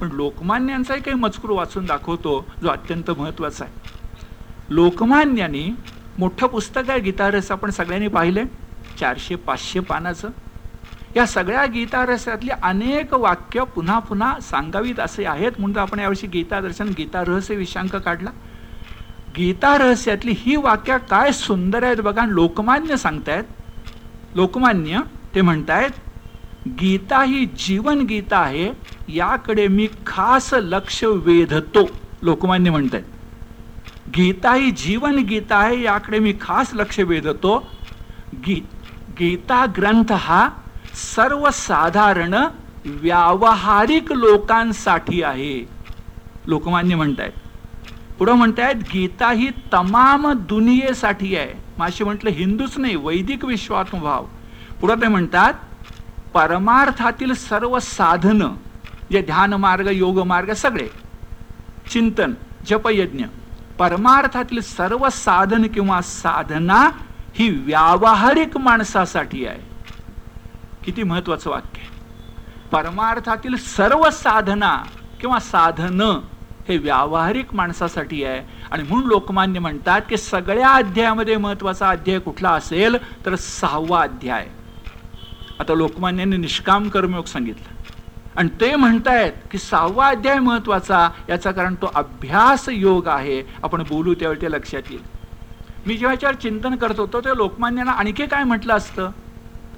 पण 0.00 0.08
लोकमान्यांचाही 0.12 1.00
काही 1.00 1.16
मजकूर 1.16 1.50
वाचून 1.50 1.86
दाखवतो 1.86 2.48
जो 2.62 2.68
अत्यंत 2.68 3.10
महत्त्वाचा 3.10 3.64
आहे. 3.64 3.72
लोकमान्यांनी 4.70 5.70
मोठं 6.18 6.46
पुस्तक 6.46 6.90
आहे 6.90 7.00
गीतारस. 7.00 7.50
आपण 7.50 7.70
सगळ्यांनी 7.70 8.08
पाहिले 8.08 8.44
चारशे 9.00 9.34
पाचशे 9.36 9.80
पानाचं. 9.80 10.30
या 11.16 11.26
सगळ्या 11.26 11.66
गीतारहस्यातली 11.66 12.50
अनेक 12.62 13.14
वाक्य 13.14 13.64
पुन्हा 13.64 13.98
पुन्हा 13.98 14.40
सांगावीत 14.40 15.00
असे 15.00 15.24
आहेत. 15.24 15.52
म्हणून 15.58 15.78
आपण 15.78 15.98
यावर्षी 15.98 16.26
गीता 16.26 16.60
दर्शन 16.60 16.92
गीता 16.98 17.24
रहस्य 17.24 17.54
विषांक 17.54 17.96
काढला. 17.96 18.30
गीता 19.36 19.76
रहस्यातली 19.78 20.34
ही 20.38 20.56
वाक्य 20.56 20.98
काय 21.10 21.32
सुंदर 21.32 21.82
आहेत 21.82 21.96
बघा. 21.96 22.26
लोकमान्य 22.26 22.96
सांगतायत. 22.96 23.44
लोकमान्य 24.34 25.00
ते 25.34 25.40
म्हणतायत 25.40 25.90
गीता 26.66 27.22
ही 27.22 27.44
जीवन 27.46 28.00
गीता 28.00 28.38
आहे 28.38 28.72
याकडे 29.08 29.66
मी 29.68 29.88
खास 30.06 30.54
लक्ष 30.54 31.04
वेधतो 31.04 31.82
लोकमान्य 32.22 32.70
म्हणत 32.70 32.94
आहेत 32.94 33.04
गीता 34.16 34.52
ही 34.54 34.70
जीवन 34.70 35.18
गीता 35.18 35.56
आहे 35.56 35.82
याकडे 35.82 36.18
मी 36.18 36.32
खास 36.40 36.70
लक्ष 36.74 37.00
वेधतो. 37.00 37.58
गी 38.46 38.54
गीता 39.18 39.64
ग्रंथ 39.76 40.12
हा 40.12 40.48
सर्वसाधारण 40.94 42.34
व्यावहारिक 42.84 44.12
लोकांसाठी 44.12 45.22
आहे 45.22 45.68
लोकमान्य 46.46 46.94
म्हणतायत. 46.94 47.32
पुढं 48.18 48.32
म्हणतायत 48.32 48.82
गीता 48.92 49.30
ही 49.30 49.48
तमाम 49.72 50.32
दुनियेसाठी 50.32 51.36
आहे. 51.36 51.52
माशी 51.78 52.04
म्हटलं 52.04 52.30
हिंदूच 52.30 52.78
नाही 52.78 52.96
वैदिक 52.96 53.44
विश्वात्मभाव. 53.44 54.26
पुढं 54.80 55.00
ते 55.02 55.08
म्हणतात 55.08 55.54
परमार्थातील 56.34 57.32
सर्व 57.34 57.78
साधनं 57.78 58.48
जे 59.12 59.22
ध्यान 59.22 59.54
मार्ग 59.54 59.88
योग 59.92 60.22
मार्ग 60.22 60.52
सगळे 60.52 60.88
चिंतन 61.92 62.32
जपयज्ञ 62.66 63.24
परमार्थातील 63.78 64.60
सर्व 64.60 65.08
साधन 65.12 65.66
किंवा 65.66 66.00
साधना 66.00 66.90
ही 67.34 67.48
व्यावहारिक 67.48 68.56
माणसासाठी 68.56 69.46
आहे. 69.46 69.60
किती 70.84 71.02
महत्वाचं 71.02 71.50
वाक्य 71.50 71.80
आहे. 71.80 71.88
परमार्थातील 72.72 73.56
सर्व 73.56 74.10
साधना 74.10 74.82
किंवा 75.20 75.38
साधनं 75.38 76.20
हे 76.68 76.76
व्यावहारिक 76.76 77.54
माणसासाठी 77.54 78.24
आहे. 78.24 78.42
आणि 78.70 78.82
म्हणून 78.82 79.06
लोकमान्य 79.06 79.60
म्हणतात 79.60 80.00
की 80.08 80.16
सगळ्या 80.16 80.68
अध्यायामध्ये 80.68 81.36
महत्त्वाचा 81.36 81.88
अध्याय 81.88 82.18
कुठला 82.18 82.50
असेल 82.50 82.96
तर 83.26 83.34
सहावा 83.34 84.02
अध्याय. 84.02 84.46
आता 85.60 85.74
लोकमान्यांनी 85.74 86.36
निष्काम 86.36 86.88
कर्मयोग 86.88 87.24
सांगितलं. 87.24 87.74
आणि 88.36 88.48
ते 88.60 88.76
म्हणतायत 88.76 89.32
की 89.50 89.58
सहावा 89.58 90.08
अध्याय 90.08 90.38
महत्त्वाचा 90.38 91.10
याचा 91.28 91.52
कारण 91.52 91.74
तो 91.74 91.90
अभ्यास 91.94 92.68
योग 92.68 93.08
आहे. 93.08 93.42
आपण 93.62 93.82
बोलू 93.82 94.14
त्यावेळी 94.14 94.42
ते 94.42 94.50
लक्षात 94.50 94.82
येईल. 94.90 95.02
मी 95.86 95.96
जेव्हा 95.96 96.12
याच्यावर 96.12 96.34
चिंतन 96.34 96.74
करत 96.74 97.00
होतो 97.00 97.20
ते 97.20 97.36
लोकमान्यांना 97.36 97.92
आणखी 97.92 98.26
काय 98.26 98.44
म्हटलं 98.44 98.74
असतं? 98.74 99.10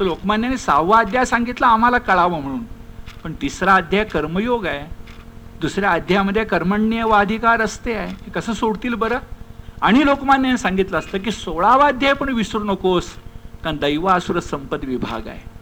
तर 0.01 0.05
लोकमान्याने 0.05 0.57
सहावा 0.57 0.99
अध्याय 0.99 1.25
सांगितलं 1.25 1.67
आम्हाला 1.67 1.99
कळावं 1.99 2.41
म्हणून. 2.41 2.61
पण 3.25 3.33
तिसरा 3.43 3.75
अध्याय 3.75 4.05
कर्मयोग 4.05 4.67
आहे. 4.67 4.95
दुसऱ्या 5.61 5.91
अध्यायामध्ये 5.91 6.45
कर्मण्य 6.45 7.05
व 7.05 7.11
अधिकार 7.11 7.61
असते 7.61 7.95
आहे. 7.95 8.09
हे 8.09 8.31
कसं 8.31 8.53
सोडतील 8.53 8.95
बरं? 8.95 9.19
आणि 9.83 10.05
लोकमान्याने 10.05 10.59
सांगितलं 10.59 10.99
असतं 10.99 11.19
की 11.19 11.31
सोळावा 11.31 11.87
अध्याय 11.87 12.13
पण 12.13 12.29
विसरू 12.29 12.65
नकोस 12.65 13.07
कारण 13.65 13.77
दैवासुर 13.77 14.41
संपद 14.41 14.85
विभाग 14.85 15.27
आहे. 15.27 15.56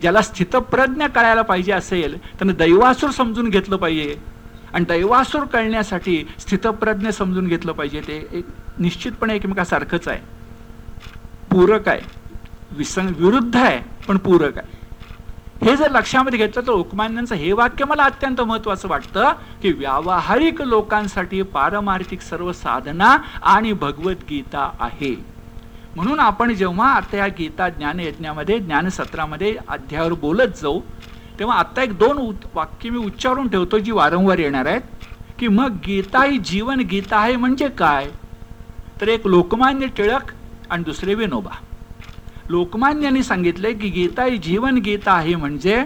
ज्याला 0.00 0.22
स्थितप्रज्ञ 0.22 1.06
कळायला 1.06 1.42
पाहिजे 1.42 1.72
असेल 1.72 2.18
त्यानं 2.18 2.52
दैवासूर 2.52 3.10
समजून 3.10 3.48
घेतलं 3.48 3.76
पाहिजे. 3.76 4.16
आणि 4.74 4.84
दैवासूर 4.84 5.44
कळण्यासाठी 5.44 6.28
स्थितप्रज्ञ 6.38 7.08
समजून 7.08 7.46
घेतलं 7.46 7.72
पाहिजे 7.72 8.00
ते 8.00 8.28
एक 8.32 8.46
निश्चितपणे 8.78 9.34
एकमेकासारखंच 9.34 10.08
आहे. 10.08 10.20
पूरक 11.50 11.88
आहे. 11.88 12.00
विसंग 12.70 13.08
विरुद्ध 13.08 13.56
आहे 13.56 13.80
पण 14.08 14.16
पूरक 14.16 14.58
आहे. 14.58 14.80
हे 15.64 15.76
जर 15.76 15.90
लक्षामध्ये 15.90 16.38
घेतलं 16.38 16.62
तर 16.62 16.66
लोकमान्यांचं 16.66 17.34
हे 17.34 17.52
वाक्य 17.52 17.84
मला 17.84 18.02
अत्यंत 18.02 18.40
महत्वाचं 18.40 18.88
वाटतं 18.88 19.32
की 19.62 19.72
व्यावहारिक 19.72 20.62
लोकांसाठी 20.62 21.42
पारमार्थिक 21.42 22.20
सर्व 22.20 22.52
साधना 22.52 23.16
आणि 23.42 23.72
भगवद्गीता 23.72 24.70
आहे. 24.80 25.39
म्हणून 25.96 26.20
आपण 26.20 26.54
जेव्हा 26.54 26.94
आता 26.94 27.16
या 27.16 27.26
गीता 27.26 27.68
ज्ञान 27.68 28.00
यज्ञामध्ये 28.00 28.58
ज्ञानसत्रामध्ये 28.58 29.56
अध्यायावर 29.68 30.12
बोलत 30.12 30.58
जाऊ 30.62 30.80
तेव्हा 31.38 31.56
आत्ता 31.56 31.82
एक 31.82 31.98
दोन 31.98 32.34
वाक्य 32.54 32.90
मी 32.90 32.98
उच्चारून 32.98 33.48
ठेवतो 33.48 33.78
जी 33.78 33.90
वारंवार 33.90 34.38
येणार 34.38 34.66
आहेत 34.66 34.80
की 35.38 35.48
मग 35.48 35.76
गीता 35.86 36.24
ही 36.24 36.38
जीवन 36.38 36.80
गीता 36.80 37.18
आहे 37.18 37.36
म्हणजे 37.36 37.68
काय? 37.68 38.10
तर 39.00 39.08
एक 39.08 39.26
लोकमान्य 39.26 39.86
टिळक 39.86 40.32
आणि 40.70 40.82
दुसरे 40.82 41.14
विनोबा. 41.14 41.56
लोकमान्यांनी 42.48 43.22
सांगितले 43.22 43.72
की 43.72 43.88
गीता 43.88 44.24
ही 44.24 44.36
जीवन 44.38 44.74
गीता 44.74 45.12
आहे 45.12 45.34
म्हणजे 45.34 45.84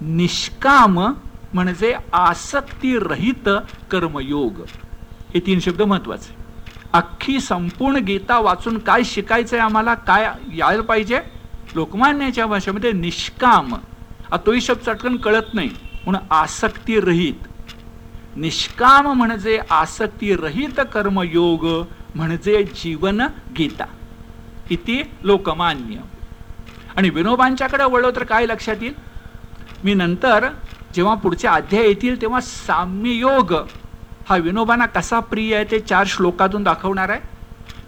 निष्काम 0.00 1.12
म्हणजे 1.54 1.96
आसक्तीरहित 2.12 3.48
कर्मयोग. 3.90 4.52
हे 5.34 5.40
तीन 5.40 5.60
शब्द 5.60 5.82
महत्त्वाचे. 5.82 6.35
अख्खी 6.96 7.40
संपूर्ण 7.40 7.96
गीता 7.96 8.38
वाचून 8.38 8.78
काय 8.78 9.02
शिकायचंय 9.04 9.58
आम्हाला? 9.58 9.94
काय 9.94 10.28
यायला 10.54 10.82
पाहिजे? 10.82 11.18
लोकमान्याच्या 11.74 12.46
भाषेमध्ये 12.46 12.92
निष्काम. 12.92 13.74
तोही 14.46 14.60
शब्द 14.60 14.80
चटकन 14.80 15.16
कळत 15.16 15.54
नाही. 15.54 15.70
म्हणून 16.04 16.20
आसक्ती 16.30 17.00
रहित. 17.00 17.46
निष्काम 18.36 19.12
म्हणजे 19.12 19.58
आसक्ती 19.70 20.34
रहित 20.36 20.80
कर्मयोग 20.92 21.66
म्हणजे 22.14 22.62
जीवन 22.62 23.20
गीता. 23.58 23.84
इति 24.70 25.02
लोकमान्य. 25.22 26.00
आणि 26.96 27.10
विनोबांच्याकडे 27.10 27.84
वळलो 27.84 28.10
तर 28.10 28.24
काय 28.24 28.46
लक्षात 28.46 28.76
येईल? 28.80 28.94
मी 29.84 29.94
नंतर 29.94 30.48
जेव्हा 30.94 31.14
पुढचे 31.14 31.48
अध्याय 31.48 31.86
येतील 31.86 32.20
तेव्हा 32.20 32.40
साम्ययोग 32.40 33.54
हा 34.28 34.36
विनोबांना 34.36 34.86
कसा 34.86 35.20
प्रिय 35.20 35.54
आहे 35.54 35.64
ते 35.64 35.80
चार 35.80 36.04
श्लोकातून 36.06 36.62
दाखवणार 36.62 37.08
आहे. 37.08 37.20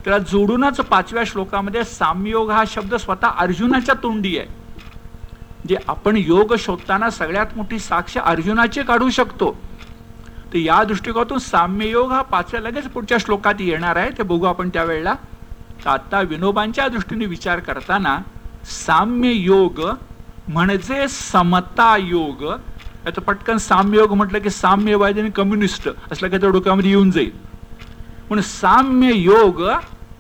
त्याला 0.05 0.18
जोडूनच 0.18 0.77
पाचव्या 0.77 1.22
श्लोकामध्ये 1.27 1.85
साम्ययोग 1.85 2.51
हा 2.51 2.64
शब्द 2.66 2.94
स्वतः 2.94 3.29
अर्जुनाच्या 3.29 3.94
तोंडी 4.03 4.38
आहे. 4.38 4.46
जे 5.68 5.77
आपण 5.88 6.16
योग 6.16 6.55
शोधताना 6.59 7.11
सगळ्यात 7.11 7.46
मोठी 7.57 7.79
साक्ष 7.79 8.18
अर्जुनाची 8.18 8.83
काढू 8.83 9.11
शकतो. 9.11 9.57
तर 10.53 10.57
या 10.57 10.85
दृष्टिकोनातून 10.85 11.38
साम्ययोग 11.38 12.12
हा 12.12 12.22
पाचव्या 12.22 12.61
लगेच 12.61 12.85
पुढच्या 12.85 13.18
श्लोकात 13.18 13.55
येणार 13.61 13.96
आहे. 13.96 14.11
ते 14.18 14.22
बघू 14.22 14.44
आपण 14.44 14.68
त्यावेळेला. 14.68 15.14
तर 15.85 15.90
आता 15.90 16.20
विनोबांच्या 16.20 16.88
दृष्टीने 16.88 17.27
विचार 17.27 17.61
करताना 17.61 18.18
साम्य 18.64 19.31
योग 19.31 19.81
म्हणजे 20.48 21.09
समता 21.09 21.96
योग 21.96 22.44
आता 23.06 23.20
पटकन 23.20 23.58
साम्ययोग 23.58 24.12
म्हटलं 24.12 24.38
की 24.38 24.50
साम्यवादी 24.50 25.20
आणि 25.20 25.30
कम्युनिस्ट 25.30 25.88
असलं 26.12 26.28
काही 26.28 26.50
डोक्यामध्ये 26.52 26.90
येऊन 26.90 27.11
जाईल. 27.11 27.30
म्हणून 28.28 28.42
साम्य 28.42 29.12
योग 29.14 29.62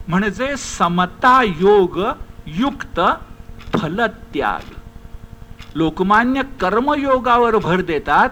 म्हणजे 0.08 0.56
समता 0.56 1.42
योग 1.60 1.98
युक्त 2.46 3.00
फलत्याग. 3.74 4.74
लोकमान्य 5.74 6.42
कर्मयोगावर 6.60 7.56
भर 7.56 7.80
देतात 7.80 8.28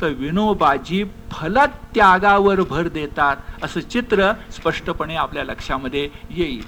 तर 0.00 0.08
विनोबाजी 0.08 1.04
फलत्यागावर 1.32 2.60
भर 2.60 2.88
देतात 2.88 3.36
असं 3.62 3.80
चित्र 3.80 4.32
स्पष्टपणे 4.52 5.14
आपल्या 5.16 5.44
लक्षामध्ये 5.44 6.08
येईल. 6.30 6.66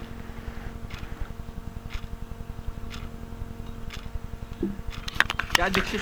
त्या 5.57 5.69
दीक्षित 5.69 5.99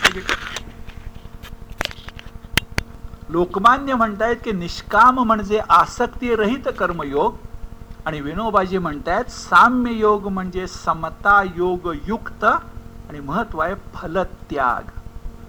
लोकमान्य 3.30 3.94
म्हणतायत 3.94 4.36
की 4.44 4.52
निष्काम 4.52 5.20
म्हणजे 5.20 5.60
आसक्ती 5.68 6.36
रहित 6.36 6.68
कर्मयोग 6.78 7.34
आणि 8.06 8.20
विनोबाजी 8.20 8.78
म्हणतायत 8.78 9.30
साम्य 9.30 9.92
योग 9.92 10.28
म्हणजे 10.28 10.66
समता 10.66 11.42
योग 11.56 11.92
युक्त 12.06 12.44
आणि 12.44 13.20
महत्त्व 13.20 13.58
आहे 13.58 13.74
फलत्याग. 13.94 14.90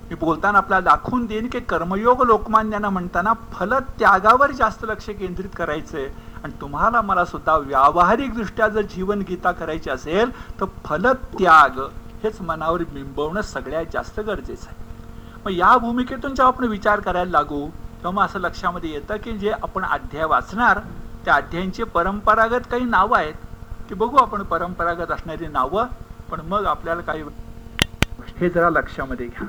मी 0.10 0.16
बोलताना 0.16 0.58
आपल्याला 0.58 0.84
दाखवून 0.84 1.26
देईन 1.26 1.48
की 1.48 1.60
कर्मयोग 1.60 2.24
लोकमान्यांना 2.24 2.90
म्हणताना 2.90 3.34
फलत्यागावर 3.54 4.52
जास्त 4.52 4.86
लक्ष 4.90 5.06
केंद्रित 5.06 5.50
करायचंय. 5.56 6.10
आणि 6.44 6.54
तुम्हाला 6.62 7.02
मला 7.02 7.26
सुद्धा 7.26 7.58
व्यावहारिक 7.58 8.34
दृष्ट्या 8.34 8.68
जर 8.68 8.82
जीवन 8.82 9.22
गीता 9.22 9.52
करायची 9.52 9.90
असेल 9.90 10.60
तर 10.60 10.66
फलत्याग 10.86 11.80
हेच 12.24 12.42
मनावर 12.42 12.84
बिंबवणं 12.84 13.42
सगळ्यात 13.42 13.86
जास्त 13.94 14.20
गरजेचं 14.20 14.68
आहे. 14.68 14.89
मग 15.50 15.56
या 15.56 15.78
भूमिकेतून 15.78 16.36
जेव्हा 16.36 16.48
आपण 16.48 16.66
विचार 16.68 17.00
करायला 17.00 17.32
लागू. 17.32 17.68
तेव्हा 18.04 18.26
असं 18.26 18.40
लक्षामध्ये 18.40 18.90
येतं 18.92 19.18
की 19.18 19.32
जे 19.38 19.52
आपण 19.52 19.84
अध्याय 19.84 20.26
वाचणार 20.26 20.80
त्या 21.26 21.34
अध्यायांची 21.34 21.84
परंपरागत 21.84 22.70
काही 22.72 22.86
नावं 22.86 23.18
आहेत 23.18 23.34
की 23.90 23.96
बघू 23.96 24.18
आपण 24.18 24.44
परंपरागत 24.44 25.12
असणारी 25.12 25.48
नावं 25.48 25.88
पण 26.30 26.42
मग 26.48 26.66
आपल्याला 26.66 27.02
काही 27.02 27.24
हे 28.40 28.50
जरा 28.50 28.70
लक्षामध्ये 28.70 29.28
घ्या. 29.28 29.48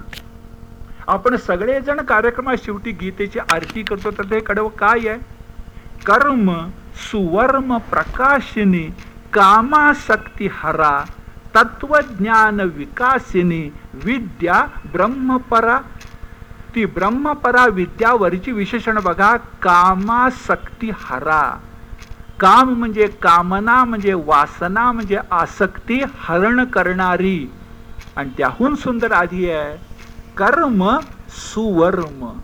आपण 1.06 1.36
सगळेजण 1.36 2.00
कार्यक्रमा 2.00 2.54
शेवटी 2.58 2.92
गीतेची 2.92 3.38
आरती 3.38 3.82
करतो 3.82 4.10
तर 4.10 4.30
ते 4.30 4.40
कडव 4.40 4.68
काय 4.68 5.08
आहे? 5.08 5.18
कर्म 6.06 6.52
सुवर्म 7.10 7.76
प्रकाशिनी 7.90 8.88
कामासक्ती 9.32 10.48
हरा 10.52 11.02
तत्वज्ञान 11.54 12.60
विकासिनी 12.60 13.72
विद्या 13.94 14.66
ब्रह्मपरा. 14.92 15.78
ती 16.74 16.84
ब्रह्मपरा 16.86 17.66
विद्यावरची 17.66 18.52
विशेषण 18.52 18.98
बघा 19.00 19.36
कामासक्ती 19.36 20.90
हरा 20.94 21.58
काम 22.40 22.74
म्हणजे 22.74 23.06
कामना 23.06 23.84
म्हणजे 23.84 24.14
वासना 24.14 24.92
म्हणजे 24.92 25.18
आसक्ती 25.30 26.00
हरण 26.18 26.64
करणारी. 26.64 27.52
आणि 28.16 28.30
त्याहून 28.38 28.74
सुंदर 28.74 29.12
आधी 29.12 29.50
आहे 29.50 29.76
कर्म 30.36 30.98
सुवर्म. 31.28 32.38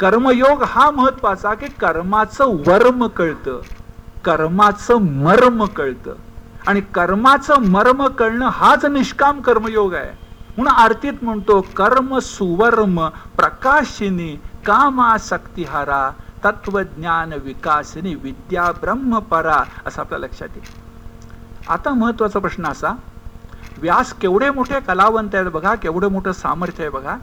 कर्मयोग 0.00 0.62
हा 0.66 0.90
महत्त्वाचा 0.90 1.54
की 1.54 1.66
कर्माचं 1.66 2.44
वर्म 2.66 3.06
कळतं. 3.06 3.60
कर्माचं 4.24 5.02
मर्म 5.02 5.64
कळतं. 5.64 6.14
आणि 6.66 6.80
कर्माचं 6.94 7.68
मर्म 7.70 8.06
कळणं 8.08 8.48
हाच 8.52 8.84
निष्काम 8.84 9.40
कर्मयोग 9.40 9.94
आहे. 9.94 10.10
म्हणून 10.56 10.72
आरतीत 10.74 11.22
म्हणतो 11.22 11.60
कर्म 11.76 12.18
सुवर्म 12.18 13.00
प्रकाशिनी 13.36 14.34
कामासक्तिहारा 14.66 16.08
तत्वज्ञान 16.44 17.32
विकासिनी 17.44 18.14
विद्या 18.14 18.70
ब्रह्मपरा 18.80 19.62
असं 19.86 20.00
आपल्या 20.00 20.18
लक्षात 20.18 20.56
येईल. 20.56 20.72
आता 21.68 21.92
महत्त्वाचा 21.94 22.38
प्रश्न 22.38 22.66
असा 22.66 22.94
व्यास 23.78 24.12
केवढे 24.12 24.50
मोठे 24.50 24.80
कलावंत 24.80 25.34
आहेत 25.34 25.46
बघा 25.46 25.74
केवढं 25.74 26.08
मोठं 26.08 26.32
सामर्थ्य 26.32 26.82
आहे 26.82 26.90
बघा 26.90 27.16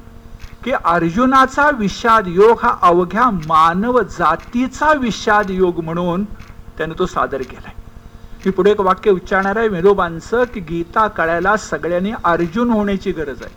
की 0.63 0.71
अर्जुनाचा 0.71 1.69
विषाद 1.77 2.27
योग 2.27 2.59
हा 2.63 2.75
अवघ्या 2.81 3.29
मानव 3.47 3.99
जातीचा 4.09 4.93
विषाद 4.93 5.49
योग 5.49 5.79
म्हणून 5.79 6.23
त्याने 6.77 6.93
तो 6.99 7.05
सादर 7.05 7.41
केलाय. 7.41 7.73
मी 8.45 8.51
पुढे 8.51 8.71
एक 8.71 8.79
वाक्य 8.81 9.11
उच्चारणार 9.11 9.57
आहे 9.57 9.67
विनोबांचं 9.67 10.43
की 10.43 10.59
गीता 10.59 11.07
कळायला 11.07 11.57
सगळ्यांनी 11.57 12.11
अर्जुन 12.23 12.69
होण्याची 12.69 13.11
गरज 13.11 13.41
आहे. 13.41 13.53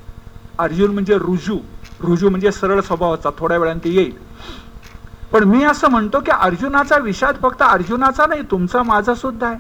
अर्जुन 0.59 0.91
म्हणजे 0.91 1.19
रुजू 1.19 1.59
रुजू 2.01 2.29
म्हणजे 2.29 2.53
सरळ 2.53 2.81
स्वभावाचा 2.81 3.31
थोड्या 3.39 3.59
वेळाने 3.59 3.91
येईल. 3.91 4.13
पण 5.33 5.45
मी 5.45 5.65
असं 5.65 5.89
म्हणतो 5.89 6.21
की 6.21 6.31
अर्जुनाचा 6.31 6.97
विषाद 6.97 7.37
फक्त 7.43 7.63
अर्जुनाचा 7.63 8.27
नाही 8.27 8.43
तुमचा 8.51 8.83
माझा 8.83 9.15
सुद्धा 9.15 9.47
आहे. 9.47 9.59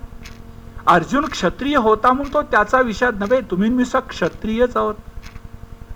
अर्जुन 0.86 1.24
क्षत्रिय 1.24 1.76
होता 1.76 2.12
म्हणून 2.12 2.34
तो 2.34 2.42
त्याचा 2.42 2.80
विषाद 2.80 3.18
नव्हे 3.18 3.40
तुम्ही 3.40 3.70
मी 3.70 3.84
क्षत्रियच 4.08 4.76
आहोत. 4.76 4.94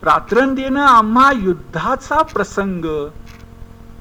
रात्रंदिन 0.02 0.76
आम्हा 0.76 1.32
युद्धाचा 1.32 2.22
प्रसंग 2.22 3.08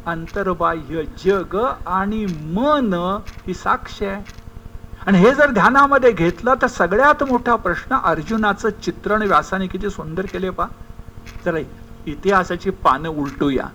अंतर्बाह्य 0.05 1.03
जग 1.25 1.65
आणि 1.87 2.25
मन 2.25 3.17
ही 3.47 3.53
साक्ष 3.53 4.03
आहे. 4.03 4.46
आणि 5.07 5.19
हे 5.19 5.33
जर 5.33 5.51
ध्यानामध्ये 5.51 6.11
घेतलं 6.11 6.53
तर 6.61 6.67
सगळ्यात 6.67 7.23
मोठा 7.23 7.55
प्रश्न 7.55 7.97
अर्जुनाचं 8.05 8.69
चित्रण 8.83 9.21
व्यासाने 9.21 9.67
किती 9.67 9.89
सुंदर 9.89 10.25
केले 10.25 10.49
पा 10.49 10.65
जरा 11.45 11.59
इतिहासाची 12.05 12.69
पानं 12.83 13.09
उलटूया. 13.09 13.67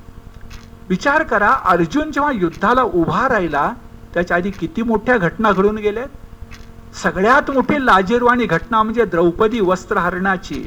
विचार 0.88 1.22
करा 1.22 1.50
अर्जुन 1.64 2.10
जेव्हा 2.10 2.32
युद्धाला 2.32 2.82
उभा 2.82 3.28
राहिला 3.28 3.72
त्याच्या 4.14 4.36
आधी 4.36 4.50
किती 4.50 4.82
मोठ्या 4.82 5.16
घटना 5.18 5.52
घडून 5.52 5.76
गेल्यात 5.76 6.94
सगळ्यात 6.96 7.50
मोठी 7.50 7.84
लाजीरवाणी 7.86 8.46
घटना 8.46 8.82
म्हणजे 8.82 9.04
द्रौपदी 9.04 9.60
वस्त्र 9.60 9.98
हरणाची. 9.98 10.62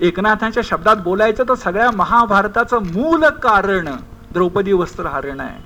एकनाथांच्या 0.00 0.62
शब्दात 0.66 0.96
बोलायचं 0.96 1.44
तर 1.48 1.54
सगळ्या 1.54 1.90
महाभारताचं 1.90 2.82
मूल 2.94 3.24
कारण 3.42 3.88
द्रौपदी 4.32 4.72
वस्त्र 4.72 5.06
हरण 5.06 5.40
आहे. 5.40 5.60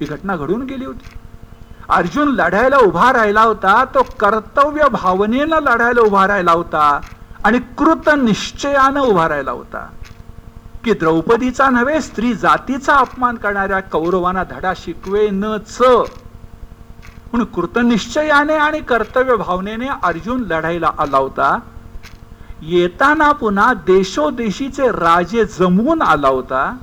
ही 0.00 0.06
घटना 0.06 0.36
घडून 0.36 0.62
गेली 0.62 0.84
होती. 0.84 1.18
अर्जुन 1.88 2.28
लढायला 2.28 2.76
उभा 2.78 3.12
राहिला 3.12 3.42
होता 3.42 3.84
तो 3.84 4.02
कर्तव्य 4.02 4.88
भावनेनं 4.88 5.56
लढायला 5.56 6.00
उभा 6.00 6.26
राहिला 6.26 6.52
होता 6.52 7.00
आणि 7.44 7.58
कृत 7.58 8.10
निश्चयानं 8.22 9.00
उभा 9.00 9.28
राहिला 9.28 9.50
होता. 9.50 9.90
की 10.84 10.92
द्रौपदीचा 10.92 11.70
नव्हे 11.70 12.00
स्त्री 12.00 12.34
जातीचा 12.34 12.94
अपमान 12.94 13.34
करणाऱ्या 13.34 13.80
कौरवांना 13.80 14.44
धडा 14.44 14.72
शिकवे 14.76 15.28
न 15.30 15.56
च 15.56 15.82
म्हणून 17.32 17.44
कृतनिश्चयाने 17.44 18.54
आणि 18.54 18.80
कर्तव्य 18.80 19.36
भावनेने 19.36 19.86
अर्जुन 20.02 20.40
लढायला 20.40 20.90
आला 20.98 21.18
होता. 21.18 21.58
येताना 22.62 23.32
पुन्हा 23.32 23.72
देशोदेशीचे 23.74 24.88
राजे 24.88 25.44
जमवून 25.44 26.02
आला 26.02 26.28
होता. 26.28 26.76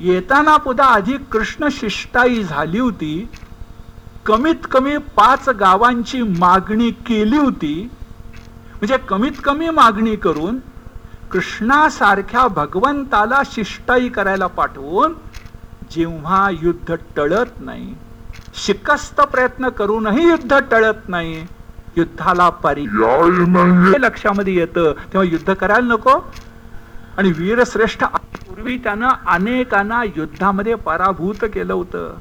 येताना 0.00 0.56
पुन्हा 0.56 0.86
आधी 0.86 1.12
कृष्ण 1.12 1.68
शिष्टाई 1.72 2.42
झाली 2.42 2.78
होती. 2.78 3.28
कमीत 4.26 4.66
कमी 4.70 4.96
पाच 4.96 5.48
गावांची 5.48 6.22
मागणी 6.22 6.90
केली 6.90 7.38
होती. 7.38 7.90
म्हणजे 8.72 8.96
कमीत 8.96 9.32
कमी 9.44 9.70
मागणी 9.70 10.16
करून 10.16 10.58
कृष्णासारख्या 11.32 12.46
भगवंताला 12.46 13.42
शिष्टाई 13.52 14.08
करायला 14.08 14.46
पाठवून 14.46 15.12
जेव्हा 15.90 16.50
युद्ध 16.50 16.94
टळत 17.16 17.60
नाही 17.60 17.94
शिकस्त 18.54 19.20
प्रयत्न 19.20 19.68
करूनही 19.68 20.28
युद्ध 20.28 20.58
टळत 20.70 21.08
नाही 21.08 21.46
युद्धाला 21.96 22.48
पर्याय 22.48 23.98
लक्षामध्ये 23.98 24.54
येतं. 24.54 24.92
तेव्हा 25.12 25.22
युद्ध 25.22 25.54
करायला 25.54 25.94
नको. 25.94 26.10
आणि 27.18 27.32
वीरश्रेष्ठ 27.38 28.04
पूर्वी 28.04 28.78
त्यानं 28.78 29.08
अनेकांना 29.26 30.02
युद्धामध्ये 30.04 30.74
पराभूत 30.74 31.34
केलं 31.42 31.72
होतं. 31.72 32.14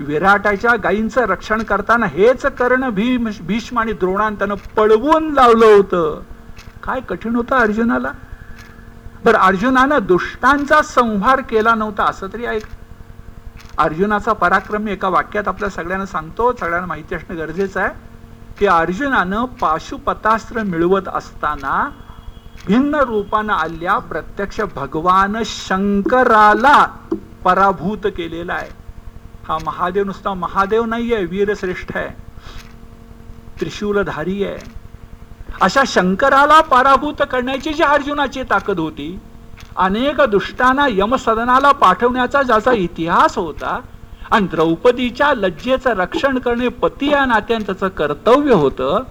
विराटाच्या 0.00 0.74
गायींचं 0.76 1.24
रक्षण 1.26 1.62
करताना 1.62 2.06
हेच 2.06 2.44
कर्ण 2.58 2.88
भीम 2.90 3.28
भीष्म 3.40 3.78
आणि 3.78 3.92
द्रोणांतानं 3.92 4.54
पळवून 4.76 5.32
लावलं 5.34 5.66
होतं. 5.66 6.20
काय 6.84 7.00
कठीण 7.00 7.36
होतं 7.36 7.56
अर्जुनाला? 7.56 8.12
बर 9.24 9.34
अर्जुनानं 9.34 10.06
दुष्टांचा 10.06 10.80
संहार 10.82 11.40
केला 11.40 11.74
नव्हता 11.74 12.04
असं 12.04 12.26
तरी 12.32 12.44
ऐक 12.46 12.66
अर्जुनाचा 13.78 14.32
पराक्रम 14.32 14.82
मी 14.82 14.92
एका 14.92 15.08
वाक्यात 15.08 15.48
आपल्या 15.48 15.68
सगळ्यांना 15.70 16.06
सांगतो 16.06 16.52
सगळ्यांना 16.52 16.86
माहिती 16.86 17.14
असणं 17.14 17.38
गरजेचं 17.38 17.80
आहे 17.80 17.90
की 18.58 18.66
अर्जुनानं 18.66 19.44
पाशुपतास्त्र 19.60 20.62
मिळवत 20.62 21.08
असताना 21.08 21.88
भिन्न 22.66 22.94
रूपानं 22.94 23.52
आल्या 23.52 23.98
प्रत्यक्ष 23.98 24.60
भगवान 24.74 25.36
शंकराला 25.44 26.84
पराभूत 27.44 28.06
केलेला 28.16 28.54
आहे. 28.54 28.70
हा 29.48 29.58
महादेव 29.66 30.04
नुसता 30.04 30.34
महादेव 30.34 30.84
नाही 30.84 31.12
आहे 31.14 31.24
वीरश्रेष्ठ 31.24 31.96
आहे. 31.96 32.08
त्रिशूलधारी 33.60 34.42
आहे. 34.44 34.58
अशा 35.60 35.82
शंकराला 35.86 36.60
पराभूत 36.60 37.22
करण्याची 37.30 37.72
जी 37.72 37.82
अर्जुनाची 37.82 38.42
ताकद 38.42 38.78
होती 38.78 39.18
अनेक 39.76 40.20
दुष्टांना 40.20 40.86
यमसदनाला 40.90 41.70
पाठवण्याचा 41.72 42.42
ज्याचा 42.42 42.72
इतिहास 42.72 43.38
होता 43.38 43.78
आणि 44.30 44.46
द्रौपदीच्या 44.46 45.32
लज्जेचं 45.34 45.94
रक्षण 45.96 46.38
करणे 46.38 46.68
पती 46.68 47.10
या 47.10 47.24
नात्यांचं 47.24 47.66
त्याचं 47.66 47.88
कर्तव्य 47.88 48.54
होतं 48.54 49.02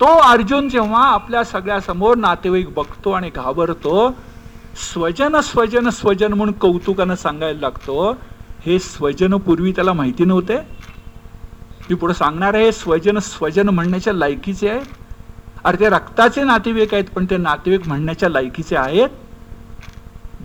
तो 0.00 0.06
अर्जुन 0.20 0.68
जेव्हा 0.68 1.02
आपल्या 1.04 1.44
सगळ्यासमोर 1.44 2.16
नातेवाईक 2.16 2.74
बघतो 2.74 3.10
आणि 3.10 3.30
घाबरतो 3.30 4.10
स्वजन 4.92 5.40
स्वजन 5.40 5.88
स्वजन 5.90 6.32
म्हणून 6.32 6.54
कौतुकानं 6.54 7.14
सांगायला 7.14 7.60
लागतो 7.60 8.12
हे 8.66 8.78
स्वजन 8.78 9.36
पूर्वी 9.36 9.72
त्याला 9.72 9.92
माहिती 9.92 10.24
नव्हते. 10.24 10.56
मी 11.90 11.94
पुढे 11.94 12.14
सांगणार 12.14 12.54
आहे 12.54 12.72
स्वजन 12.72 13.18
स्वजन 13.18 13.68
म्हणण्याच्या 13.68 14.12
लायकीचे 14.12 14.68
आहे 14.68 14.80
अरे 15.64 15.80
ते 15.80 15.88
रक्ताचे 15.88 16.42
नातेवाईक 16.44 16.94
आहेत 16.94 17.04
पण 17.04 17.24
ते 17.30 17.36
नातेवाईक 17.36 17.86
म्हणण्याच्या 17.88 18.28
लायकीचे 18.28 18.76
आहेत. 18.76 19.08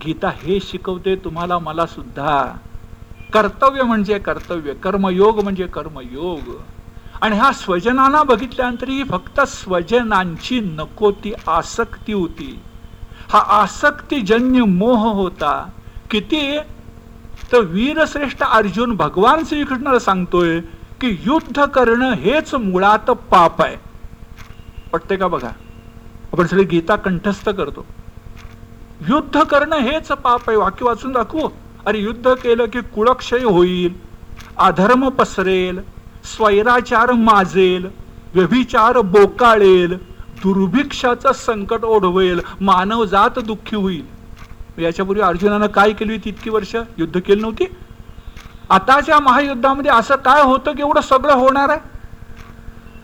गीता 0.04 0.28
हे 0.28 0.58
शिकवते 0.60 1.14
तुम्हाला 1.16 1.58
मला 1.58 1.86
सुद्धा. 1.86 2.56
कर्तव्य 3.32 3.82
म्हणजे 3.82 4.18
कर्तव्य 4.18 4.74
कर्मयोग 4.74 5.40
म्हणजे 5.40 5.66
कर्मयोग. 5.66 6.56
आणि 7.20 7.36
ह्या 7.36 7.52
स्वजनांना 7.52 8.22
बघितल्यानंतर 8.22 8.88
ही 8.88 9.04
फक्त 9.04 9.40
स्वजनांची 9.40 10.60
नको 10.60 11.10
ती 11.10 11.32
आसक्ती 11.46 12.12
होती. 12.12 12.60
हा 13.30 13.38
आसक्तीजन्य 13.38 14.64
मोह 14.64 15.12
होता. 15.12 15.68
किती 16.10 16.58
तर 17.52 17.60
वीरश्रेष्ठ 17.60 18.42
अर्जुन 18.42 18.94
भगवान 18.96 19.44
श्रीकृष्णाला 19.44 19.98
सांगतोय 19.98 20.60
की 21.00 21.08
युद्ध 21.24 21.64
करणं 21.64 22.12
हेच 22.12 22.54
मुळात 22.54 23.10
पाप 23.30 23.62
आहे. 23.62 23.76
पटते 24.92 25.16
का 25.16 25.26
बघा? 25.26 25.48
आपण 26.32 26.46
सगळी 26.46 26.64
गीता 26.64 26.96
कंठस्थ 26.96 27.48
करतो. 27.48 27.86
युद्ध 29.08 29.42
करणं 29.42 29.76
हेच 29.76 30.08
पाप 30.08 30.48
आहे. 30.48 30.56
वाक्य 30.56 30.84
वाचून 30.84 31.12
दाखवू? 31.12 31.48
अरे 31.86 31.98
युद्ध 31.98 32.34
केलं 32.34 32.64
की 32.66 32.80
कुळक्षय 32.94 33.44
होईल 33.44 33.92
अधर्म 34.56 35.08
पसरेल 35.08 35.78
स्वैराचार 36.24 37.12
माजेल 37.12 37.88
व्यभिचार 38.34 39.00
बोकाळेल 39.00 39.96
दुर्भिक्षाचं 40.42 41.32
संकट 41.32 41.84
ओढवेल 41.84 42.40
मानव 42.60 43.04
जात 43.04 43.38
दुःखी 43.38 43.76
होईल. 43.76 44.17
याच्यापूर्वी 44.78 45.22
अर्जुनानं 45.22 45.66
काय 45.66 45.92
केली 45.92 46.12
होती 46.12 46.28
इतकी 46.28 46.50
वर्ष? 46.50 46.76
युद्ध 46.98 47.20
केली 47.20 47.40
नव्हती? 47.40 47.66
आताच्या 48.70 49.18
महायुद्धामध्ये 49.20 49.90
असं 49.90 50.16
काय 50.16 50.42
होतं 50.42 50.72
की 50.72 50.82
एवढं 50.82 51.00
सगळं 51.00 51.34
होणार 51.34 51.68
आहे? 51.68 51.80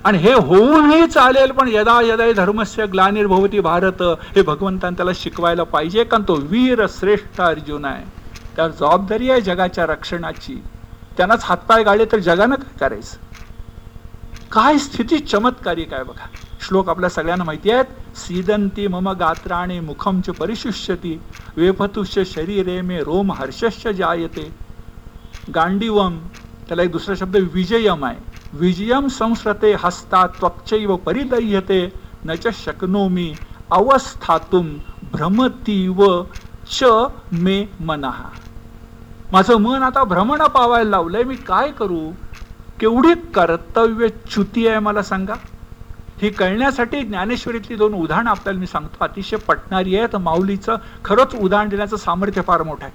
आणि 0.04 0.18
हे 0.18 0.32
होऊनही 0.32 1.06
चालेल 1.06 1.50
पण 1.50 1.68
यदा 1.68 2.00
यदा 2.02 2.32
धर्मस्य 2.32 2.86
ग्लानिर्भवती 2.86 3.60
भारत 3.60 4.02
हे 4.02 4.42
भगवंतान 4.42 4.94
त्याला 4.94 5.10
शिकवायला 5.14 5.62
पाहिजे 5.62 6.04
कारण 6.04 6.22
तो 6.28 6.34
वीर 6.34 6.86
श्रेष्ठ 6.88 7.40
अर्जुन 7.40 7.84
आहे. 7.84 8.04
त्यावर 8.56 8.70
जबाबदारी 8.70 9.30
आहे 9.30 9.40
जगाच्या 9.40 9.86
रक्षणाची. 9.86 10.62
त्यांनाच 11.16 11.44
हातपाय 11.44 11.82
गाडले 11.82 12.04
तर 12.04 12.18
जगानं 12.18 12.54
काय 12.54 12.78
करायचं? 12.80 13.16
काय 14.52 14.78
स्थिती 14.78 15.18
चमत्कारी 15.18 15.84
काय 15.84 16.02
बघा? 16.02 16.26
श्लोक 16.60 16.88
आपल्या 16.88 17.10
सगळ्यांना 17.10 17.44
माहिती 17.44 17.70
आहेत. 17.70 17.84
सीदंती 18.14 18.86
मम 18.88 19.08
गात्राणे 19.10 19.80
च 20.22 20.30
परिशुष्यती 20.30 21.20
वेफतुष्य 21.56 22.24
शरीरे 22.24 22.80
मे 22.82 22.98
रोम 22.98 23.32
हर्षश्च 23.32 23.86
जायते। 23.88 24.50
गांडीवम 25.54 26.18
त्याला 26.68 26.82
एक 26.82 26.90
दुसरा 26.90 27.14
शब्द 27.14 27.36
विजयम 27.54 28.04
आहे। 28.04 28.16
विजयम 28.52 29.08
संस्रते 29.08 29.74
हस्ता 29.84 30.26
त्वक्चैव 30.26 30.96
परिदह्यते 30.96 31.80
न 32.24 32.34
च 32.34 32.52
शक्नोमी 32.54 33.32
अवस्थातुम 33.70 34.68
भ्रमतीव 35.12 36.04
च 36.70 36.84
मे 37.32 37.64
मनः। 37.80 38.22
माझं 39.32 39.56
मन 39.56 39.82
आता 39.82 40.04
भ्रमण 40.04 40.42
पावायला 40.54 40.90
लावलंय 40.90 41.22
मी 41.22 41.36
काय 41.36 41.70
करू? 41.70 42.12
केवढी 42.80 43.14
कर्तव्य 43.34 44.08
च्युती 44.08 44.66
आहे 44.66 44.78
मला 44.78 45.02
सांगा? 45.02 45.34
ही 46.22 46.30
कळण्यासाठी 46.30 47.00
ज्ञानेश्वरीतली 47.02 47.76
दोन 47.76 47.94
उदाहरणं 47.94 48.30
आपल्याला 48.30 48.60
मी 48.60 48.66
सांगतो. 48.66 49.04
अतिशय 49.04 49.36
पटणारी 49.36 49.96
आहे. 49.96 50.06
तर 50.12 50.18
माऊलीचं 50.18 50.76
खरंच 51.04 51.34
उदाहरण 51.34 51.68
देण्याचं 51.68 51.96
सामर्थ्य 51.96 52.42
फार 52.42 52.62
मोठं 52.62 52.84
आहे. 52.84 52.92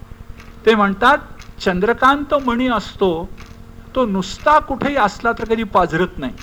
ते 0.65 0.75
म्हणतात 0.75 1.17
चंद्रकांत 1.61 2.33
मणी 2.33 2.67
असतो 2.67 3.11
तो 3.95 4.05
नुसता 4.05 4.57
कुठेही 4.59 4.95
असला 4.95 5.31
तर 5.31 5.45
कधी 5.45 5.63
पाझरत 5.63 6.17
नाही. 6.17 6.33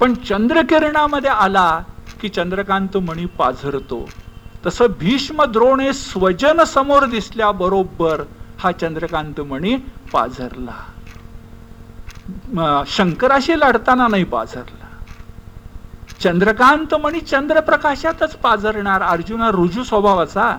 पण 0.00 0.14
चंद्रकिरणामध्ये 0.14 1.30
आला 1.30 1.80
की 2.20 2.28
चंद्रकांत 2.28 2.96
मणी 2.96 3.24
पाझरतो. 3.38 4.08
तसं 4.66 4.86
भीष्म 4.98 5.44
द्रोण 5.44 5.80
हे 5.80 5.92
स्वजन 5.92 6.62
समोर 6.64 7.04
दिसल्या 7.04 7.50
बरोबर 7.52 8.22
हा 8.58 8.72
चंद्रकांत 8.72 9.40
मणी 9.40 9.76
पाझरला. 10.12 10.72
शंकराशी 12.86 13.58
लढताना 13.58 14.08
नाही 14.08 14.24
पाझरला. 14.24 14.77
चंद्रकांत 16.20 16.94
मणी 17.02 17.20
चंद्रप्रकाशातच 17.20 18.34
पाझरणार 18.36 19.02
अर्जुना 19.02 19.50
रुजू 19.50 19.82
स्वभावाचा. 19.84 20.56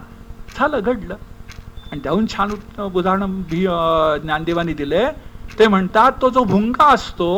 झालं 0.58 0.80
घडलं 0.80 1.16
आणि 1.92 2.00
त्याहून 2.04 2.26
छान 2.28 2.52
उदाहरण 2.84 3.42
ज्ञानदेवानी 3.50 4.74
दिले. 4.74 5.06
ते 5.60 5.68
म्हणतात 5.68 6.12
तो 6.22 6.30
जो 6.30 6.44
भुंगा 6.44 6.86
असतो 6.94 7.30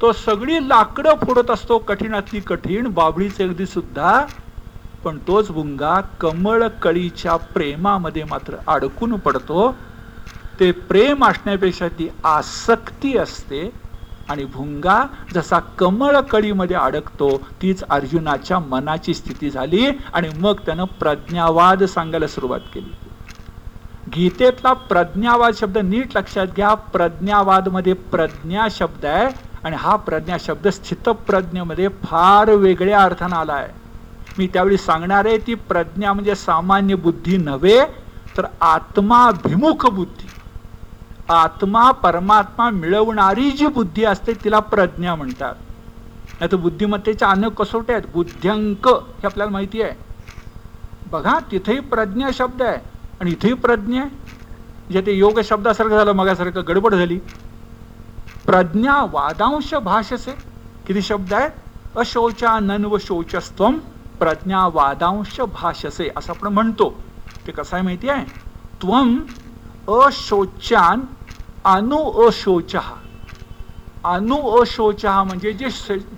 तो 0.00 0.12
सगळी 0.12 0.68
लाकडं 0.68 1.14
फोडत 1.24 1.50
असतो. 1.50 1.78
कठीणातली 1.78 2.40
कठीण 2.40 2.86
बाबळीचे 2.94 3.44
अगदी 3.44 3.66
सुद्धा. 3.66 4.20
पण 5.04 5.18
तोच 5.26 5.50
भुंगा 5.50 6.00
कमळ 6.20 6.66
कळीच्या 6.82 7.36
प्रेमामध्ये 7.54 8.24
मात्र 8.24 8.56
अडकून 8.66 9.14
पडतो. 9.16 9.70
ते 10.60 10.70
प्रेम 10.88 11.24
असण्यापेक्षा 11.24 11.88
ती 11.88 12.08
आसक्ती 12.24 13.16
असते. 13.18 13.68
आणि 14.28 14.44
भुंगा 14.44 15.04
जसा 15.32 15.58
कमळ 15.78 16.20
कळीमध्ये 16.20 16.76
अडकतो 16.76 17.36
तीच 17.62 17.82
अर्जुनाच्या 17.90 18.58
मनाची 18.58 19.14
स्थिती 19.14 19.50
झाली 19.50 19.86
आणि 20.12 20.30
मग 20.30 20.60
त्यानं 20.66 20.84
प्रज्ञावाद 21.00 21.84
सांगायला 21.84 22.26
सुरुवात 22.26 22.60
केली. 22.74 22.92
गीतेतला 24.14 24.72
प्रज्ञावाद 24.72 25.54
शब्द 25.54 25.78
नीट 25.78 26.16
लक्षात 26.16 26.46
घ्या. 26.56 26.74
प्रज्ञावादमध्ये 26.74 27.92
प्रज्ञा 28.12 28.66
शब्द 28.70 29.06
आहे 29.06 29.30
आणि 29.64 29.76
हा 29.76 29.96
प्रज्ञा 29.96 30.36
शब्द 30.40 30.68
स्थितप्रज्ञेमध्ये 30.68 31.88
फार 32.04 32.50
वेगळ्या 32.50 33.02
अर्थानं 33.02 33.36
आला 33.36 33.52
आहे. 33.52 33.72
मी 34.38 34.46
त्यावेळी 34.46 34.76
सांगणार 34.76 35.26
आहे 35.26 35.38
ती 35.38 35.54
प्रज्ञा 35.54 36.12
म्हणजे 36.12 36.34
सामान्य 36.34 36.94
बुद्धी 36.94 37.36
नव्हे 37.36 37.80
तर 38.36 38.46
आत्माभिमुख 38.60 39.86
बुद्धी. 39.86 40.27
आत्मा 41.28 41.90
परमात्मा 41.90 42.70
मिळवणारी 42.70 43.50
जी 43.50 43.66
बुद्धी 43.66 44.04
असते 44.04 44.34
तिला 44.34 44.58
प्रज्ञा 44.58 45.14
म्हणतात. 45.14 45.54
नाही 46.40 46.52
तर 46.52 46.56
बुद्धिमत्तेच्या 46.56 47.28
अनेक 47.28 47.52
कसोट्या 47.52 47.96
आहेत. 47.96 48.08
बुद्ध्यांक 48.12 48.88
हे 48.88 49.26
आपल्याला 49.26 49.52
माहिती 49.52 49.82
आहे. 49.82 49.92
बघा 51.10 51.38
तिथेही 51.50 51.80
प्रज्ञा 51.80 52.28
शब्द 52.34 52.62
आहे. 52.62 52.78
आणि 53.20 53.30
इथेही 53.30 53.54
प्रज्ञा 53.54 54.02
आहे. 54.02 54.10
जे 54.92 55.00
ते 55.00 55.12
योग 55.12 55.40
शब्दासारखं 55.40 55.96
झालं 55.96 56.12
मगासारखं 56.12 56.62
गडबड 56.68 56.94
झाली. 56.94 57.18
प्रज्ञा 58.46 59.02
वादांश 59.10 59.74
भाषसे. 59.74 60.38
किती 60.86 61.02
शब्द 61.02 61.34
आहेत? 61.34 61.50
अशोचा 61.96 62.58
नन्व 62.58 62.96
प्रज्ञा 64.18 64.66
वादांश 64.66 65.40
भाषसे. 65.40 66.10
असं 66.16 66.32
आपण 66.32 66.48
म्हणतो. 66.48 67.02
ते 67.46 67.52
कसं 67.52 67.76
आहे 67.76 67.84
माहिती 67.84 68.08
आहे? 68.08 68.24
त्वम 68.82 69.18
अशोचान 69.88 71.00
अनु 71.64 71.98
अशोच 72.22 72.74
अनु 74.04 74.36
अशोच 74.52 75.04
म्हणजे 75.06 75.52
जे 75.54 75.68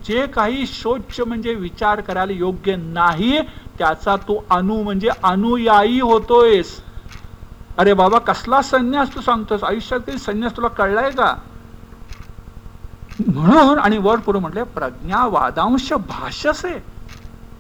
जे 0.05 0.27
काही 0.29 0.67
शोच 0.67 1.21
म्हणजे 1.21 1.55
विचार 1.57 2.01
करायला 2.01 2.33
योग्य 2.33 2.77
नाही 2.79 3.39
त्याचा 3.79 4.17
तू 4.29 4.37
अनु 4.51 4.83
म्हणजे 4.83 5.09
अनुयायी 5.25 6.01
होतोयस. 6.01 6.81
अरे 7.79 7.93
बाबा 7.95 8.19
कसला 8.21 8.61
संन्यास 8.63 9.15
तू 9.15 9.21
सांगतोस? 9.21 9.65
आयुष्यात 9.65 10.11
संन्यास 10.21 10.57
तुला 10.57 10.69
कळलाय 10.75 11.11
का? 11.13 11.35
म्हणून 13.19 13.79
आणि 13.79 13.99
वर 13.99 14.19
पुढे 14.19 14.39
म्हटले 14.39 14.63
प्रज्ञा 14.71 15.25
वादांश 15.27 15.93
भाष्यसे 16.09 16.79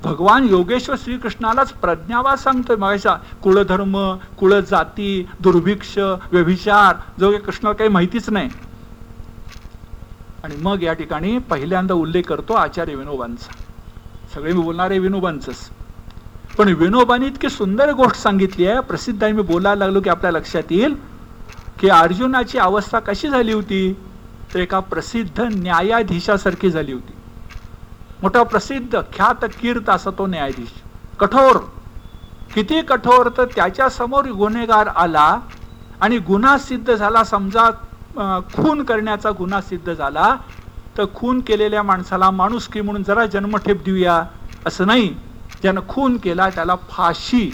भगवान 0.05 0.48
योगेश्वर 0.48 0.96
श्रीकृष्णालाच 0.98 1.72
प्रज्ञावा 1.72 2.36
सांगतोय 2.36 2.76
मगाशा 2.76 3.16
कुळधर्म 3.42 4.16
कुळ 4.38 4.55
जाती 4.55 5.28
दुर्भिक्ष 5.40 5.98
व्यभिचार 6.32 6.96
जो 7.20 7.38
कृष्णाला 7.38 7.76
काही 7.76 7.90
माहितीच 7.90 8.30
नाही. 8.30 8.51
आणि 10.44 10.57
मग 10.57 10.82
या 10.82 10.92
ठिकाणी 10.92 11.38
पहिल्यांदा 11.38 11.94
उल्लेख 11.94 12.22
करतो 12.22 12.53
आचार्य 12.53 12.94
विनोबांचा. 12.94 13.55
सगळे 14.34 14.53
मी 14.53 14.62
बोलणारे 14.62 14.98
विनोबांचंच. 14.98 15.70
पण 16.59 16.68
विनोबाने 16.68 17.26
इतकी 17.26 17.48
सुंदर 17.48 17.92
गोष्ट 17.92 18.16
सांगितली 18.16 18.66
आहे. 18.66 18.80
प्रसिद्ध 18.80 19.24
आहे. 19.24 19.32
मी 19.32 19.42
बोलायला 19.42 19.84
लागलो 19.84 20.01
की 20.01 20.11
आपल्या 20.11 20.30
लक्षात 20.30 20.62
येईल 20.70 20.94
की 21.78 21.88
अर्जुनाची 21.88 22.59
अवस्था 22.59 22.98
कशी 22.98 23.28
झाली 23.28 23.53
होती? 23.53 23.96
तर 24.55 24.59
एका 24.59 24.80
प्रसिद्ध 24.80 25.40
न्यायाधीशासारखी 25.40 26.70
झाली 26.70 26.92
होती. 26.92 27.12
मोठा 28.22 28.42
प्रसिद्ध 28.42 29.00
ख्यात 29.12 29.44
कीर्त 29.60 29.88
असा 29.90 30.10
तो 30.10 30.26
न्यायाधीश. 30.26 30.72
कठोर. 31.18 31.56
किती 32.54 32.80
कठोर 32.82 33.28
तर 33.36 33.44
त्याच्यासमोर 33.56 34.26
गुन्हेगार 34.32 34.86
आला 34.96 35.38
आणि 36.00 36.18
गुन्हा 36.18 36.56
सिद्ध 36.58 36.94
झाला. 36.94 37.24
समजा 37.24 37.70
खून 38.54 38.82
करण्याचा 38.82 39.30
गुन्हा 39.30 39.60
सिद्ध 39.60 39.92
झाला 39.92 40.34
तर 40.96 41.04
खून 41.14 41.40
केलेल्या 41.40 41.82
माणसाला 41.82 42.30
माणुसकी 42.30 42.80
म्हणून 42.80 43.02
जरा 43.02 43.26
जन्मठेप 43.26 43.82
देऊया. 43.84 44.22
असं 44.66 44.86
नाही. 44.86 45.08
ज्यानं 45.62 45.80
खून 45.88 46.16
केला 46.16 46.48
त्याला 46.50 46.74
फाशी 46.90 47.44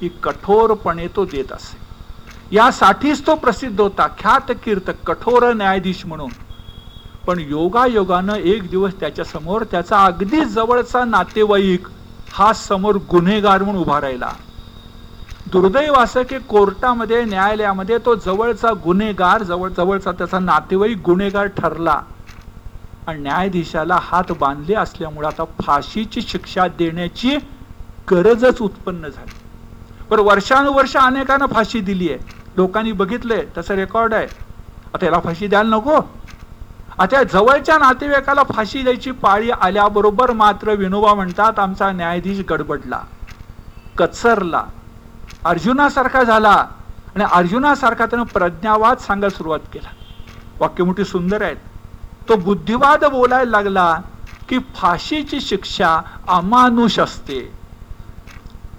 ही 0.00 0.08
कठोरपणे 0.22 1.06
तो 1.16 1.24
देत 1.24 1.52
असे. 1.52 1.76
यासाठीच 2.56 3.26
तो 3.26 3.34
प्रसिद्ध 3.34 3.80
होता. 3.80 4.06
ख्यात 4.18 4.52
कीर्त 4.64 4.90
कठोर 5.06 5.52
न्यायाधीश 5.52 6.04
म्हणून. 6.06 6.30
पण 7.28 7.38
योगायोगानं 7.38 8.34
एक 8.34 8.68
दिवस 8.70 8.92
त्याच्यासमोर 9.00 9.62
त्याचा 9.62 10.04
अगदी 10.04 10.44
जवळचा 10.44 11.04
नातेवाईक 11.04 11.88
हा 12.32 12.52
समोर 12.52 12.96
गुन्हेगार 13.10 13.62
म्हणून 13.62 13.82
उभा 13.82 14.00
राहिला. 14.00 14.30
दुर्दैव 15.52 15.94
असं 15.94 16.22
की 16.22 16.38
कोर्टामध्ये 16.38 17.24
न्यायालयामध्ये 17.24 17.98
तो 17.98 18.14
जवळचा 18.14 18.72
गुन्हेगार 18.84 19.42
जवळ 19.42 19.68
जवळचा 19.68 20.12
त्याचा 20.12 20.38
नातेवाईक 20.38 21.02
गुन्हेगार 21.04 21.46
ठरला. 21.46 22.00
आणि 23.06 23.20
न्यायाधीशाला 23.22 23.98
हात 24.02 24.32
बांधले 24.40 24.74
असल्यामुळे 24.74 25.28
आता 25.28 25.44
फाशीची 25.44 26.22
शिक्षा 26.22 26.66
देण्याची 26.68 27.36
गरजच 28.10 28.62
उत्पन्न 28.62 29.08
झाली. 29.08 29.36
पण 30.10 30.20
वर्षानुवर्ष 30.20 30.96
अनेकांना 30.96 31.46
फाशी 31.46 31.80
दिली 31.80 32.10
आहे 32.10 32.18
लोकांनी 32.56 32.92
बघितलंय 32.92 33.44
त्याचा 33.54 33.74
रेकॉर्ड 33.74 34.14
आहे. 34.14 34.26
आता 34.94 35.06
याला 35.06 35.20
फाशी 35.20 35.46
द्यायला 35.46 35.76
नको. 35.76 36.00
आता 37.00 37.22
जवळच्या 37.22 37.76
नातेवाईकाला 37.78 38.42
फाशी 38.42 38.82
द्यायची 38.82 39.10
पाळी 39.10 39.50
आल्याबरोबर 39.50 40.32
मात्र 40.32 40.74
विनोबा 40.74 41.12
म्हणतात 41.14 41.58
आमचा 41.58 41.90
न्यायाधीश 41.92 42.40
गडबडला 42.50 43.00
कचरला 43.98 44.64
अर्जुनासारखा 45.44 46.22
झाला 46.22 46.54
आणि 47.14 47.24
अर्जुनासारखा 47.32 48.06
त्यानं 48.06 48.24
प्रज्ञावाद 48.24 48.98
सांगायला 48.98 49.36
सुरुवात 49.36 49.60
केला. 49.72 49.88
वाक्य 50.60 50.84
मोठी 50.84 51.04
सुंदर 51.04 51.42
आहेत. 51.42 51.56
तो 52.28 52.36
बुद्धिवाद 52.36 53.04
बोलायला 53.04 53.50
लागला 53.50 53.94
की 54.48 54.58
फाशीची 54.76 55.40
शिक्षा 55.40 56.00
अमानुष 56.28 56.98
असते. 56.98 57.40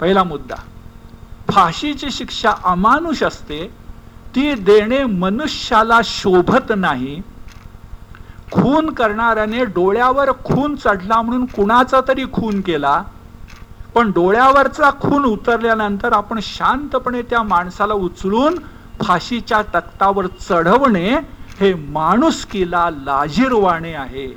पहिला 0.02 0.24
मुद्दा 0.24 0.56
फाशीची 1.50 2.12
शिक्षा 2.12 2.54
अमानुष 2.64 3.24
असते 3.24 3.66
ती 4.36 4.54
देणे 4.54 5.04
मनुष्याला 5.04 6.00
शोभत 6.04 6.72
नाही 6.78 7.22
खून 8.52 8.90
करणाऱ्याने 8.90 9.66
डोळ्यावर 9.66 10.32
खून 10.44 10.76
चढला 10.76 11.22
म्हणून 11.22 11.46
कुणाचा 11.46 12.00
तरी 12.08 12.24
खून 12.34 12.62
केला? 12.62 13.02
पण 13.96 14.12
डोळ्यावरचा 14.12 14.90
खून 14.92 15.26
उतरल्यानंतर 15.26 16.14
आपण 16.14 16.40
शांतपणे 16.44 17.22
त्या 17.22 17.44
माणसाला 17.44 17.94
उचलून 17.94 18.58
फाशीच्या 19.02 19.62
तक्तावर 19.76 20.28
चढवणे 20.28 21.10
हे 21.60 21.74
माणुसकीला 21.74 22.90
लाजीरवाणे 22.90 23.94
आहे. 23.94 24.28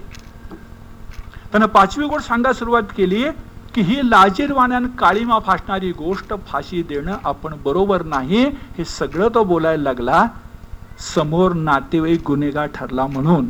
त्यानं 1.52 1.66
पाचवी 1.66 2.06
गोष्ट 2.06 2.28
सांगा 2.28 2.52
सुरुवात 2.52 2.92
केली 2.96 3.24
की 3.74 3.80
ही 3.80 4.00
लाजीरवाण्यान 4.10 4.86
काळीमा 4.86 5.38
फासणारी 5.38 5.90
गोष्ट 5.92 6.34
फाशी 6.46 6.82
देणं 6.82 7.16
आपण 7.24 7.54
बरोबर 7.64 8.02
नाही 8.02 8.44
हे 8.78 8.84
सगळं 8.84 9.28
तो 9.34 9.44
बोलायला 9.44 9.82
लागला. 9.82 10.24
समोर 11.14 11.52
नातेवाईक 11.52 12.22
गुन्हेगार 12.26 12.66
ठरला 12.66 13.06
म्हणून. 13.06 13.48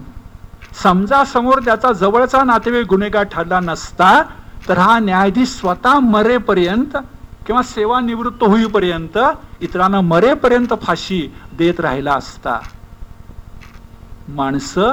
समजा 0.75 1.25
समोर 1.25 1.61
त्याचा 1.65 1.93
जवळचा 1.93 2.43
नातेवाईक 2.45 2.87
गुन्हेगार 2.87 3.25
ठरला 3.25 3.61
नसता 3.61 4.23
तर 4.69 4.79
हा 4.79 4.99
न्यायाधीश 4.99 5.49
स्वतः 5.49 5.99
मरेपर्यंत 5.99 6.97
किंवा 7.47 7.63
सेवानिवृत्त 7.63 8.43
होईपर्यंत 8.43 9.19
इतरांना 9.61 10.01
मरेपर्यंत 10.01 10.75
फाशी 10.83 11.21
देत 11.59 11.81
राहिला 11.81 12.15
असता. 12.15 12.59
माणसं 14.29 14.93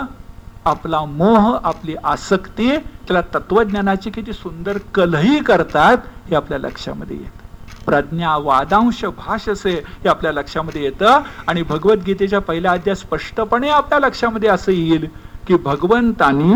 आपला 0.65 1.03
मोह 1.05 1.57
आपली 1.63 1.95
आसक्ती 2.03 2.69
त्याला 2.77 3.21
तत्वज्ञानाची 3.34 4.09
किती 4.09 4.34
सुंदर 4.34 4.77
कलही 4.95 5.39
करतात 5.39 5.97
हे 6.30 6.36
आपल्या 6.36 6.57
लक्षामध्ये 6.59 7.17
येत. 7.17 7.38
प्रज्ञा 7.86 8.36
वादांश 8.38 9.03
भाषसे 9.17 9.71
हे 9.71 10.09
आपल्या 10.09 10.32
लक्षामध्ये 10.32 10.84
येतं 10.84 11.21
आणि 11.47 11.61
भगवद्गीतेच्या 11.63 12.39
पहिल्या 12.39 12.71
अध्याय 12.71 12.95
स्पष्टपणे 12.95 13.69
आपल्या 13.69 13.99
लक्षामध्ये 13.99 14.49
असं 14.49 14.71
येईल 14.71 15.07
की 15.50 15.56
भगवंतानी 15.56 16.54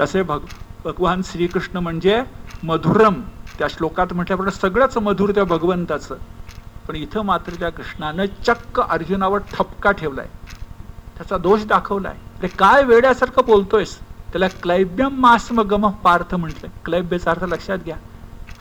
तसे 0.00 0.22
भग 0.22 0.38
भगवान 0.84 1.22
श्रीकृष्ण 1.22 1.78
म्हणजे 1.78 2.22
मधुरम. 2.62 3.14
त्या 3.58 3.68
श्लोकात 3.70 4.12
म्हटल्याप्रमाणे 4.12 4.60
सगळंच 4.60 4.96
मधुर 4.98 5.30
त्या 5.30 5.44
भगवंताचं. 5.44 6.16
पण 6.88 6.96
इथं 6.96 7.22
मात्र 7.22 7.54
त्या 7.54 7.70
कृष्णानं 7.70 8.24
चक्क 8.46 8.80
अर्जुनावर 8.80 9.38
ठपका 9.52 9.92
ठेवलाय. 9.92 10.26
त्याचा 11.16 11.38
दोष 11.38 11.64
दाखवलाय. 11.64 12.14
ते 12.42 12.48
काय 12.48 12.84
वेड्यासारखं 12.84 13.42
बोलतोयस? 13.46 13.98
त्याला 14.32 14.48
क्लैब्यम 14.48 15.18
मास्मगम 15.20 15.88
पार्थ 15.90 16.34
म्हटलंय. 16.34 16.70
क्लैब्यचा 16.84 17.30
अर्थ 17.30 17.44
लक्षात 17.44 17.78
घ्या. 17.78 17.96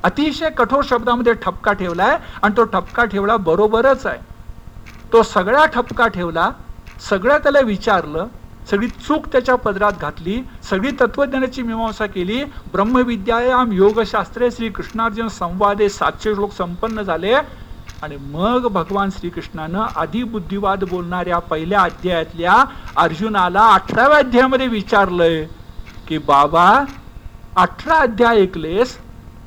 अतिशय 0.04 0.50
कठोर 0.50 0.84
शब्दामध्ये 0.84 1.34
ठपका 1.34 1.74
ठेवलाय 1.74 2.18
आणि 2.42 2.58
तो 2.58 2.64
ठपका 2.64 3.06
ठेवला 3.06 3.38
बरोबरच 3.38 4.06
आहे. 4.06 4.20
तो 5.14 5.24
सगळा 5.24 5.66
ठपका 5.66 6.08
ठेवला 6.08 6.52
सगळं 7.10 7.38
त्याला 7.38 7.60
विचारलं 7.60 8.28
सगळी 8.72 8.88
चूक 8.88 9.26
त्याच्या 9.26 9.56
पदरात 9.56 9.94
घातली 10.02 10.42
सगळी 10.64 10.92
तत्वज्ञानाची 10.92 11.62
मीमांसा 11.62 12.06
केली. 12.06 12.44
ब्रह्मविद्यायाम 12.44 13.72
योगशास्त्रे 13.72 14.52
श्री 14.52 14.70
कृष्णार्जुन 14.70 15.28
संवादे 15.28 15.90
सातशे 15.90 16.34
श्लोक 16.34 16.52
संपन्न 16.52 17.02
झाले. 17.02 17.34
आणि 18.02 18.18
मग 18.18 18.68
भगवान 18.68 19.10
श्रीकृष्णानं 19.10 19.86
आधी 19.96 20.24
बुद्धिवाद 20.24 20.84
बोलणाऱ्या 20.84 21.40
पहिल्या 21.40 21.82
अध्यायातल्या 21.82 22.54
अर्जुनाला 22.98 23.68
अठराव्या 23.74 24.18
अध्यायामध्ये 24.18 24.68
विचारलंय 24.68 25.46
की 26.08 26.18
बाबा 26.18 26.84
अठरा 27.58 27.96
अध्याय 27.96 28.42
ऐकलेस 28.42 28.98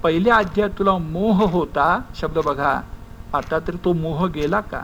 पहिल्या 0.02 0.36
अध्यायात 0.36 0.78
तुला 0.78 0.96
मोह 0.98 1.50
होता? 1.50 2.00
शब्द 2.14 2.38
बघा. 2.38 2.80
आता 3.34 3.58
तरी 3.58 3.76
तो 3.84 3.92
मोह 3.92 4.26
गेला 4.26 4.60
का? 4.60 4.80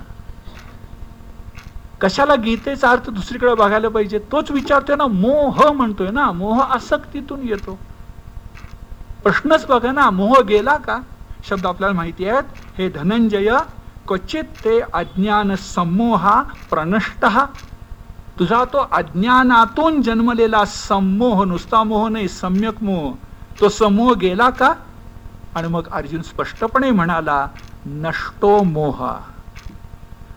कशाला 2.00 2.34
गीतेचा 2.34 2.90
अर्थ 2.90 3.10
दुसरीकडे 3.10 3.54
बघायला 3.54 3.88
पाहिजे? 3.88 4.18
तोच 4.18 4.50
विचारतोय 4.50 4.96
ना 4.96 5.06
मोह 5.06 5.72
म्हणतोय 5.72 6.10
ना 6.10 6.32
मोह 6.32 6.62
आसक्तीतून 6.62 7.48
येतो. 7.48 7.78
प्रश्नच 9.22 9.66
बघा 9.66 9.92
ना 9.92 10.10
मोह 10.10 10.40
गेला 10.40 10.76
का? 10.76 10.98
शब्द 11.48 11.66
आपल्याला 11.66 11.94
माहिती 11.94 12.28
आहेत. 12.28 12.44
हे 12.78 12.88
धनंजय 12.88 13.50
क्वचित 14.08 14.44
ते 14.64 14.80
अज्ञान 14.80 15.54
समोहा 15.54 16.42
प्रनष्ट. 16.70 17.26
तुझा 18.38 18.64
तो 18.64 18.78
अज्ञानातून 18.78 20.02
जन्मलेला 20.02 20.64
समोह 20.64 21.44
नुसता 21.44 21.82
मोह 21.82 22.08
नाही 22.08 22.28
सम्यक 22.28 22.82
मोह. 22.82 23.14
तो 23.60 23.68
समोह 23.68 24.14
गेला 24.14 24.50
का? 24.50 24.74
आणि 25.54 25.68
मग 25.68 25.88
अर्जुन 25.92 26.22
स्पष्टपणे 26.22 26.90
म्हणाला 26.90 27.46
नष्टो 27.86 28.62
मोह. 28.62 29.08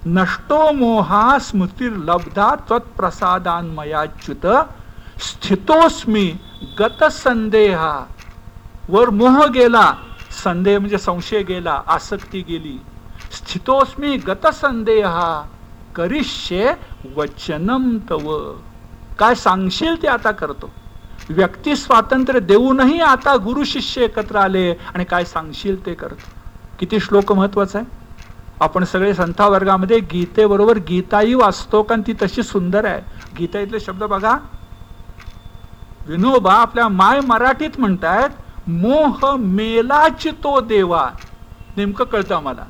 नष्टो 0.07 0.71
मोहा 0.71 1.39
स्मृतिर्लब्धा 1.39 2.55
त्वत्प्रसादान्मयाच्युत 2.55 4.45
स्थितोस्मी 5.21 6.35
गत 6.79 7.03
संदेहा. 7.03 8.07
वर 8.89 9.09
मोह 9.09 9.45
गेला 9.45 9.93
संदेह 10.43 10.79
म्हणजे 10.79 10.97
संशय 10.97 11.43
गेला 11.43 11.81
आसक्ती 11.87 12.41
गेली. 12.41 12.81
स्थितोस्मी 13.31 14.17
गत 14.17 14.47
संदेहा 14.47 15.45
करिष्ये 15.95 16.73
वचनम 17.15 17.97
तव. 18.09 18.53
काय 19.19 19.35
सांगशील 19.35 20.01
ते 20.01 20.07
आता 20.07 20.31
करतो. 20.31 20.69
व्यक्ती 21.29 21.75
स्वातंत्र्य 21.75 22.39
देऊनही 22.39 22.99
आता 22.99 23.35
गुरु 23.35 23.63
शिष्य 23.63 24.03
एकत्र 24.03 24.35
आले 24.35 24.71
आणि 24.71 25.03
काय 25.03 25.25
सांगशील 25.25 25.85
ते 25.85 25.93
करतो. 25.93 26.29
किती 26.79 26.99
श्लोक 26.99 27.31
महत्त्वाचा 27.31 27.79
आहे. 27.79 27.98
आपण 28.59 28.83
सगळे 28.83 29.13
संथा 29.13 29.47
वर्गामध्ये 29.47 29.99
गीतेबरोबर 29.99 30.77
गीताही 30.77 31.33
वाचतो 31.33 31.83
कारण 31.83 32.01
ती 32.07 32.13
तशी 32.13 32.43
सुंदर 32.43 32.85
आहे. 32.85 33.01
गीता 33.37 33.59
इथले 33.59 33.79
शब्द 33.79 34.03
बघा. 34.03 34.37
विनोबा 36.07 36.53
आपल्या 36.53 36.87
माय 36.87 37.19
मराठीत 37.19 37.79
म्हणतायत 37.79 38.29
मोह 38.69 39.35
मेलाची 39.35 40.31
तो 40.31 40.61
देवा. 40.61 41.09
नेमकं 41.77 42.05
कळतं 42.05 42.35
आम्हाला. 42.35 42.65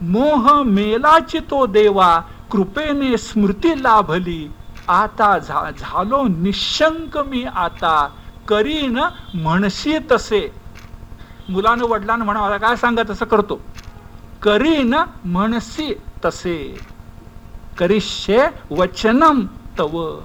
मोह 0.00 0.62
मेलाची 0.62 1.38
तो 1.38 1.66
देवा 1.66 2.20
कृपेने 2.50 3.16
स्मृती 3.18 3.82
लाभली. 3.82 4.50
आता 4.88 5.38
झा 5.38 5.70
झालो 5.78 6.22
निशंक 6.22 7.18
मी 7.18 7.44
आता 7.44 8.08
करीन 8.48 8.98
म्हणशी 9.34 9.98
तसे. 10.10 10.54
मुलानं 11.48 11.84
वडिलांना 11.84 12.24
म्हणा 12.24 12.56
काय 12.56 12.76
सांगा 12.76 13.02
तसं 13.10 13.24
करतो. 13.24 13.60
करीन 14.46 14.94
म्हणसी 15.24 15.94
तसे. 16.24 16.80
करिष्ये 17.78 18.46
वचनम 18.70 19.46
तव. 19.78 20.20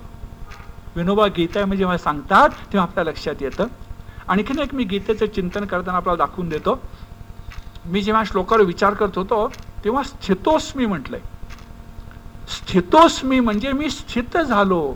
विनोबा 0.95 1.28
गीता 1.28 1.59
म्हणजे 1.59 1.78
जेव्हा 1.78 1.97
सांगतात 1.97 2.49
तेव्हा 2.49 2.82
आपल्या 2.82 3.03
लक्षात 3.03 3.41
येतं. 3.41 3.67
आणखीन 4.28 4.59
एक 4.59 4.74
मी 4.74 4.84
गीतेचं 4.84 5.26
चिंतन 5.26 5.65
करताना 5.65 5.97
आपल्याला 5.97 6.26
दाखवून 6.26 6.49
देतो. 6.49 6.82
मी 7.86 8.01
जेव्हा 8.01 8.24
श्लोकावर 8.24 8.61
विचार 8.61 8.93
करत 8.93 9.17
होतो 9.17 9.51
तेव्हा 9.84 10.03
स्थितोस्मी 10.03 10.86
म्हटलंय. 10.86 11.22
स्थितोस्मी 12.49 13.39
म्हणजे 13.39 13.72
मी 13.72 13.89
स्थित 13.89 14.38
झालो. 14.38 14.93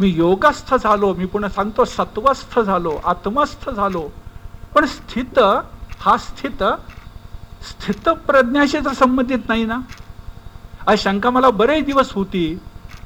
मी 0.00 0.08
योगस्थ 0.08 0.74
झालो. 0.74 1.14
मी 1.14 1.26
पुन्हा 1.26 1.50
सांगतो 1.50 1.84
सत्वस्थ 1.84 2.60
झालो 2.60 3.00
आत्मस्थ 3.04 3.70
झालो. 3.70 4.08
पण 4.74 4.86
स्थित 4.86 5.38
हा 6.00 6.16
स्थित 6.16 6.62
स्थित 7.62 8.08
प्रज्ञाशी 8.08 8.78
तर 8.78 8.92
संबंधित 8.92 9.48
नाही 9.48 9.64
ना? 9.64 9.78
आज 10.86 10.98
शंका 10.98 11.30
मला 11.30 11.50
बरेच 11.50 11.84
दिवस 11.84 12.12
होती. 12.12 12.58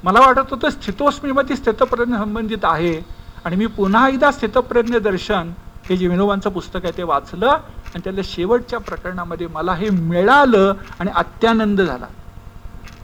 मला 0.03 0.19
वाटत 0.19 0.51
होतं 0.51 0.69
स्थितोस्मीमध्ये 0.69 1.55
स्थितप्रज्ञ 1.55 2.15
संबंधित 2.15 2.63
आहे 2.63 3.01
आणि 3.45 3.55
मी 3.55 3.65
पुन्हा 3.65 4.07
एकदा 4.09 4.31
स्थितप्रज्ञ 4.31 4.97
दर्शन 4.97 5.51
हे 5.89 5.97
जे 5.97 6.07
विनोबांचं 6.07 6.49
पुस्तक 6.49 6.79
आहे 6.83 6.97
ते 6.97 7.03
वाचलं 7.03 7.47
आणि 7.47 7.99
त्यातल्या 8.03 8.23
शेवटच्या 8.27 8.79
प्रकरणामध्ये 8.79 9.47
मला 9.47 9.73
हे 9.73 9.89
मिळालं 9.89 10.73
आणि 10.99 11.11
अत्यानंद 11.15 11.81
झाला. 11.81 12.05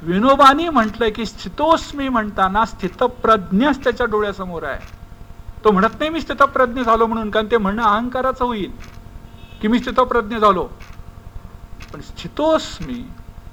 विनोबानी 0.03 0.69
म्हटलंय 0.69 1.09
की 1.09 1.25
स्थितोस्मी 1.25 2.09
म्हणताना 2.09 2.65
स्थितप्रज्ञच 2.65 3.83
त्याच्या 3.83 4.05
डोळ्यासमोर 4.05 4.63
आहे. 4.63 4.79
तो 5.63 5.71
म्हणत 5.71 5.99
नाही 5.99 6.09
मी 6.09 6.21
स्थितप्रज्ञ 6.21 6.81
झालो 6.81 7.05
म्हणून 7.07 7.29
कारण 7.29 7.47
ते 7.51 7.57
म्हणणं 7.57 7.83
अहंकाराचं 7.83 8.45
होईल 8.45 8.71
की 9.61 9.67
मी 9.67 9.79
स्थितप्रज्ञ 9.79 10.37
झालो. 10.37 10.67
पण 11.93 12.01
स्थितोस्मी 12.01 13.03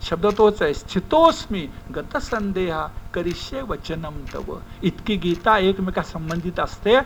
शब्द 0.03 0.27
तोच 0.27 0.63
आहे 0.63 0.75
स्थितोस्मी 0.75 1.67
गतसंदेहा 1.97 2.87
करिष्ये 3.15 3.63
वचनम 3.63 4.21
तव. 4.35 4.59
इतकी 4.83 5.17
गीता 5.17 5.59
एकमेका 5.59 6.03
संबंधित 6.03 6.61
असते. 6.61 6.99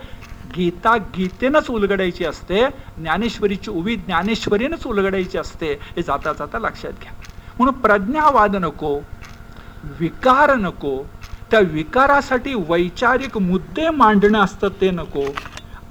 गीता 0.56 0.96
गीतेनंच 0.96 1.70
उलगडायची 1.70 2.24
असते. 2.24 2.66
ज्ञानेश्वरीची 2.98 3.70
उभी 3.70 3.96
ज्ञानेश्वरीनच 3.96 4.86
उलगडायची 4.86 5.38
असते. 5.38 5.72
हे 5.96 6.02
जाता 6.02 6.32
जाता 6.32 6.58
लक्षात 6.58 6.92
घ्या. 6.92 7.12
म्हणून 7.58 7.74
प्रज्ञावाद 7.74 8.56
नको 8.56 9.00
विकार 10.00 10.54
नको 10.54 11.02
त्या 11.50 11.60
विकारासाठी 11.60 12.54
वैचारिक 12.54 13.38
मुद्दे 13.38 13.90
मांडणं 13.90 14.38
असतं 14.38 14.68
ते 14.80 14.90
नको. 14.90 15.32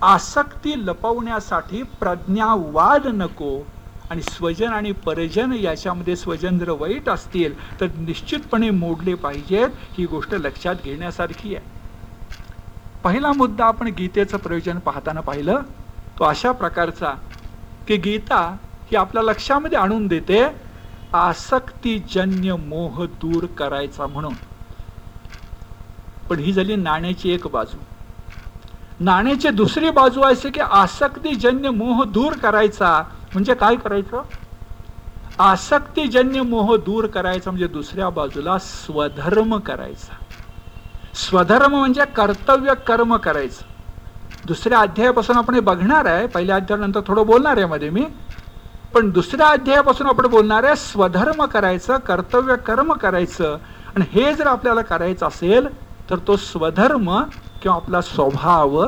आसक्ती 0.01 0.73
लपवण्यासाठी 0.77 1.83
प्रज्ञावाद 1.83 3.07
नको. 3.07 3.63
आणि 4.11 4.21
स्वजन 4.21 4.71
आणि 4.73 4.91
परजन 4.91 5.51
याच्यामध्ये 5.53 6.15
स्वजन 6.15 6.57
जर 6.59 6.69
वाईट 6.69 7.09
असतील 7.09 7.53
तर 7.81 7.87
निश्चितपणे 7.97 8.69
मोडले 8.69 9.13
पाहिजेत. 9.15 9.69
ही 9.97 10.05
गोष्ट 10.05 10.33
लक्षात 10.33 10.75
घेण्यासारखी 10.83 11.55
आहे. 11.55 11.65
पहिला 13.03 13.31
मुद्दा 13.33 13.65
आपण 13.65 13.87
गीतेचं 13.87 14.37
प्रयोजन 14.37 14.79
पाहताना 14.79 15.21
पाहिलं. 15.21 15.61
तो 16.17 16.23
अशा 16.23 16.51
प्रकारचा 16.51 17.13
की 17.87 17.97
गीता 17.97 18.41
ही 18.91 18.95
आपल्या 18.95 19.23
लक्षामध्ये 19.23 19.77
आणून 19.77 20.07
देते 20.07 20.43
आसक्तीजन्य 21.13 22.55
मोह 22.55 23.05
दूर 23.21 23.45
करायचा 23.45 24.07
म्हणून. 24.07 24.33
पण 26.29 26.39
ही 26.39 26.53
झाली 26.53 26.75
नाण्याची 26.75 27.31
एक 27.31 27.47
बाजू. 27.47 27.77
नाण्याची 28.99 29.49
दुसरी 29.49 29.89
बाजू 29.89 30.21
असे 30.21 30.49
की 30.49 30.59
आसक्तीजन्य 30.59 31.69
मोह 31.69 32.03
दूर 32.03 32.33
करायचा 32.33 33.03
म्हणजे 33.33 33.53
काय 33.53 33.75
करायचं? 33.75 34.21
आसक्तीजन्य 35.39 36.41
मोह 36.41 36.75
दूर 36.75 37.07
करायचा 37.07 37.51
म्हणजे 37.51 37.67
दुसऱ्या 37.67 38.09
बाजूला 38.09 38.57
स्वधर्म 38.57 39.57
करायचा. 39.57 40.13
स्वधर्म 41.13 41.75
म्हणजे 41.75 42.05
कर्तव्य 42.05 42.73
कर्म 42.87 43.15
करायचं. 43.15 43.65
दुसऱ्या 44.45 44.79
अध्यायापासून 44.79 45.37
आपण 45.37 45.53
हे 45.53 45.59
बघणार 45.59 46.05
आहे 46.05 46.27
पहिल्या 46.27 46.55
अध्यायानंतर 46.55 46.99
थोडं 47.07 47.25
बोलणार 47.25 47.57
आहे 47.57 47.65
मध्ये 47.65 47.89
मी. 47.89 48.05
पण 48.93 49.09
दुसऱ्या 49.09 49.47
अध्यायापासून 49.47 50.07
आपण 50.07 50.27
बोलणार 50.27 50.63
आहे 50.63 50.75
स्वधर्म 50.75 51.45
करायचं 51.45 51.97
कर्तव्य 51.97 52.55
कर्म 52.55 52.93
करायचं. 52.93 53.57
आणि 53.95 54.05
हे 54.11 54.33
जर 54.33 54.47
आपल्याला 54.47 54.81
करायचं 54.81 55.27
असेल 55.27 55.67
तर 56.09 56.17
तो 56.27 56.35
स्वधर्म 56.37 57.23
किंवा 57.61 57.75
आपला 57.75 58.01
स्वभाव 58.01 58.85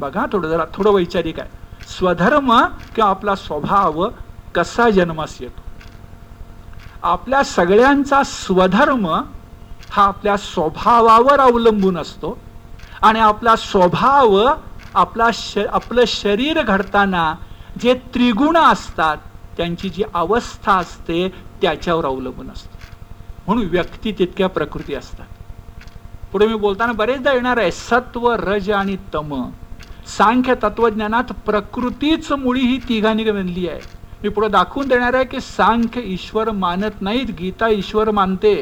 बघा 0.00 0.26
थोडं 0.32 0.48
जरा 0.48 0.64
थोडं 0.74 0.90
वैचारिक 0.90 1.40
आहे. 1.40 1.59
स्वधर्म 1.98 2.60
किंवा 2.94 3.10
आपला 3.10 3.34
स्वभाव 3.34 4.08
कसा 4.54 4.90
जन्मास 4.90 5.36
येतो? 5.40 5.62
आपल्या 7.02 7.42
सगळ्यांचा 7.42 8.22
स्वधर्म 8.22 9.06
हा 9.90 10.04
आपल्या 10.04 10.36
स्वभावावर 10.36 11.40
अवलंबून 11.40 11.98
असतो 11.98 12.38
आणि 13.02 13.20
आपला 13.20 13.56
स्वभाव 13.56 14.48
आपला 14.94 15.28
श 15.34 15.58
आपलं 15.58 16.04
शरीर 16.06 16.62
घडताना 16.62 17.34
जे 17.80 17.94
त्रिगुण 17.94 18.56
असतात 18.56 19.16
त्यांची 19.56 19.88
जी 19.88 20.02
अवस्था 20.14 20.72
असते 20.72 21.28
त्याच्यावर 21.62 22.04
अवलंबून 22.04 22.50
असते. 22.50 22.78
म्हणून 23.46 23.66
व्यक्ती 23.66 24.12
तितक्या 24.12 24.48
प्रकृती 24.48 24.94
असतात. 24.94 25.26
पुढे 26.32 26.46
मी 26.46 26.54
बोलताना 26.54 26.92
बरेचदा 26.92 27.32
येणार 27.32 27.56
आहे 27.56 27.70
सत्व 27.70 28.30
रज 28.32 28.70
आणि 28.70 28.96
तम. 29.14 29.50
सांख्य 30.16 30.54
तत्वज्ञानात 30.62 31.32
प्रकृतीच 31.46 32.32
मुळी 32.32 32.60
ही 32.60 32.78
तिघांनी 32.88 33.24
बनली 33.24 33.68
आहे. 33.68 33.80
मी 34.22 34.28
पुढे 34.28 34.48
दाखवून 34.48 34.88
देणार 34.88 35.14
आहे 35.14 35.24
की 35.24 35.40
सांख्य 35.40 36.00
ईश्वर 36.04 36.50
मानत 36.50 37.02
नाहीत 37.02 37.26
गीता 37.38 37.68
ईश्वर 37.68 38.10
मानते. 38.10 38.54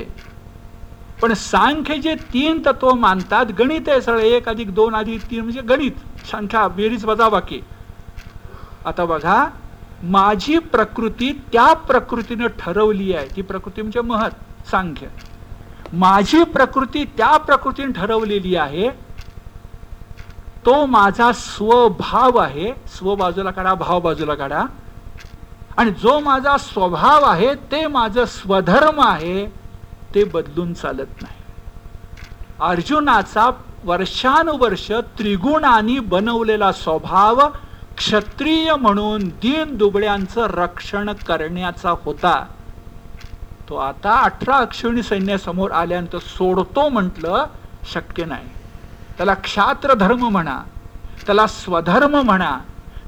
पण 1.22 1.32
सांख्य 1.34 1.96
जे 1.98 2.14
तीन 2.32 2.62
तत्व 2.66 2.92
मानतात 2.94 3.46
गणित 3.58 3.88
आहे 3.88 4.00
सगळं 4.00 4.20
एक 4.20 4.48
अधिक 4.48 4.74
दोन 4.74 4.94
अधिक 4.94 5.30
तीन 5.30 5.40
म्हणजे 5.40 5.60
गणित. 5.60 5.92
संख्या 6.32 6.66
बेरीज 6.68 7.04
वजा 7.04 7.28
बाकी. 7.28 7.60
आता 8.84 9.04
बघा 9.04 9.44
माझी 10.02 10.58
प्रकृती 10.58 11.32
त्या 11.52 11.72
प्रकृतीनं 11.72 12.46
ठरवली 12.58 13.12
आहे. 13.14 13.28
ती 13.36 13.42
प्रकृती 13.42 13.82
म्हणजे 13.82 14.00
महत 14.00 14.30
सांख्य. 14.70 15.06
माझी 15.92 16.42
प्रकृती 16.44 17.04
त्या 17.04 17.36
प्रकृतीने 17.36 17.92
ठरवलेली 17.92 18.56
आहे 18.56 18.88
तो 20.66 20.86
माझा 20.86 21.32
स्वभाव 21.32 22.38
आहे. 22.38 22.72
स्व 22.88 23.14
बाजूला 23.14 23.50
काढा 23.50 23.74
भाव 23.74 24.00
बाजूला 24.00 24.34
काढा. 24.34 24.64
आणि 25.76 25.90
जो 25.90 26.20
माझा 26.20 26.56
स्वभाव 26.56 27.24
आहे 27.24 27.54
ते 27.54 27.86
माझं 27.86 28.24
स्वधर्म 28.24 29.00
आहे 29.00 29.46
ते 30.14 30.24
बदलून 30.24 30.72
चालत 30.74 31.22
नाही. 31.22 31.36
अर्जुनाचा 32.60 33.50
वर्षानुवर्ष 33.84 34.92
त्रिगुणांनी 34.92 35.98
बनवलेला 35.98 36.72
स्वभाव 36.72 37.48
क्षत्रिय 37.96 38.74
म्हणून 38.74 39.28
दीन 39.28 39.76
दुबळ्यांचं 39.76 40.46
रक्षण 40.46 41.12
करण्याचा 41.12 41.94
होता. 42.04 42.46
तो 43.68 43.76
आता 43.76 44.20
अठरा 44.20 44.56
अक्षुणी 44.56 45.02
सैन्यासमोर 45.02 45.70
आल्यानंतर 45.70 46.18
सोडतो 46.18 46.88
म्हटलं 46.88 47.44
शक्य 47.92 48.24
नाही. 48.24 48.48
त्याला 49.18 49.34
क्षात्र 49.34 49.94
धर्म 49.94 50.24
म्हणा 50.28 50.58
त्याला 51.26 51.46
स्वधर्म 51.46 52.16
म्हणा 52.16 52.56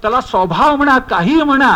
त्याला 0.02 0.20
स्वभाव 0.20 0.76
म्हणा 0.76 0.98
काही 1.10 1.42
म्हणा 1.42 1.72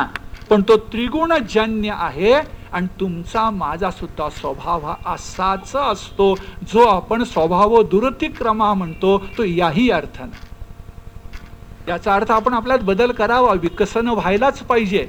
पण 0.50 0.62
तो 0.62 0.76
त्रिगुणजन्य 0.92 1.92
आहे 1.96 2.32
आणि 2.72 2.86
तुमचा 3.00 3.48
माझा 3.50 3.90
सुद्धा 3.90 4.28
स्वभाव 4.30 4.84
हा 4.86 4.94
असाच 5.06 5.74
असतो. 5.76 6.34
जो 6.68 6.84
आपण 6.86 7.22
स्वभाव 7.24 7.80
दुरतिक्रमा 7.82 8.72
म्हणतो 8.74 9.18
तो 9.38 9.44
याही 9.44 9.88
अर्थानं 9.90 10.42
याचा 11.86 12.14
अर्थ 12.14 12.30
आपण 12.32 12.54
आपल्यात 12.54 12.78
बदल 12.84 13.12
करावा 13.12 13.52
विकसन 13.62 14.08
व्हायलाच 14.08 14.60
पाहिजे. 14.62 15.06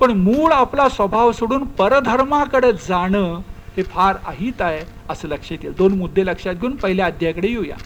पण 0.00 0.10
मूळ 0.12 0.52
आपला 0.52 0.88
स्वभाव 0.88 1.32
सोडून 1.32 1.64
परधर्माकडे 1.78 2.72
जाणं 2.88 3.40
हे 3.76 3.82
फार 3.90 4.16
अहित 4.26 4.62
आहे 4.62 4.84
असं 5.10 5.28
लक्षात 5.28 5.64
येईल. 5.64 5.74
दोन 5.76 5.96
मुद्दे 5.98 6.26
लक्षात 6.26 6.54
घेऊन 6.54 6.76
पहिल्या 6.76 7.06
अध्यायाकडे 7.06 7.48
येऊया. 7.48 7.76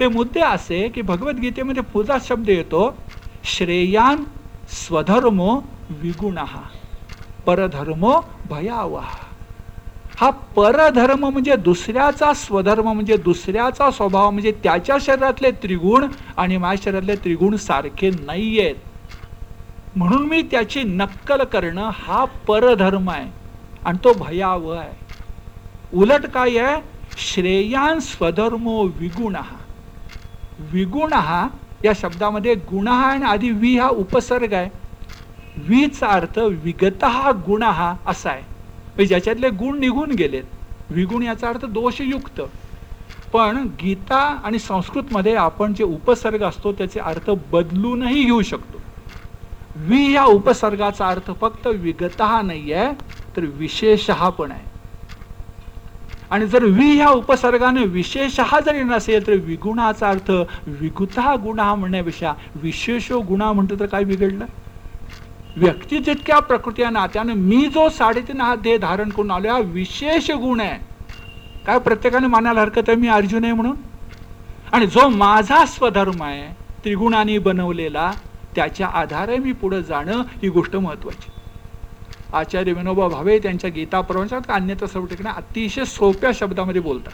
ते 0.00 0.08
मुद्दे 0.08 0.40
असे 0.40 0.88
की 0.88 1.02
भगवद्गीतेमध्ये 1.02 1.82
पुढचा 1.82 2.16
शब्द 2.24 2.48
येतो 2.48 2.96
श्रेयान 3.44 4.24
स्वधर्मो 4.68 5.60
विगुण 5.90 6.38
परधर्मो 7.46 8.20
भयावहा 8.50 9.26
हा 10.20 10.30
परधर्म 10.30 11.26
म्हणजे 11.28 11.56
दुसऱ्याचा 11.56 12.32
स्वधर्म 12.32 12.92
म्हणजे 12.92 13.16
दुसऱ्याचा 13.16 13.90
स्वभाव 13.90 14.30
म्हणजे 14.30 14.52
त्याच्या 14.52 14.96
शरीरातले 15.00 15.50
त्रिगुण 15.50 16.06
आणि 16.36 16.56
माझ्या 16.56 16.82
शरीरातले 16.84 17.16
त्रिगुण 17.16 17.56
सारखे 17.56 18.10
नाहीयेत. 18.10 18.74
म्हणून 19.96 20.26
मी 20.28 20.42
त्याची 20.42 20.82
नक्कल 20.82 21.42
करणं 21.44 21.90
हा 21.94 22.24
परधर्म 22.24 23.10
आहे 23.10 23.30
आणि 23.84 23.98
तो 24.04 24.12
भयावह 24.12 24.78
आहे. 24.78 24.92
उलट 25.94 26.26
काय 26.26 26.58
आहे? 26.58 26.82
श्रेयान 27.16 27.98
स्वधर्मो 27.98 28.82
विगुण. 28.82 29.36
विगुण 30.60 31.12
हा 31.12 31.46
या 31.84 31.92
शब्दामध्ये 31.96 32.54
गुण 32.70 32.88
आणि 32.88 33.24
आधी 33.24 33.50
वि 33.50 33.76
हा 33.78 33.88
उपसर्ग 33.88 34.52
आहे. 34.52 34.68
विचा 35.56 36.08
अर्थ 36.08 36.38
विगत 36.64 37.04
हा 37.04 37.30
गुण 37.46 37.62
हा 37.62 37.94
असा 38.06 38.30
आहे. 38.30 38.42
म्हणजे 38.42 39.06
ज्याच्यातले 39.06 39.48
गुण 39.50 39.78
निघून 39.80 40.10
गेलेत. 40.10 40.44
विगुण 40.90 41.22
याचा 41.22 41.48
अर्थ 41.48 41.64
दोषयुक्त. 41.64 42.40
पण 43.32 43.66
गीता 43.80 44.18
आणि 44.44 44.58
संस्कृतमध्ये 44.58 45.34
आपण 45.34 45.74
जे 45.74 45.84
उपसर्ग 45.84 46.42
असतो 46.42 46.72
त्याचे 46.72 47.00
अर्थ 47.00 47.30
बदलूनही 47.52 48.24
घेऊ 48.24 48.42
शकतो. 48.42 48.78
वि 49.76 50.12
या 50.14 50.24
उपसर्गाचा 50.24 51.08
अर्थ 51.08 51.30
फक्त 51.40 51.66
विगत 51.66 52.22
नाही 52.44 52.72
आहे 52.72 52.92
तर 53.36 53.44
विशेष 53.58 54.10
हा 54.10 54.28
पण 54.28 54.50
आहे. 54.52 54.64
आणि 56.30 56.46
जर 56.46 56.64
वि 56.64 56.90
ह्या 56.96 57.08
उपसर्गाने 57.08 57.84
विशेष 57.84 58.40
जरी 58.64 58.82
नसेल 58.82 59.26
तर 59.26 59.32
विगुणाचा 59.44 60.08
अर्थ 60.08 60.30
विगुता 60.66 61.34
गुणा 61.36 61.74
म्हणण्यापेक्षा 61.74 62.32
विशेष 62.62 63.10
गुणा 63.28 63.52
म्हणतो 63.52 63.78
तर 63.80 63.86
काय 63.86 64.04
बिघडलं? 64.04 64.44
व्यक्ती 65.56 65.98
जितक्या 65.98 66.38
प्रकृती 66.38 66.84
नात्यानं 66.90 67.34
मी 67.34 67.66
जो 67.66 67.88
साडेतीन 67.88 68.40
हा 68.40 68.54
देह 68.54 68.76
धारण 68.78 69.08
करून 69.08 69.30
आलो 69.30 69.48
हा 69.48 69.58
विशेष 69.58 70.30
गुण 70.30 70.60
आहे. 70.60 70.78
काय 71.66 71.78
प्रत्येकाने 71.78 72.26
मानायला 72.26 72.60
हरकत 72.60 72.88
आहे 72.88 72.96
मी 72.96 73.08
अर्जुन 73.08 73.44
आहे 73.44 73.52
म्हणून? 73.52 73.76
आणि 74.72 74.86
जो 74.86 75.08
माझा 75.08 75.64
स्वधर्म 75.66 76.22
आहे 76.22 76.46
त्रिगुणाने 76.84 77.38
बनवलेला 77.38 78.10
त्याच्या 78.54 78.86
आधारे 78.86 79.36
मी 79.38 79.52
पुढे 79.52 79.82
जाणं 79.82 80.22
ही 80.42 80.48
गोष्ट 80.48 80.76
महत्वाची. 80.76 81.30
आचार्य 82.32 82.72
विनोबा 82.72 83.08
भावे 83.08 83.38
त्यांच्या 83.38 83.70
गीता 83.70 84.00
प्रवचनात 84.00 84.50
अन्यथा 84.50 84.86
सर्व 84.86 85.06
ठिकाणी 85.06 85.28
अतिशय 85.36 85.84
सोप्या 85.84 86.30
शब्दामध्ये 86.34 86.80
बोलतात. 86.80 87.12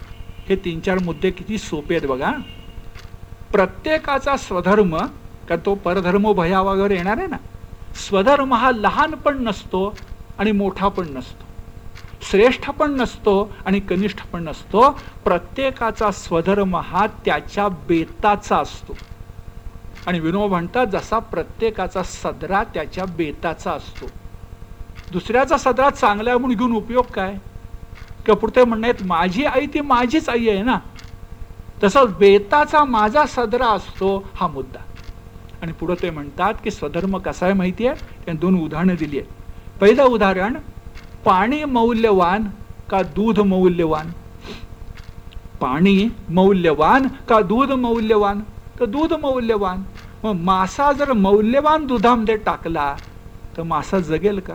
हे 0.49 0.57
तीन 0.57 0.81
चार 0.81 0.99
मुद्दे 0.99 1.31
किती 1.31 1.59
सोपे 1.59 1.95
आहेत 1.97 2.09
बघा. 2.09 2.33
प्रत्येकाचा 3.53 4.37
स्वधर्म 4.37 4.97
का 5.49 5.57
तो 5.57 5.75
परधर्म 5.75 6.33
भया 6.33 6.61
वगैरे 6.61 6.95
येणार 6.95 7.19
आहे 7.19 7.27
ना 7.27 7.37
स्वधर्म 7.95 8.55
हा 8.55 8.71
लहान 8.71 9.15
पण 9.15 9.43
नसतो 9.43 9.99
आणि 10.39 10.53
मोठा 10.53 10.89
पण 10.89 11.09
नसतो. 11.09 11.45
श्रेष्ठ 12.21 12.71
पण 12.71 12.93
नसतो 12.93 13.53
आणि 13.65 13.81
कनिष्ठ 13.81 14.23
पण 14.33 14.43
नसतो. 14.43 14.91
प्रत्येकाचा 15.25 16.11
स्वधर्म 16.11 16.77
हा 16.77 17.07
त्याच्या 17.07 17.69
बेताचा 17.69 18.57
असतो. 18.57 18.97
आणि 20.07 20.21
विनोबा 20.21 20.47
म्हणतात 20.47 20.87
जसा 20.87 21.19
प्रत्येकाचा 21.19 22.03
सदरा 22.03 22.63
त्याच्या 22.75 23.05
बेताचा 23.05 23.73
असतो. 23.73 24.11
दुसऱ्याचा 25.13 25.57
सदरा 25.57 25.91
चांगला 25.91 26.39
म्हणून 26.39 26.57
घेऊन 26.57 26.73
उपयोग 26.73 27.05
काय? 27.05 27.35
किंवा 28.27 28.35
पुढे 28.35 28.65
म्हणण्यात 28.65 29.03
माझी 29.03 29.45
आई 29.45 29.67
ती 29.67 29.81
माझीच 29.81 30.29
आई 30.29 30.49
आहे 30.49 30.63
ना? 30.63 30.79
तसंच 31.83 32.17
बेताचा 32.19 32.85
माझा 32.85 33.27
सदरा 33.27 33.67
असतो 33.67 34.25
हा 34.35 34.47
मुद्दा. 34.47 34.79
आणि 35.63 35.73
पुढं 35.73 35.95
ते 36.03 36.11
म्हणतात 36.11 36.55
की 36.65 36.71
स्वधर्म 36.71 37.19
कसा 37.19 37.47
आहे 37.47 37.55
माहिती 37.55 37.87
आहे 37.87 37.97
त्यांनी 38.25 38.41
दोन 38.41 38.61
उदाहरणं 38.61 38.95
दिली 38.95 39.19
आहेत. 39.19 39.31
पहिलं 39.81 40.03
उदाहरण 40.03 40.55
पाणी 41.25 41.65
मौल्यवान 41.65 42.45
का 42.91 43.03
दूध 43.03 43.41
मौल्यवान? 43.41 44.11
पाणी 45.61 46.09
मौल्यवान 46.29 47.07
का 47.29 47.41
दूध 47.41 47.73
मौल्यवान? 47.73 48.41
तर 48.81 48.85
दूध 48.85 49.13
मौल्यवान. 49.13 49.83
मग 50.25 50.33
मासा 50.33 50.93
जर 50.93 51.13
मौल्यवान 51.13 51.87
दुधामध्ये 51.87 52.37
टाकला 52.37 52.97
तर 53.57 53.63
मासा 53.63 53.99
जगेल 53.99 54.41
का? 54.41 54.55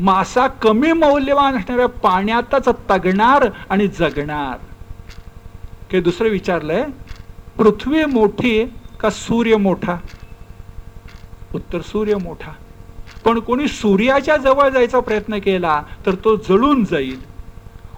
मासा 0.00 0.46
कमी 0.46 0.92
मौल्यवान 0.92 1.56
असणाऱ्या 1.56 1.86
पाण्यातच 1.86 2.68
तगणार 2.90 3.48
आणि 3.70 3.86
जगणार. 3.88 4.58
हे 5.92 6.00
दुसरं 6.00 6.28
विचारलंय 6.28 6.84
पृथ्वी 7.56 8.04
मोठी 8.04 8.64
का 9.00 9.10
सूर्य 9.10 9.56
मोठा? 9.56 9.96
उत्तर 11.54 11.80
सूर्य 11.80 12.14
मोठा. 12.14 12.52
पण 13.24 13.38
कोणी 13.38 13.68
सूर्याच्या 13.68 14.36
जवळ 14.36 14.68
जायचा 14.68 15.00
प्रयत्न 15.00 15.38
केला 15.38 15.82
तर 16.06 16.14
तो 16.14 16.36
जळून 16.36 16.84
जाईल. 16.84 17.20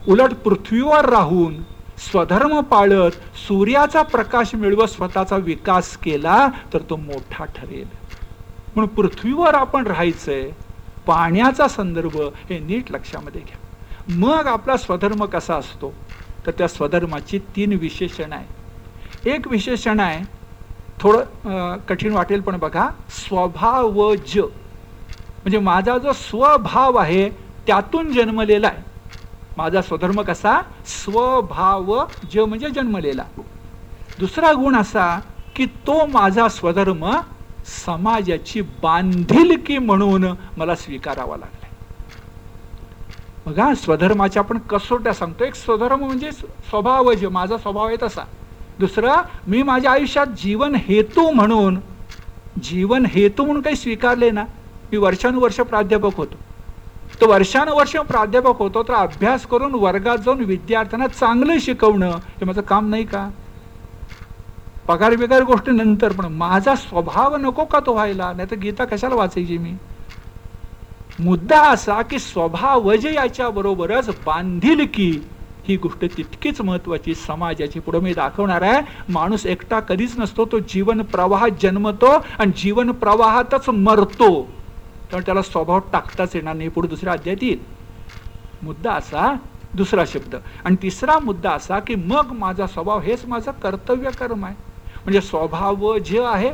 उलट 0.09 0.33
पृथ्वीवर 0.35 1.09
राहून 1.09 1.55
स्वधर्म 1.99 2.61
पाळत 2.61 3.11
सूर्याचा 3.37 4.03
प्रकाश 4.03 4.55
मिळवत 4.55 4.89
स्वतःचा 4.89 5.37
विकास 5.37 5.97
केला 5.97 6.49
तर 6.73 6.79
तो 6.91 6.97
मोठा 6.97 7.45
ठरेल. 7.45 7.89
म्हणून 8.75 8.87
पृथ्वीवर 8.87 9.55
आपण 9.55 9.87
राहायचंय 9.87 10.51
पाण्याचा 11.07 11.69
संदर्भ 11.69 12.17
हे 12.51 12.59
नीट 12.59 12.91
लक्षामध्ये 12.93 13.41
घ्या. 13.41 13.59
मग 14.19 14.47
आपला 14.47 14.77
स्वधर्म 14.77 15.25
कसा 15.25 15.55
असतो? 15.55 15.93
तर 16.47 16.51
त्या 16.59 16.69
स्वधर्माची 16.69 17.39
तीन 17.57 17.73
विशेषण 17.81 18.33
आहे 18.33 19.31
एक 19.31 19.49
विशेषण 19.49 20.01
आहे 20.01 20.23
थोडं 21.01 21.77
कठीण 21.89 22.13
वाटेल 22.13 22.41
पण 22.41 22.57
बघा 22.59 22.89
स्वभाव 23.11 24.15
ज. 24.27 24.39
म्हणजे 24.39 25.59
माझा 25.59 25.97
जो 25.99 26.13
स्वभाव 26.13 26.97
आहे 26.97 27.29
त्यातून 27.67 28.13
जन्मलेला 28.13 28.69
आहे. 28.69 28.83
माझा 29.57 29.83
स्वधर्म 29.83 30.21
कसा? 30.23 30.61
स्वभाव 30.87 31.95
ज 32.33 32.39
म्हणजे 32.39 32.71
जन्मलेला. 32.71 33.25
दुसरा 34.19 34.53
गुण 34.53 34.77
असा 34.77 35.19
की 35.57 35.67
तो 35.87 36.05
माझा 36.07 36.49
स्वधर्म 36.49 37.11
समाजाची 37.65 38.61
बांधिलकी 38.83 39.79
म्हणून 39.79 40.25
मला 40.57 40.75
स्वीकारावा 40.75 41.37
लागला 41.37 41.59
बघा 43.47 43.73
स्वधर्माच्या 43.75 44.43
आपण 44.43 44.59
कसोट्या 44.71 45.13
सांगतो. 45.15 45.45
एक 45.45 45.55
स्वधर्म 45.55 46.05
म्हणजे 46.05 46.33
स्वभाव 46.33 47.13
जे 47.13 47.29
माझा 47.29 47.57
स्वभाव 47.59 47.87
आहे 47.87 47.97
तसा. 48.03 48.25
दुसरा 48.79 49.15
मी 49.47 49.63
माझ्या 49.63 49.91
आयुष्यात 49.93 50.27
जीवन 50.39 50.75
हेतू 50.89 51.31
म्हणून 51.31 51.79
जीवन 52.63 53.07
हेतू 53.07 53.45
म्हणून 53.45 53.63
काही 53.63 53.77
स्वीकारले 53.77 54.31
ना 54.31 54.45
मी 54.93 54.97
वर्षानुवर्ष 54.99 55.61
प्राध्यापक 55.61 56.17
होतो. 56.17 56.37
तो 57.21 57.27
वर्षानुवर्ष 57.29 57.97
प्राध्यापक 58.09 58.59
होतो 58.59 58.83
तर 58.83 58.95
अभ्यास 58.95 59.47
करून 59.47 59.75
वर्गात 59.75 60.19
जाऊन 60.19 60.45
विद्यार्थ्यांना 60.45 61.07
चांगलं 61.09 61.59
शिकवणं 61.61 62.19
हे 62.41 62.45
माझं 62.45 62.61
काम 62.61 62.89
नाही 62.89 63.05
का? 63.05 63.29
पगार 64.91 65.15
बिगार 65.17 65.43
गोष्टी 65.43 65.71
नंतर 65.71 66.13
पण 66.13 66.27
माझा 66.27 66.75
स्वभाव 66.75 67.37
नको 67.37 67.65
का 67.65 67.81
तो 67.81 67.93
व्हायला? 67.93 68.33
नाही 68.33 68.51
तर 68.51 68.57
गीता 68.57 68.85
कशाला 68.85 69.15
वाचायची 69.15 69.59
मी? 69.59 69.73
मुद्दा 71.19 71.61
असा 71.63 72.03
की 72.03 72.19
स्वभावज 72.19 73.07
याच्या 73.07 73.51
बरोबरच 73.51 74.09
बांधील 74.27 74.87
की 74.95 75.11
ही 75.69 75.77
गोष्ट 75.77 76.05
तितकीच 76.17 76.61
महत्वाची 76.61 77.15
समाजाची. 77.15 77.81
पुढे 77.81 78.01
मी 78.01 78.15
दाखवणार 78.15 78.63
आहे 78.63 78.81
माणूस 79.09 79.47
एकटा 79.47 79.81
कधीच 79.81 80.19
नसतो 80.19 80.45
तो 80.45 80.59
जीवन 80.59 81.03
प्रवाहात 81.03 81.51
जन्मतो 81.63 82.11
आणि 82.39 82.53
जीवन 82.57 82.91
प्रवाहातच 82.91 83.69
मरतो. 83.69 84.31
तर 85.13 85.21
त्याला 85.21 85.43
स्वभाव 85.43 85.79
टाकताच 85.93 86.37
येणार 86.37 86.55
नाही. 86.55 86.69
पुढे 86.69 86.89
दुसऱ्या 86.89 87.13
अध्यायात 87.13 87.45
येईल. 87.45 87.59
मुद्दा 88.63 88.93
असा 88.93 89.35
दुसरा 89.75 90.05
शब्द. 90.07 90.37
आणि 90.65 90.77
तिसरा 90.83 91.19
मुद्दा 91.19 91.51
असा 91.51 91.79
की 91.79 91.95
मग 91.95 92.33
माझा 92.33 92.67
स्वभाव 92.67 93.01
हेच 93.01 93.25
माझं 93.27 93.51
कर्तव्य 93.53 94.11
कर्म 94.11 94.45
आहे. 94.45 94.70
म्हणजे 95.05 95.21
स्वभाव 95.21 95.97
जे 95.99 96.21
आहे 96.25 96.51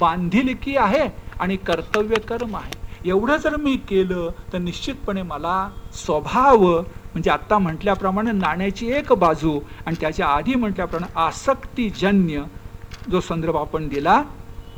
बांधिलकी 0.00 0.76
आहे 0.76 1.08
आणि 1.40 1.56
कर्तव्य 1.56 2.18
कर्म 2.28 2.56
आहे. 2.56 2.80
एवढं 3.04 3.36
जर 3.36 3.56
मी 3.56 3.76
केलं 3.88 4.30
तर 4.52 4.58
निश्चितपणे 4.58 5.22
मला 5.22 5.68
स्वभाव 5.94 6.64
म्हणजे 6.64 7.30
आत्ता 7.30 7.58
म्हटल्याप्रमाणे 7.58 8.32
नाण्याची 8.32 8.90
एक 8.92 9.12
बाजू 9.12 9.58
आणि 9.86 9.96
त्याच्या 10.00 10.26
आधी 10.26 10.54
म्हटल्याप्रमाणे 10.54 11.12
आसक्तीजन्य 11.20 12.42
जो 13.10 13.20
संदर्भ 13.20 13.56
आपण 13.56 13.88
दिला 13.88 14.22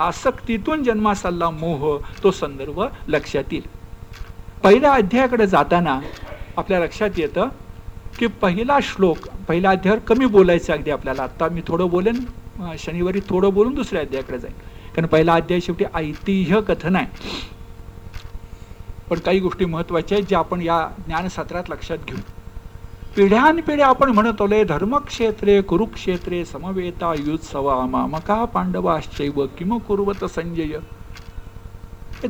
आसक्तीतून 0.01 0.83
जन्मासाला 0.83 1.51
मोह 1.51 1.99
तो 2.23 2.31
संदर्भ 2.31 2.81
लक्षात 3.09 3.53
येईल. 3.53 3.67
पहिल्या 4.63 4.93
अध्यायाकडे 4.93 5.47
जाताना 5.47 6.01
आपल्या 6.57 6.81
लक्षात 6.81 7.19
येतं 7.19 7.49
की 8.19 8.27
पहिला 8.43 8.79
श्लोक 8.83 9.29
पहिला 9.49 9.71
अध्यायावर 9.71 10.01
कमी 10.07 10.27
बोलायचं 10.27 10.73
अगदी 10.73 10.91
आपल्याला. 10.91 11.23
आत्ता 11.23 11.49
मी 11.49 11.63
थोडं 11.67 11.89
बोलेन. 11.91 12.25
शनिवारी 12.79 13.21
थोडं 13.29 13.55
बोलून 13.55 13.75
दुसऱ्या 13.75 14.03
अध्यायाकडे 14.03 14.39
जाईल. 14.39 14.55
कारण 14.95 15.07
पहिला 15.07 15.35
अध्याय 15.35 15.61
शेवटी 15.61 15.85
ऐतिह्य 15.95 16.61
कथन 16.61 16.97
आहे. 16.97 17.07
पण 19.11 19.19
काही 19.19 19.41
गोष्टी 19.41 19.65
महत्त्वाच्या 19.65 20.19
आहेत 20.19 20.29
ज्या 20.29 20.39
आपण 20.39 20.63
या 20.63 20.89
ज्ञानसत्रात 21.07 21.65
लक्षात 21.69 21.99
घेऊ. 22.09 22.19
पिढ्यानपिढ्या 23.17 23.87
आपण 23.87 24.11
म्हणत 24.11 24.43
आलोय 24.43 24.65
धर्मक्षेत्रे 24.65 25.61
कुरुक्षेत्रे 25.61 26.45
समवेता 26.45 27.15
युत्सवा 27.19 27.87
मामका 27.87 28.45
पांडवाश्चैव 28.45 29.47
किम 29.59 29.79
कुर्वत 29.79 30.25
संजय. 30.25 30.79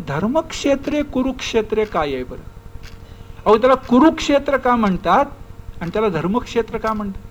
धर्मक्षेत्रे 0.08 1.02
कुरुक्षेत्रे 1.02 1.84
काय 1.84 2.14
आहे 2.14 2.24
बरं? 2.24 2.42
अहो 3.46 3.58
त्याला 3.58 3.74
कुरुक्षेत्र 3.74 4.56
का 4.56 4.76
म्हणतात? 4.76 5.26
आणि 5.80 5.90
त्याला 5.92 6.08
धर्मक्षेत्र 6.08 6.78
का 6.78 6.92
म्हणतात? 6.92 7.22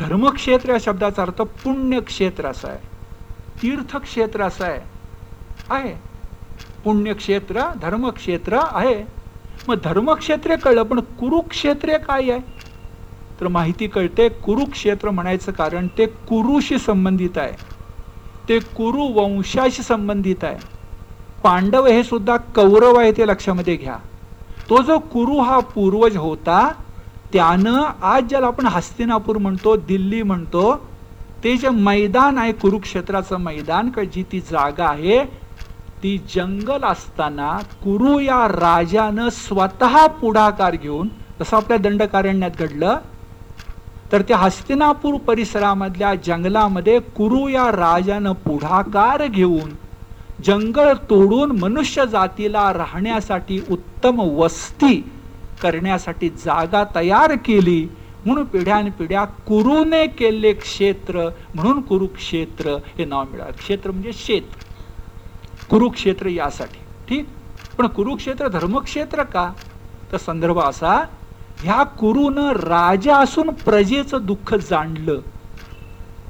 धर्मक्षेत्र 0.00 0.70
या 0.70 0.78
शब्दाचा 0.80 1.22
अर्थ 1.22 1.42
पुण्यक्षेत्र 1.42 2.46
असा 2.46 2.68
आहे. 2.68 2.78
तीर्थक्षेत्र 3.62 4.42
असं 4.42 4.64
आहे. 4.64 4.80
आहे. 5.70 5.94
पुण्यक्षेत्र 6.84 7.62
धर्मक्षेत्र 7.82 8.58
आहे. 8.72 9.04
मग 9.66 9.74
धर्मक्षेत्रे 9.84 10.56
कळलं 10.56 10.82
पण 10.82 11.00
कुरुक्षेत्रे 11.00 11.98
काय 11.98 12.30
आहे? 12.30 12.40
तर 13.40 13.48
माहिती 13.48 13.86
कळते 13.86 14.28
कुरुक्षेत्र 14.28 15.10
म्हणायचं 15.10 15.52
कारण 15.52 15.88
ते 15.98 16.06
कुरुशी 16.06 16.78
संबंधित 16.78 17.38
आहे. 17.38 17.52
ते 18.48 18.58
कुरु 18.58 19.02
वंशाशी 19.02 19.82
संबंधित 19.82 20.44
आहे. 20.44 20.58
पांडव 21.42 21.86
हे 21.86 22.04
सुद्धा 22.04 22.36
कौरव 22.36 22.98
आहे 22.98 23.12
ते 23.12 23.26
लक्षामध्ये 23.26 23.76
घ्या. 23.76 23.96
तो 24.70 24.82
जो 24.82 24.98
कुरु 24.98 25.40
हा 25.40 25.60
पूर्वज 25.60 26.16
होता 26.16 26.72
त्यानं 27.32 27.82
आज 28.02 28.28
ज्याला 28.28 28.46
आपण 28.46 28.66
हस्तिनापूर 28.66 29.38
म्हणतो 29.38 29.76
दिल्ली 29.76 30.22
म्हणतो 30.22 30.74
ते 31.44 31.56
जे 31.56 31.68
मैदान 31.68 32.38
आहे 32.38 32.52
कुरुक्षेत्राचं 32.52 33.36
मैदान 33.36 33.90
जी 34.12 34.22
ती 34.22 34.40
जागा 34.40 34.86
आहे 34.88 35.24
ती 36.02 36.16
जंगल 36.34 36.84
असताना 36.84 37.60
कुरु 37.84 38.18
या 38.20 38.46
राजानं 38.48 39.28
स्वतः 39.28 40.06
पुढाकार 40.20 40.74
घेऊन 40.74 41.08
जसं 41.40 41.56
आपल्या 41.56 41.76
दंडकारण्यात 41.78 42.50
घडलं 42.58 42.98
तर 44.12 44.22
त्या 44.22 44.36
हस्तिनापूर 44.36 45.14
परिसरामधल्या 45.18 46.14
जंगलामध्ये 46.14 46.98
कुरु 47.16 47.48
या 47.48 47.70
राजानं 47.72 48.32
पुढाकार 48.32 49.26
घेऊन 49.26 49.70
जंगल 50.44 50.92
तोडून 51.10 51.58
मनुष्य 51.58 52.06
जातीला 52.06 52.72
राहण्यासाठी 52.72 53.60
उत्तम 53.70 54.20
वस्ती 54.20 55.00
करण्यासाठी 55.62 56.28
जागा 56.28 56.84
तयार 56.94 57.32
केली. 57.44 57.88
म्हणून 58.26 58.44
पिढ्यान 58.44 58.90
पिढ्या 58.90 59.24
कुरुने 59.24 60.06
केले 60.06 60.52
क्षेत्र. 60.52 61.28
म्हणून 61.54 61.80
कुरुक्षेत्र 61.80 62.76
हे 62.98 63.04
नाव 63.04 63.24
मिळालं. 63.30 63.52
क्षेत्र 63.52 63.90
म्हणजे 63.90 64.12
शेत. 64.12 64.42
कुरुक्षेत्र 65.70 66.26
यासाठी. 66.26 66.80
ठीक? 67.08 67.26
पण 67.78 67.86
कुरुक्षेत्र 67.86 68.48
धर्मक्षेत्र 68.48 69.22
का? 69.22 69.52
तर 70.12 70.16
संदर्भ 70.16 70.58
असा 70.58 71.04
ह्या 71.60 71.82
कुरुन 71.82 72.38
राजा 72.38 73.16
असून 73.16 73.50
प्रजेचं 73.50 74.18
दुःख 74.22 74.54
जाणलं. 74.54 75.20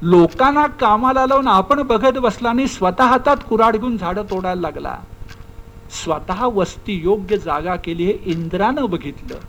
लोकांना 0.01 0.67
कामाला 0.67 1.25
लावून 1.25 1.47
आपण 1.47 1.81
बघत 1.81 2.17
बसला 2.17 2.49
आणि 2.49 2.67
स्वतः 2.67 3.03
हातात 3.03 3.37
कुराड 3.49 3.77
घेऊन 3.77 3.97
झाडं 3.97 4.23
तोडायला 4.23 4.61
लागला. 4.61 4.97
स्वतः 5.89 6.45
वस्ती 6.45 6.93
योग्य 6.93 7.37
जागा 7.37 7.75
केली 7.75 8.05
हे 8.05 8.19
इंद्रानं 8.25 8.89
बघितलं. 8.89 9.39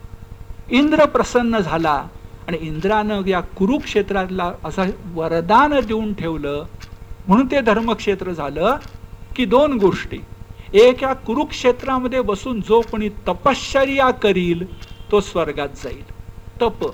इंद्र 0.70 1.04
प्रसन्न 1.04 1.58
झाला 1.58 2.08
आणि 2.48 2.58
इंद्रानं 2.60 3.22
या 3.26 3.40
कुरुक्षेत्राला 3.40 4.52
असं 4.64 4.90
वरदान 5.14 5.80
देऊन 5.80 6.14
ठेवलं. 6.14 6.64
म्हणून 7.26 7.46
ते 7.46 7.60
धर्मक्षेत्र 7.60 8.32
झालं 8.32 8.76
की 9.36 9.44
दोन 9.44 9.72
गोष्टी. 9.78 10.18
एक 10.72 11.02
या 11.02 11.14
कुरुक्षेत्रामध्ये 11.14 12.20
बसून 12.20 12.60
जो 12.60 12.82
कोणी 12.82 13.08
तपश्चर्या 13.08 14.10
करील 14.10 14.64
तो 15.10 15.20
स्वर्गात 15.20 15.68
जाईल. 15.68 16.04
तप. 16.62 16.92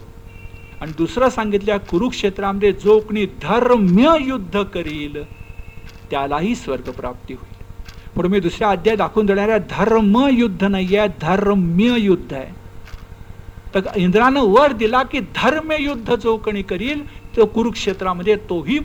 आणि 0.81 0.93
दुसरं 0.93 1.29
सांगितल्या 1.29 1.79
कुरुक्षेत्रामध्ये 1.79 2.73
जो 2.73 3.01
कोणी 3.01 3.27
धर्म्य 3.27 4.17
युद्ध 4.21 4.63
करील 4.63 5.25
त्यालाही 6.11 6.55
स्वर्ग 6.55 6.91
प्राप्ती 6.91 7.35
होईल. 7.35 7.56
पुढे 8.17 8.29
मी 8.29 8.39
दुसऱ्या 8.41 8.69
अध्याय 8.71 8.97
दाखवून 8.97 9.27
देणाऱ्या 9.27 9.57
धर्म 9.71 10.17
युद्ध 10.33 10.65
नाही 10.65 10.97
आहे 10.97 11.09
धर्म्य 11.21 11.97
युद्ध 11.99 12.33
आहे. 12.35 12.53
तर 13.75 13.81
इंद्रानं 13.97 14.41
वर 14.41 14.73
दिला 14.73 15.03
की 15.03 15.21
धर्म 15.21 15.73
युद्ध 15.79 16.15
जो 16.15 16.37
कोणी 16.37 16.63
करील 16.63 17.01
तो 17.37 17.47
कुरुक्षेत्रामध्ये 17.47 18.37
तोही 18.51 18.79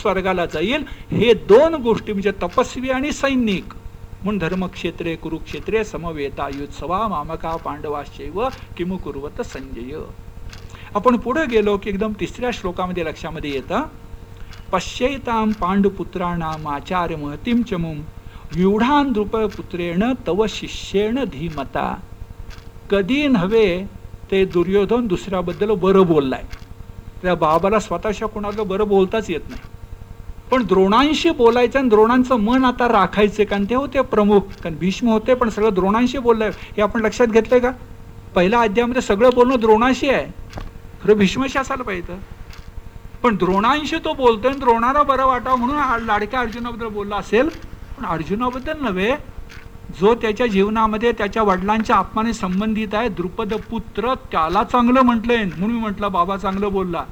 स्वर्गाला 0.00 0.46
जाईल. 0.46 0.84
हे 1.10 1.32
दोन 1.48 1.74
गोष्टी 1.74 2.12
म्हणजे 2.12 2.30
तपस्वी 2.42 2.90
आणि 2.90 3.12
सैनिक. 3.12 3.74
म्हणून 4.22 4.38
धर्मक्षेत्रे 4.38 5.14
कुरुक्षेत्रे 5.16 5.84
समवेता 5.84 6.48
युत्सवा 6.54 7.06
मामका 7.08 7.54
पांडवाशैव 7.56 8.42
किमु 8.76 8.96
कुर्वत 8.96 9.42
संजय. 9.42 9.98
आपण 10.94 11.16
पुढे 11.16 11.44
गेलो 11.46 11.76
की 11.76 11.90
एकदम 11.90 12.12
तिसऱ्या 12.20 12.50
श्लोकामध्ये 12.52 13.04
लक्षामध्ये 13.04 13.50
येतं 13.50 13.82
पश्यैताम 14.72 15.52
पांडुपुत्राणाम 15.52 16.68
आचार्य 16.68 17.16
महतीम 17.16 17.62
चमुम 17.62 18.00
व्यूढान 18.52 19.12
पुत्रेण 19.48 20.02
तव 20.26 20.44
शिष्येण 20.48 21.18
धीमता. 21.24 21.94
कधी 22.90 23.26
नव्हे 23.28 23.66
ते 24.30 24.44
दुर्योधन 24.44 25.06
दुसऱ्याबद्दल 25.06 25.70
बरं 25.74 26.06
बोललाय. 26.06 26.42
त्या 27.22 27.34
बाबाला 27.34 27.78
स्वतःच्या 27.78 28.28
कोणाला 28.28 28.62
बरं 28.62 28.88
बोलताच 28.88 29.30
येत 29.30 29.48
नाही. 29.48 29.62
पण 30.50 30.62
द्रोणांशी 30.66 31.30
बोलायचं 31.30 31.78
आणि 31.78 31.88
द्रोणांचं 31.88 32.36
मन 32.36 32.64
आता 32.64 32.88
राखायचं 32.88 33.44
कारण 33.44 33.64
ते 33.70 33.74
होते 33.74 34.00
प्रमुख 34.02 34.40
कारण 34.62 34.76
भीष्म 34.78 35.08
होते 35.08 35.34
पण 35.34 35.48
सगळं 35.48 35.74
द्रोणांशी 35.74 36.18
बोललंय. 36.18 36.50
हे 36.76 36.82
आपण 36.82 37.00
लक्षात 37.00 37.26
घेतलंय 37.26 37.60
का? 37.60 37.70
पहिल्या 38.34 38.60
अध्यायामध्ये 38.60 39.02
सगळं 39.02 39.34
बोलणं 39.34 39.60
द्रोणाशी 39.60 40.08
आहे. 40.08 40.26
खरं 41.00 41.16
भीष्मशी 41.18 41.58
असायला 41.58 41.82
पाहिजे. 41.82 42.16
पण 43.22 43.36
द्रोणांशी 43.36 43.96
तो 44.04 44.12
बोलतोय 44.14 44.54
द्रोणाला 44.54 45.02
बरं 45.02 45.26
वाटावं 45.26 45.58
म्हणून 45.58 46.04
लाडक्या 46.04 46.40
अर्जुनाबद्दल 46.40 46.88
बोलला 46.88 47.16
असेल 47.16 47.48
पण 48.00 48.06
अर्जुनाबद्दल 48.06 48.80
नव्हे. 48.80 49.14
जो 50.00 50.14
त्याच्या 50.14 50.46
जीवनामध्ये 50.46 51.12
त्याच्या 51.12 51.42
वडिलांच्या 51.42 51.96
आत्माने 51.96 52.32
संबंधित 52.32 52.94
आहे 52.94 53.08
द्रुपद 53.08 53.54
पुत्र 53.70 54.14
त्याला 54.32 54.62
चांगलं 54.64 55.00
म्हटलंय 55.00 55.44
म्हणून 55.44 55.70
मी 55.70 55.80
म्हटलं 55.80 56.12
बाबा 56.12 56.36
चांगलं 56.36 56.72
बोलला. 56.72 57.04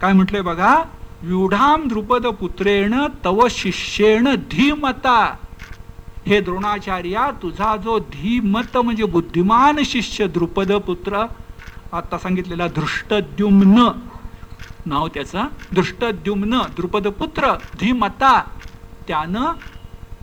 काय 0.00 0.12
म्हटलंय 0.12 0.42
बघा? 0.42 0.82
युढाम 1.22 1.88
द्रुपद 1.88 2.26
पुत्रेण 2.26 2.94
तव 3.24 3.46
शिष्येण 3.50 4.28
धीमता. 4.50 5.36
हे 6.26 6.40
द्रोणाचार्या 6.40 7.30
तुझा 7.42 7.76
जो 7.76 7.98
धीमत 7.98 8.76
म्हणजे 8.76 9.04
बुद्धिमान 9.04 9.82
शिष्य 9.84 10.26
द्रुपद 10.26 10.72
पुत्र 10.72 11.24
आता 11.92 12.18
सांगितलेला 12.18 12.68
दृष्टद्युम्न 12.68 13.88
नाव 14.86 15.08
त्याचा 15.08 15.48
दृष्टद्युम्न 15.72 16.60
द्रुपद 16.76 17.08
पुत्र 17.08 17.56
धीमता. 17.80 18.40
त्यानं 19.08 19.52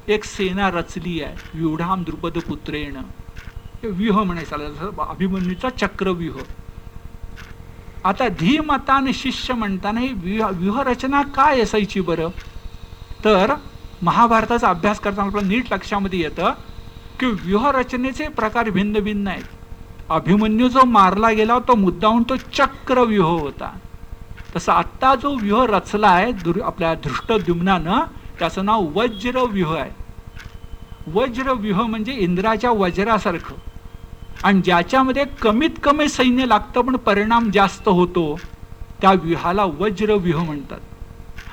एक 0.07 0.23
सेना 0.25 0.69
रचली 0.71 1.19
आहे. 1.21 1.35
व्यूढाम 1.53 2.03
द्रुपद 2.03 2.37
पुत्रेण 2.47 2.95
व्यूह 3.83 4.21
म्हणायचं 4.23 5.01
अभिमन्यूचा 5.03 5.69
चक्रव्यूह. 5.69 6.41
आता 8.03 8.27
धीमतान 8.39 9.11
शिष्य 9.13 9.53
म्हणताना 9.53 9.99
ही 9.99 10.11
व्यूह 10.13 10.81
रचना 10.81 11.21
काय 11.35 11.61
असायची 11.61 12.01
बरं? 12.01 12.29
तर 13.25 13.53
महाभारताचा 14.01 14.69
अभ्यास 14.69 14.99
करताना 14.99 15.27
आपलं 15.27 15.47
नीट 15.47 15.73
लक्षामध्ये 15.73 16.19
येतं 16.19 16.53
की 17.19 17.25
व्यूहरचनेचे 17.43 18.27
प्रकार 18.27 18.69
भिन्न 18.69 18.99
भिन्न 18.99 19.27
आहेत. 19.27 19.43
अभिमन्यू 20.09 20.67
जो 20.69 20.83
मारला 20.85 21.31
गेला 21.31 21.57
तो 21.67 21.75
मुद्दाहून 21.75 22.23
तो 22.23 22.35
चक्रव्यूह 22.53 23.39
होता. 23.39 23.71
तसं 24.55 24.71
आत्ता 24.71 25.13
जो 25.15 25.35
व्यूह 25.37 25.65
रचला 25.69 26.07
आहे 26.07 26.31
दुर 26.43 26.61
आपल्या 26.63 26.93
धृष्टद्युम्नानं 27.03 28.05
त्याचं 28.39 28.65
नाव 28.65 28.85
वज्रव्यूह 28.95 29.75
आहे. 29.77 29.91
वज्रव्यूह 31.07 31.85
म्हणजे 31.87 32.13
इंद्राच्या 32.13 32.71
वज्रासारखं. 32.71 33.55
आणि 34.43 34.61
ज्याच्यामध्ये 34.61 35.23
कमीत 35.41 35.79
कमी 35.83 36.07
सैन्य 36.09 36.45
लागतं 36.45 36.81
पण 36.81 36.95
परिणाम 36.95 37.49
जास्त 37.51 37.87
होतो 37.87 38.39
त्या 39.01 39.11
व्यूहाला 39.11 39.63
वज्रव्यूह 39.63 40.43
म्हणतात. 40.43 40.79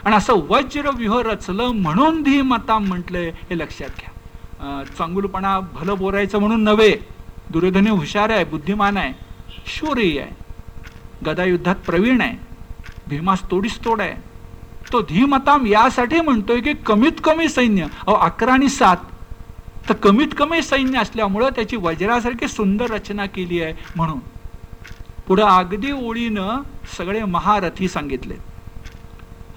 आणि 0.04 0.16
असं 0.16 0.34
वज्रव्यूह 0.48 1.22
रचलं 1.22 1.70
म्हणून 1.72 2.22
धीमता 2.22 2.78
म्हटलंय 2.78 3.30
हे 3.50 3.58
लक्षात 3.58 3.90
घ्या. 3.98 4.82
चांगुलपणा 4.98 5.58
भलं 5.60 5.98
बोरायचं 5.98 6.38
म्हणून 6.38 6.62
नव्हे 6.62 6.96
दुर्योधने 7.50 7.90
हुशार 7.90 8.30
आहे 8.30 8.44
बुद्धिमान 8.44 8.96
आहे 8.96 9.12
शूरही 9.66 10.18
आहे. 10.18 10.30
गदायुद्धात 11.26 11.76
प्रवीण 11.86 12.20
आहे. 12.20 12.36
भीमास 13.08 13.50
तोडीस 13.50 13.78
तोड 13.84 14.00
आहे. 14.00 14.14
तो 14.92 15.00
धीमताम 15.02 15.66
यासाठी 15.66 16.20
म्हणतोय 16.20 16.60
की 16.60 16.72
कमीत 16.86 17.20
कमी 17.24 17.48
सैन्य 17.48 17.82
अहो 17.82 18.14
अकरा 18.16 18.52
आणि 18.52 18.68
सात. 18.68 18.96
तर 19.88 19.94
कमीत 19.94 20.28
कमी 20.38 20.62
सैन्य 20.62 20.98
असल्यामुळं 20.98 21.48
त्याची 21.48 21.76
वज्रासारखी 21.76 22.48
सुंदर 22.48 22.90
रचना 22.90 23.26
केली 23.26 23.60
आहे 23.60 23.74
म्हणून. 23.96 24.18
पुढं 25.26 25.44
अगदी 25.44 25.90
ओळीनं 25.92 26.62
सगळे 26.96 27.24
महारथी 27.24 27.88
सांगितले 27.88 28.34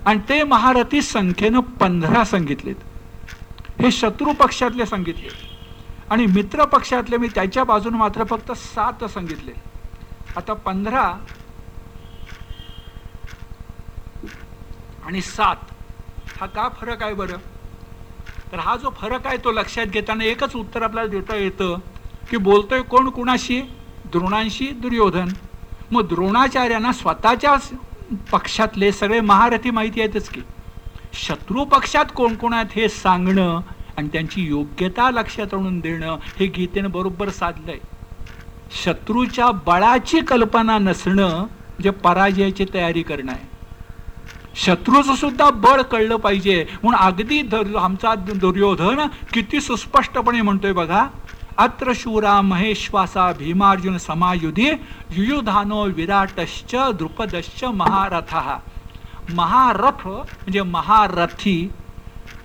आणि 0.05 0.19
ते 0.29 0.43
महारथी 0.43 1.01
संख्येनं 1.01 1.59
पंधरा 1.79 2.23
सांगितलेत. 2.23 2.75
हे 3.81 3.91
शत्रू 3.91 4.33
पक्षातले 4.33 4.85
सांगितले. 4.85 5.29
आणि 6.09 6.25
मित्र 6.25 6.65
पक्षातले 6.65 7.17
मी 7.17 7.27
त्याच्या 7.27 7.63
बाजून 7.63 7.93
मात्र 7.93 8.23
फक्त 8.23 8.51
सात 8.51 9.03
सांगितले. 9.03 9.51
आता 10.35 10.53
पंधरा 10.53 11.13
आणि 15.07 15.21
सात. 15.21 15.55
हा 16.39 16.45
का 16.45 16.69
फरक 16.69 17.03
आहे 17.03 17.13
बरं? 17.13 17.37
तर 18.51 18.59
हा 18.59 18.75
जो 18.75 18.89
फरक 18.89 19.27
आहे 19.27 19.37
तो 19.37 19.51
लक्षात 19.51 19.85
घेताना 19.85 20.23
एकच 20.23 20.55
उत्तर 20.55 20.81
आपल्याला 20.81 21.09
देता 21.09 21.35
येतं 21.35 21.77
की 22.29 22.37
बोलतोय 22.37 22.81
कोण 22.81 23.09
कुणाशी? 23.09 23.61
द्रोणांशी 24.05 24.67
दुर्योधन. 24.67 25.33
मग 25.91 26.07
द्रोणाचार्यांना 26.07 26.91
स्वतःच्याच 26.91 27.69
पक्षातले 28.31 28.91
सगळे 28.91 29.21
महारथी 29.21 29.71
माहिती 29.71 30.01
आहेतच 30.01 30.29
की. 30.29 30.41
शत्रू 31.13 31.65
पक्षात 31.65 32.05
कोण 32.15 32.35
कोण 32.35 32.53
आहेत 32.53 32.65
हे 32.75 32.89
सांगणं 32.89 33.61
आणि 33.97 34.07
त्यांची 34.07 34.41
योग्यता 34.41 35.11
लक्षात 35.11 35.53
आणून 35.53 35.79
देणं 35.79 36.17
हे 36.39 36.45
गीतेनं 36.45 36.91
बरोबर 36.91 37.29
साधलंय. 37.29 37.77
शत्रूच्या 38.83 39.51
बळाची 39.51 40.19
कल्पना 40.19 40.77
नसणं 40.77 41.45
जे 41.83 41.89
पराजयाची 41.89 42.65
तयारी 42.73 43.01
करणं 43.01 43.31
आहे. 43.31 43.56
शत्रूचं 44.65 45.15
सुद्धा 45.15 45.49
बळ 45.49 45.81
कळलं 45.81 46.15
पाहिजे. 46.15 46.65
म्हणून 46.83 46.99
अगदी 46.99 47.41
आमचा 47.79 48.13
दुर्योधन 48.15 49.01
किती 49.33 49.61
सुस्पष्टपणे 49.61 50.41
म्हणतोय 50.41 50.71
बघा. 50.73 51.05
अत्र 51.57 51.91
शूरा 51.95 52.39
महेश्वासा 52.41 53.31
भीमार्जुन 53.31 53.97
समायुधी 53.97 54.69
युयुधानो 55.11 55.83
विराटश्च 55.95 56.75
द्रुपदश्च 56.97 57.63
महारथ. 57.63 58.35
महारथ 59.35 60.07
म्हणजे 60.07 60.61
महारथी. 60.61 61.71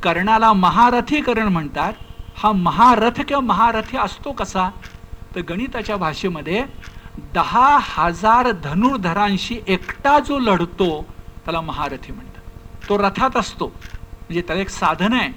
कर्णाला 0.02 0.52
महारथीकरण 0.52 1.48
म्हणतात. 1.48 1.92
हा 2.36 2.52
महारथ 2.52 3.20
किंवा 3.28 3.40
महारथी 3.40 3.96
असतो 3.96 4.32
कसा? 4.32 4.68
तर 5.34 5.40
गणिताच्या 5.48 5.96
भाषेमध्ये 5.96 6.64
दहा 7.34 7.78
हजार 7.82 8.50
धनुर्धरांशी 8.64 9.58
एकटा 9.66 10.18
जो 10.18 10.38
लढतो 10.38 11.06
त्याला 11.44 11.60
महारथी 11.60 12.12
म्हणतात. 12.12 12.42
तो 12.88 12.98
रथात 12.98 13.36
असतो. 13.36 13.66
म्हणजे 13.66 14.42
त्याला 14.42 14.62
एक 14.62 14.68
साधन 14.68 15.12
आहे. 15.12 15.32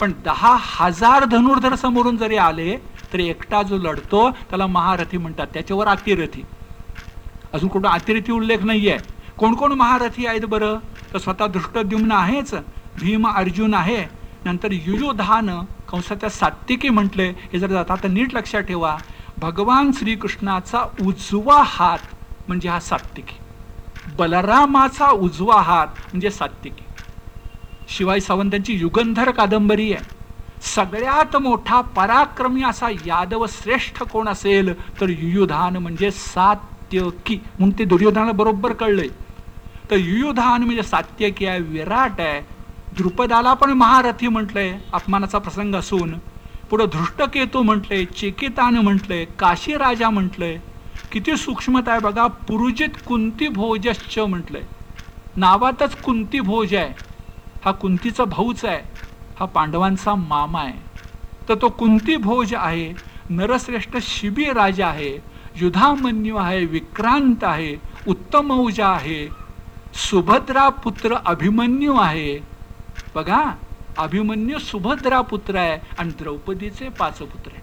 पण 0.00 0.12
दहा 0.24 0.56
हजार 0.60 1.24
धनुर्धर 1.24 1.74
समोरून 1.74 2.16
जरी 2.16 2.36
आले 2.36 2.76
तरी 3.12 3.28
एकटा 3.28 3.62
जो 3.62 3.76
लढतो 3.78 4.30
त्याला 4.30 4.66
महारथी 4.66 5.16
म्हणतात. 5.16 5.46
त्याच्यावर 5.46 5.86
अतिरथी. 5.88 6.42
अजून 7.52 7.68
कुठं 7.68 7.88
अतिरथी 7.88 8.32
उल्लेख 8.32 8.58
नाही 8.64 8.88
आहे 8.88 8.98
कोण 9.38 9.54
कोण 9.54 9.72
महारथी 9.72 10.26
आहेत 10.26 10.44
बरं? 10.44 10.78
तर 11.12 11.18
स्वतः 11.18 11.46
दृष्टद्युम्न 11.46 12.12
आहेच. 12.12 12.54
भीम 12.98 13.26
अर्जुन 13.28 13.74
आहे. 13.74 14.04
नंतर 14.44 14.72
युयुधान 14.72 15.50
कंसाच्या 15.88 16.30
सात्विकी 16.30 16.88
म्हटले 16.88 17.28
हे 17.52 17.58
जर 17.58 17.66
जाता 17.66 17.96
तर 17.96 18.08
नीट 18.08 18.34
लक्षात 18.34 18.62
ठेवा. 18.62 18.96
भगवान 19.38 19.90
श्रीकृष्णाचा 19.92 20.82
उजवा 21.00 21.62
हात 21.66 21.98
म्हणजे 22.48 22.68
हा 22.68 22.80
सात्विकी. 22.80 23.36
बलरामाचा 24.18 25.10
उजवा 25.10 25.60
हात 25.60 25.86
म्हणजे 25.86 26.30
सात्विकी. 26.30 26.84
शिवाय 27.88 28.20
सावंतांची 28.20 28.72
युगंधर 28.72 29.30
कादंबरी 29.30 29.92
आहे. 29.92 30.04
सगळ्यात 30.62 31.36
मोठा 31.36 31.80
पराक्रमी 31.80 32.62
असा 32.62 32.88
यादव 32.90 33.46
श्रेष्ठ 33.46 34.02
कोण 34.02 34.28
असेल 34.28 35.00
तर 35.00 35.08
युयुधान 35.08 35.76
म्हणजे 35.76 36.10
सात्यकी. 36.10 37.36
म्हणून 37.58 37.78
ते 37.78 37.84
दुर्योधनाला 37.84 38.32
बरोबर 38.32 38.72
कळलंय. 38.72 39.08
तर 39.90 39.96
युयुधान 39.96 40.62
म्हणजे 40.62 40.82
सात्यकी 40.82 41.46
आहे 41.46 41.60
विराट 41.60 42.20
आहे. 42.20 42.40
द्रुपदाला 42.96 43.54
पण 43.54 43.70
महारथी 43.70 44.28
म्हटलंय 44.28 44.78
अपमानाचा 44.92 45.38
प्रसंग 45.38 45.74
असून. 45.74 46.14
पुढं 46.70 46.86
धृष्टकेतू 46.92 47.62
म्हटलंय 47.62 48.04
चेकितान 48.04 48.76
म्हटलंय 48.76 49.24
काशी 49.24 49.76
राजा 49.76 50.10
म्हटलंय. 50.10 50.58
किती 51.12 51.36
सूक्ष्मता 51.36 51.90
आहे 51.90 52.00
बघा. 52.00 52.26
पुरुजित 52.26 52.88
कुंती 53.06 53.48
भोजश्च 53.48 54.18
म्हटलंय. 54.18 54.62
नावातच 55.36 55.96
कुंती 55.96 56.40
भोज 56.40 56.74
आहे. 56.74 56.92
हा 57.64 57.72
कुंतीचा 57.72 58.24
भाऊच 58.24 58.64
आहे. 58.64 58.82
हा 59.40 59.46
पांडवांचा 59.46 60.14
मामा 60.14 60.60
आहे. 60.60 60.86
तर 61.48 61.54
तो 61.62 61.68
कुंती 61.68 62.16
भोज 62.16 62.54
आहे. 62.54 62.94
नरश्रेष्ठ 63.30 63.96
शिबी 64.02 64.44
राजा 64.44 64.88
आहे. 64.88 65.18
युधामन्यू 65.56 66.36
आहे. 66.36 66.64
विक्रांत 66.64 67.44
आहे. 67.44 67.76
उत्तमौजा 68.06 68.88
आहे. 68.88 69.28
सुभद्रा 69.94 70.68
पुत्र 70.68 71.14
अभिमन्यू 71.26 71.96
आहे. 71.96 72.38
बघा 73.14 73.52
अभिमन्यू 73.96 74.58
सुभद्रा 74.58 75.20
पुत्र 75.20 75.54
आहे 75.54 75.78
आणि 75.98 76.10
द्रौपदीचे 76.10 76.88
पाच 76.88 77.18
पुत्र 77.18 77.50
आहे. 77.52 77.62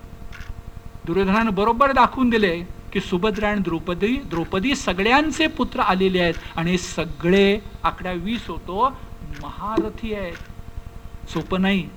दुर्योधनानं 1.05 1.53
बरोबर 1.53 1.91
दाखवून 1.91 2.29
दिले. 2.29 2.82
की 2.93 2.99
सुभद्रा 2.99 3.49
आणि 3.49 3.61
द्रौपदी 3.61 4.17
द्रौपदी 4.29 4.75
सगळ्यांचे 4.75 5.47
पुत्र 5.47 5.79
आलेले 5.79 6.19
आहेत 6.19 6.35
आणि 6.55 6.77
सगळे 6.77 7.59
आकड्या 7.83 8.11
वीस 8.11 8.47
होतो 8.47 8.97
महारथी 9.41 10.13
आहेत. 10.13 10.37
सोपं 11.29 11.61
नाही. 11.61 11.89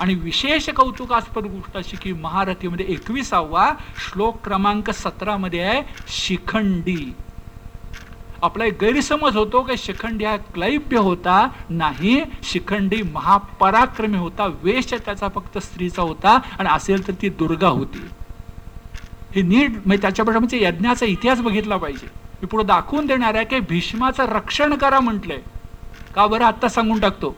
आणि 0.00 0.14
विशेष 0.14 0.68
कौतुकास्पद 0.70 1.44
गोष्ट 1.44 1.76
अशी 1.76 1.96
की 1.96 2.12
महारथीमध्ये 2.12 2.86
एकविसावा 2.88 3.70
श्लोक 3.96 4.44
क्रमांक 4.44 4.90
सतरामध्ये 4.90 5.60
आहे 5.60 5.82
शिखंडी. 6.08 7.14
आपला 8.42 8.64
एक 8.64 8.78
गैरसमज 8.80 9.36
होतो 9.36 9.62
की 9.62 9.76
शिखंडी 9.78 10.24
हा 10.24 10.36
क्लैप्य 10.36 10.98
होता 10.98 11.48
नाही 11.70 12.22
शिखंडी 12.42 13.02
महापराक्रमी 13.02 14.18
होता 14.18 14.46
वेश 14.62 14.94
त्याचा 14.94 15.28
फक्त 15.28 15.58
स्त्रीचा 15.58 16.02
होता 16.02 16.38
आणि 16.58 16.68
असेल 16.68 17.06
तर 17.06 17.12
ती 17.22 17.28
दुर्गा 17.28 17.68
होती. 17.68 18.08
हे 19.34 19.42
नीट 19.42 19.70
म्हणजे 19.70 19.96
त्याच्यापेक्षा 19.96 20.38
म्हणजे 20.38 20.62
यज्ञाचा 20.62 21.06
इतिहास 21.06 21.40
बघितला 21.40 21.76
पाहिजे. 21.76 22.06
मी 22.42 22.46
पुढे 22.46 22.64
दाखवून 22.64 23.06
देणार 23.06 23.34
आहे 23.34 23.44
की 23.44 23.60
भीष्माचं 23.60 24.24
रक्षण 24.24 24.74
करा 24.74 25.00
म्हटलंय 25.00 25.40
का 26.14 26.26
बरं 26.26 26.44
आत्ता 26.44 26.68
सांगून 26.68 27.00
टाकतो? 27.00 27.36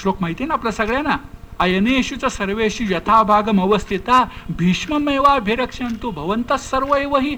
श्लोक 0.00 0.16
माहिती 0.20 0.44
ना 0.44 0.54
आपल्या 0.54 0.72
सगळ्यांना? 0.72 1.16
अयनेशूचा 1.58 2.28
सर्वेशु 2.28 2.84
यथाभागम 2.90 3.60
अवस्थिता 3.60 4.24
भीष्ममेवाभिरक्षण 4.58 5.94
तू 6.02 6.10
भवंत 6.10 6.52
सर्व 6.52 6.94
ही 6.94 7.36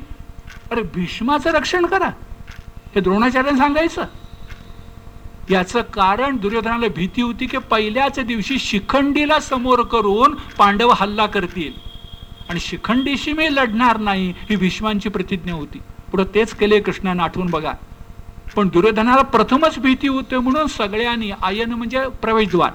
अरे 0.70 0.82
भीष्माचं 0.82 1.50
रक्षण 1.50 1.86
करा. 1.86 2.08
हे 2.94 3.00
द्रोणाचार्याने 3.00 3.58
सांगायचं. 3.58 4.04
याचं 5.50 5.80
कारण 5.80 6.36
दुर्योधनाला 6.36 6.86
भीती 6.96 7.22
होती 7.22 7.46
की 7.46 7.58
पहिल्याच 7.58 8.18
दिवशी 8.18 8.58
शिखंडीला 8.58 9.40
समोर 9.40 9.82
करून 9.82 10.34
पांडव 10.58 10.92
हल्ला 10.96 11.26
करतील. 11.26 11.87
आणि 12.48 12.60
शिखंडीशी 12.60 13.32
मी 13.32 13.54
लढणार 13.54 13.96
नाही 13.96 14.34
ही 14.50 14.56
भीष्मांची 14.56 15.08
प्रतिज्ञा 15.08 15.54
होती. 15.54 15.80
पुढे 16.10 16.24
तेच 16.34 16.54
केले 16.54 16.80
कृष्णानं 16.80 17.22
आठवून 17.22 17.46
बघा. 17.46 17.72
पण 18.56 18.68
दुर्योधनाला 18.68 19.22
प्रथमच 19.22 19.78
भीती 19.78 20.08
होते 20.08 20.38
म्हणून 20.38 20.66
सगळ्यांनी 20.66 21.30
आयन 21.42 21.72
म्हणजे 21.72 22.08
प्रवेशद्वार. 22.08 22.70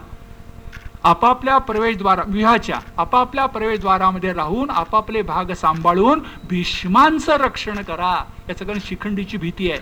आपापल्या 1.03 1.57
प्रवेशद्वार 1.57 2.21
विहाच्या 2.27 2.79
आपापल्या 2.97 3.45
प्रवेशद्वारामध्ये 3.45 4.33
राहून 4.33 4.69
आपापले 4.69 5.21
भाग 5.21 5.51
सांभाळून 5.53 6.19
भीष्मांचं 6.49 7.37
रक्षण 7.37 7.81
करा. 7.81 8.23
याचं 8.49 8.65
कारण 8.65 8.79
शिखंडीची 8.85 9.37
भीती 9.37 9.71
आहे. 9.71 9.79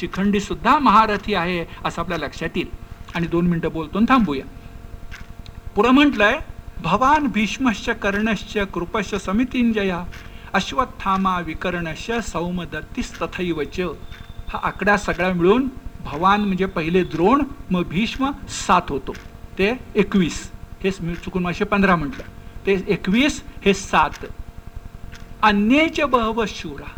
शिखंडी 0.00 0.40
सुद्धा 0.40 0.78
महारथी 0.78 1.34
आहे 1.34 1.64
असं 1.84 2.02
आपल्या 2.02 2.18
लक्षात 2.18 2.48
येईल. 2.56 2.68
आणि 3.14 3.26
दोन 3.26 3.46
मिनिटं 3.46 3.68
बोलतो 3.72 4.00
थांबूया. 4.00 4.44
पुढं 5.74 5.90
म्हटलंय 5.90 6.38
भवान 6.80 7.26
भीष्मश्च 7.26 7.90
कर्णश्च 7.90 8.58
कृपश्च 8.74 9.14
समितींजया 9.14 10.04
अश्वत्थामा 10.52 11.38
विकर्णश 11.40 12.10
तथैव 13.22 13.62
हा 14.48 14.58
आकडा 14.62 14.96
सगळा 14.96 15.32
मिळून 15.32 15.68
भवान 16.00 16.40
म्हणजे 16.40 16.66
पहिले 16.66 17.04
द्रोण 17.04 17.42
मग 17.70 17.82
भीष्म 17.82 18.30
सात 18.48 18.82
होतो. 18.88 19.16
ते 19.58 19.72
एकवीस. 19.94 20.50
हे 20.84 20.90
चुकून 20.90 21.42
माशे 21.42 21.64
पंधरा 21.64 21.96
म्हटलं. 21.96 22.22
ते 22.66 22.84
एकवीस 22.88 23.42
हे 23.64 23.74
सात. 23.74 24.26
अन्येच 25.42 26.00
बहव 26.00 26.44
शूरा. 26.48 26.90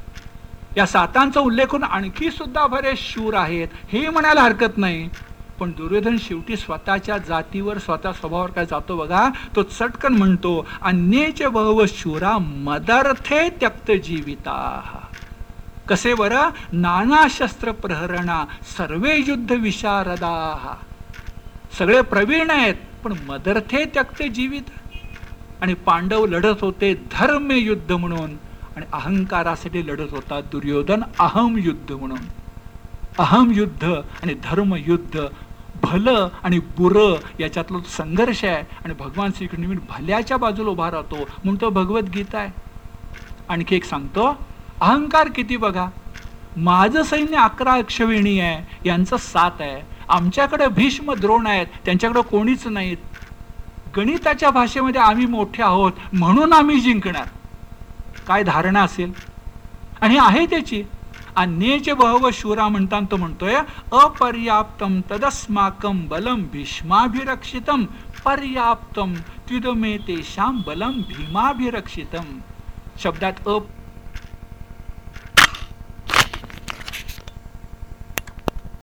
या 0.77 0.87
सातांचा 0.87 1.41
उल्लेख 1.41 1.67
करून 1.67 1.85
आणखी 1.85 2.31
सुद्धा 2.31 2.67
बरेच 2.67 2.99
शूर 2.99 3.35
आहेत. 3.35 3.69
हे 3.93 4.09
म्हणायला 4.09 4.43
हरकत 4.43 4.79
नाही. 4.79 5.09
पण 5.59 5.71
दुर्योधन 5.71 6.17
शेवटी 6.19 6.57
स्वतःच्या 6.57 7.19
जातीवर 7.19 7.79
स्वतः 7.79 8.13
स्वभावावर 8.13 8.51
काय 8.51 8.67
जातो 8.67 8.97
बघा? 8.97 9.29
तो 9.57 9.63
चटकन 9.63 10.13
म्हणतो 10.13 10.67
अन्येचे 10.83 11.49
बहव 11.49 11.85
शूरा 11.89 12.39
मदर्थे 12.39 13.49
त्यक्त 13.49 13.91
जीविता. 13.91 14.81
कसे 15.89 16.15
बर? 16.15 16.33
नाना 16.73 17.27
शस्त्र 17.31 17.73
प्रहरणा 17.73 18.45
सर्वे 18.77 19.25
युद्ध 19.29 19.53
विशारदा. 19.53 20.77
सगळे 21.79 22.03
प्रवीण 22.03 22.51
आहेत 22.51 22.75
पण 23.05 23.13
मदर्थे 23.13 23.85
त्यक्त 23.85 24.23
जीवित. 24.23 24.63
आणि 25.61 25.75
पांडव 25.75 26.27
लढत 26.27 26.57
होते 26.61 26.95
धर्म 26.95 27.51
युद्ध 27.51 27.93
म्हणून. 27.93 28.31
आणि 28.77 28.87
अहंकारासाठी 28.93 29.87
लढत 29.87 30.13
होता 30.13 30.41
दुर्योधन 30.41 31.03
अहम 31.19 31.57
युद्ध 31.59 31.93
म्हणून. 31.93 32.25
अहम 33.19 33.53
युद्ध 33.53 33.85
आणि 34.23 34.35
धर्म 34.35 34.75
युद्ध 34.75 35.21
भलं 35.85 36.29
आणि 36.43 36.59
बुर 36.59 37.17
याच्यातला 37.41 37.79
संघर्ष 37.89 38.45
आहे. 38.45 38.63
आणि 38.85 38.95
भगवान 38.95 39.31
श्रीकृष्ण 39.37 39.65
मी 39.65 39.77
भल्याच्या 39.77 40.37
बाजूला 40.37 40.71
उभा 40.71 40.91
राहतो. 40.91 41.17
म्हणून 41.17 41.57
तो 41.61 41.71
भगवद्गीता 41.71 42.39
आहे. 42.39 42.51
आणखी 43.49 43.77
एक 43.77 43.85
सांगतो 43.85 44.27
अहंकार 44.81 45.29
किती 45.35 45.57
बघा. 45.57 45.87
माझं 46.57 47.03
सैन्य 47.03 47.37
अकरा 47.37 47.73
अक्षविणी 47.73 48.41
आहे 48.41 48.89
यांचं 48.89 49.17
सात 49.17 49.61
आहे. 49.61 49.83
आमच्याकडे 50.09 50.67
भीष्म 50.69 51.15
द्रोण 51.15 51.47
आहेत 51.47 51.67
त्यांच्याकडे 51.85 52.23
कोणीच 52.23 52.67
नाहीत. 52.67 52.97
गणिताच्या 53.97 54.51
भाषेमध्ये 54.51 55.01
आम्ही 55.01 55.27
मोठे 55.27 55.63
आहोत 55.63 55.93
म्हणून 56.13 56.53
आम्ही 56.53 56.81
जिंकणार. 56.81 57.27
काय 58.27 58.43
धारणा 58.43 58.83
असेल? 58.83 59.13
आणि 60.01 60.17
आहे 60.17 60.47
त्याची. 60.47 60.85
अन्येचे 61.37 61.93
बहव 61.93 62.29
शूरा 62.33 62.69
म्हणतात 62.69 63.03
तो 63.11 63.17
म्हणतोय 63.17 63.55
अपर्याप्तम 63.93 65.01
तदस्माकम 65.11 66.07
बलम 66.09 66.43
भीष्माभिरक्षितम। 66.53 67.85
पर्याप्तम 68.25 69.17
त्विदमे 69.49 69.97
तेषाम 69.99 70.61
बलम 70.67 71.01
भीमाभिरक्षितम। 71.09 72.39
शब्दात 73.03 73.49
अ 73.49 73.59